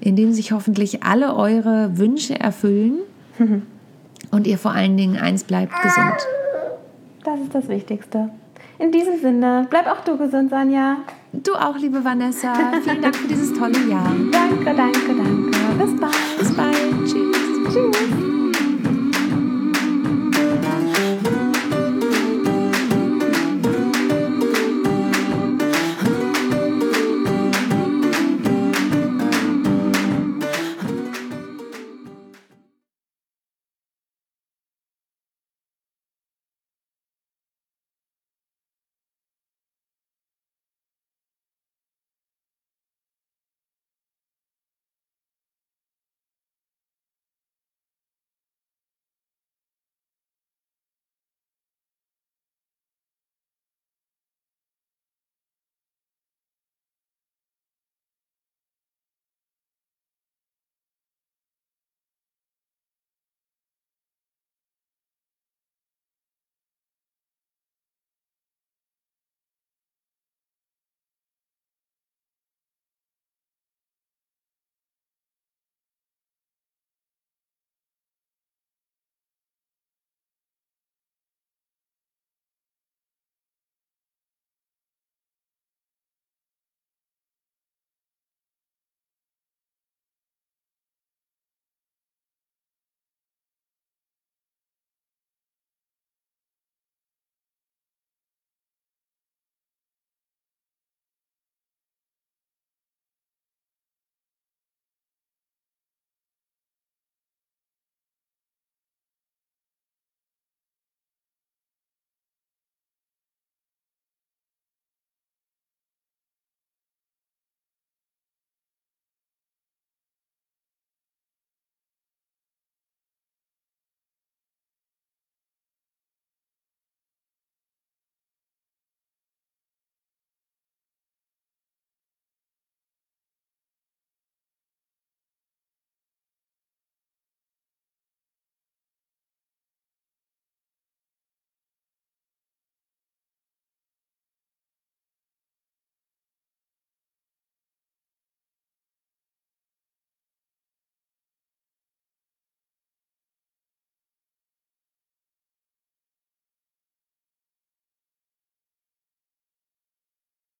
in 0.00 0.16
dem 0.16 0.32
sich 0.32 0.52
hoffentlich 0.52 1.02
alle 1.02 1.34
eure 1.36 1.98
Wünsche 1.98 2.38
erfüllen 2.38 2.98
und 4.30 4.46
ihr 4.46 4.58
vor 4.58 4.72
allen 4.72 4.96
Dingen 4.96 5.16
eins 5.16 5.44
bleibt 5.44 5.72
gesund. 5.82 6.26
Das 7.24 7.40
ist 7.40 7.54
das 7.54 7.68
Wichtigste. 7.68 8.30
In 8.78 8.90
diesem 8.90 9.20
Sinne, 9.20 9.66
bleib 9.70 9.86
auch 9.86 10.00
du 10.04 10.18
gesund, 10.18 10.50
Sanja. 10.50 10.96
Du 11.32 11.54
auch, 11.54 11.78
liebe 11.78 12.04
Vanessa. 12.04 12.52
Vielen 12.82 13.00
Dank 13.00 13.14
für 13.14 13.28
dieses 13.28 13.56
tolle 13.56 13.78
Jahr. 13.88 14.12
Danke, 14.32 14.64
danke, 14.64 15.14
danke. 15.16 15.52
Bis 15.78 16.00
bald. 16.00 16.38
Bis 16.38 16.56
bald. 16.56 17.06
Tschüss. 17.06 18.31